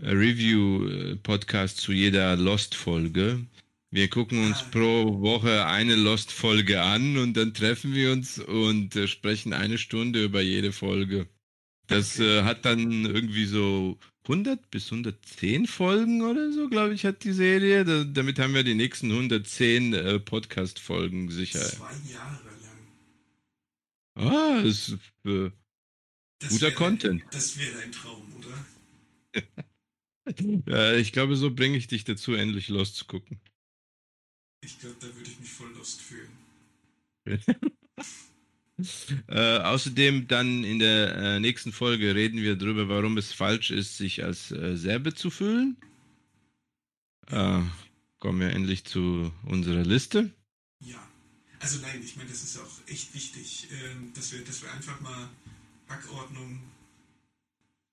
Review-Podcast 0.00 1.78
zu 1.78 1.92
jeder 1.92 2.36
Lost-Folge. 2.36 3.46
Wir 3.90 4.08
gucken 4.08 4.46
uns 4.46 4.62
pro 4.70 5.20
Woche 5.20 5.66
eine 5.66 5.96
Lost-Folge 5.96 6.80
an 6.80 7.18
und 7.18 7.36
dann 7.36 7.52
treffen 7.52 7.94
wir 7.94 8.12
uns 8.12 8.38
und 8.38 8.96
äh, 8.96 9.06
sprechen 9.06 9.52
eine 9.52 9.76
Stunde 9.76 10.24
über 10.24 10.40
jede 10.40 10.72
Folge. 10.72 11.28
Das 11.88 12.18
äh, 12.18 12.42
hat 12.42 12.64
dann 12.64 13.04
irgendwie 13.04 13.44
so 13.44 13.98
100 14.24 14.70
bis 14.70 14.86
110 14.86 15.66
Folgen 15.66 16.22
oder 16.22 16.52
so, 16.52 16.70
glaube 16.70 16.94
ich, 16.94 17.04
hat 17.04 17.22
die 17.24 17.32
Serie. 17.32 17.84
Da, 17.84 18.04
damit 18.04 18.38
haben 18.38 18.54
wir 18.54 18.64
die 18.64 18.74
nächsten 18.74 19.10
110 19.10 19.92
äh, 19.92 20.18
Podcast-Folgen 20.20 21.30
sicher. 21.30 21.60
Zwei 21.60 21.92
Jahre 22.10 22.44
lang. 24.16 24.32
Ah, 24.32 24.62
das 24.62 24.88
ist 24.88 24.98
äh, 25.26 25.50
guter 26.48 26.70
Content. 26.70 27.22
Das 27.30 27.58
wäre 27.58 27.78
ein 27.80 27.92
Traum, 27.92 28.22
oder? 28.38 29.42
Ja, 30.66 30.94
ich 30.94 31.12
glaube, 31.12 31.36
so 31.36 31.54
bringe 31.54 31.76
ich 31.76 31.88
dich 31.88 32.04
dazu, 32.04 32.34
endlich 32.34 32.68
Lost 32.68 32.96
zu 32.96 33.06
gucken. 33.06 33.40
Ich 34.64 34.78
glaube, 34.78 34.96
da 35.00 35.14
würde 35.14 35.30
ich 35.30 35.40
mich 35.40 35.50
voll 35.50 35.70
Lost 35.76 36.00
fühlen. 36.00 36.30
äh, 39.28 39.58
außerdem 39.58 40.28
dann 40.28 40.64
in 40.64 40.78
der 40.78 41.16
äh, 41.16 41.40
nächsten 41.40 41.72
Folge 41.72 42.14
reden 42.14 42.40
wir 42.40 42.56
darüber, 42.56 42.88
warum 42.88 43.16
es 43.16 43.32
falsch 43.32 43.70
ist, 43.70 43.96
sich 43.96 44.24
als 44.24 44.52
äh, 44.52 44.76
Serbe 44.76 45.14
zu 45.14 45.30
fühlen. 45.30 45.76
Äh, 47.28 47.60
kommen 48.18 48.40
wir 48.40 48.50
endlich 48.50 48.84
zu 48.84 49.32
unserer 49.44 49.84
Liste. 49.84 50.30
Ja, 50.80 51.08
also 51.58 51.80
nein, 51.80 52.00
ich 52.02 52.16
meine, 52.16 52.28
das 52.28 52.42
ist 52.42 52.58
auch 52.58 52.88
echt 52.88 53.14
wichtig, 53.14 53.68
ähm, 53.70 54.12
dass, 54.14 54.32
wir, 54.32 54.44
dass 54.44 54.62
wir 54.62 54.72
einfach 54.72 55.00
mal 55.00 55.28
Hackordnung 55.88 56.60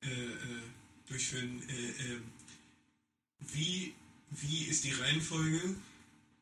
äh, 0.01 0.07
äh, 0.07 0.61
durchführen. 1.09 1.61
Äh, 1.67 2.13
äh, 2.13 2.19
wie, 3.53 3.93
wie 4.31 4.65
ist 4.65 4.83
die 4.85 4.91
Reihenfolge? 4.91 5.75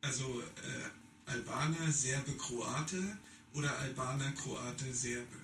Also 0.02 0.42
äh, 0.42 1.32
Albaner, 1.32 1.92
Serbe, 1.92 2.34
Kroate 2.34 3.18
oder 3.54 3.78
Albaner, 3.80 4.32
Kroate, 4.34 4.94
Serbe? 4.94 5.38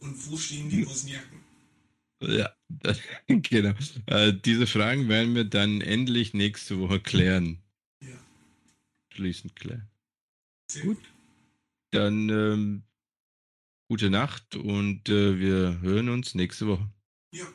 Und 0.00 0.30
wo 0.30 0.36
stehen 0.36 0.68
die 0.68 0.84
Bosniaken? 0.84 1.40
Ja, 2.20 2.50
das, 2.68 3.00
genau. 3.26 3.74
Äh, 4.06 4.32
diese 4.32 4.66
Fragen 4.66 5.08
werden 5.08 5.34
wir 5.34 5.44
dann 5.44 5.80
endlich 5.80 6.34
nächste 6.34 6.78
Woche 6.78 7.00
klären. 7.00 7.62
Ja. 8.00 8.18
Schließend 9.10 9.56
klären. 9.56 9.88
Sehr 10.70 10.84
gut. 10.84 10.96
gut. 10.96 11.08
Dann 11.90 12.28
ähm, 12.28 12.82
gute 13.88 14.10
Nacht 14.10 14.56
und 14.56 15.08
äh, 15.08 15.38
wir 15.38 15.80
hören 15.80 16.08
uns 16.08 16.34
nächste 16.34 16.66
Woche. 16.66 16.90
Ja. 17.32 17.46